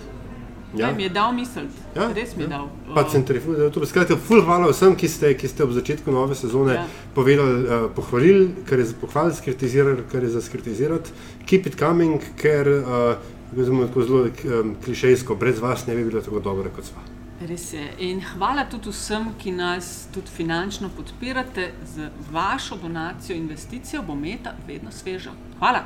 Ja. 0.77 0.89
ja. 0.89 0.95
mi 0.95 1.03
je 1.03 1.09
dal 1.09 1.33
misel, 1.33 1.64
Ja, 1.97 2.11
res 2.12 2.37
mi 2.37 2.43
je 2.43 2.49
ja. 2.51 2.59
dal. 2.59 2.69
Pa 2.95 3.01
Uh, 3.01 3.11
centrifuga. 3.11 3.71
Torej, 3.73 3.89
skratka, 3.89 4.16
ful 4.16 4.43
hvala 4.45 4.69
vsem, 4.69 4.97
ki 4.97 5.09
ste, 5.09 5.33
ki 5.39 5.49
ste 5.49 5.64
ob 5.64 5.73
začetku 5.73 6.12
nove 6.12 6.37
sezone 6.37 6.75
ja. 6.75 6.83
Ja. 6.85 7.05
povedali, 7.14 7.62
uh, 7.64 7.87
pohvalili, 7.97 8.51
kar 8.69 8.79
je 8.79 8.91
za 8.93 8.97
pohvaliti, 9.01 9.37
skritizirali, 9.37 10.05
kar 10.12 10.23
je 10.23 10.33
za 10.37 10.43
skritizirati. 10.45 11.11
Keep 11.47 11.66
it 11.66 11.79
coming, 11.81 12.21
ker 12.37 12.69
uh, 12.69 13.16
tako 13.87 14.03
zelo 14.03 14.27
um, 14.29 14.75
klišejsko, 14.85 15.35
brez 15.35 15.61
vas 15.61 15.87
ne 15.87 15.97
bi 15.97 16.05
bilo 16.05 16.21
tako 16.21 16.41
dobro 16.41 16.71
kot 16.77 16.85
sva. 16.85 17.01
Res 17.49 17.73
je. 17.73 17.85
In 17.99 18.21
hvala 18.35 18.64
tudi 18.69 18.91
vsem, 18.91 19.31
ki 19.39 19.53
nas 19.55 20.09
tudi 20.14 20.29
finančno 20.37 20.91
podpirate 20.97 21.71
z 21.95 22.11
vašo 22.33 22.77
donacijo, 22.77 23.37
investicijo, 23.37 24.03
bo 24.03 24.14
meta 24.14 24.57
vedno 24.66 24.91
sveža. 24.91 25.31
Hvala. 25.59 25.85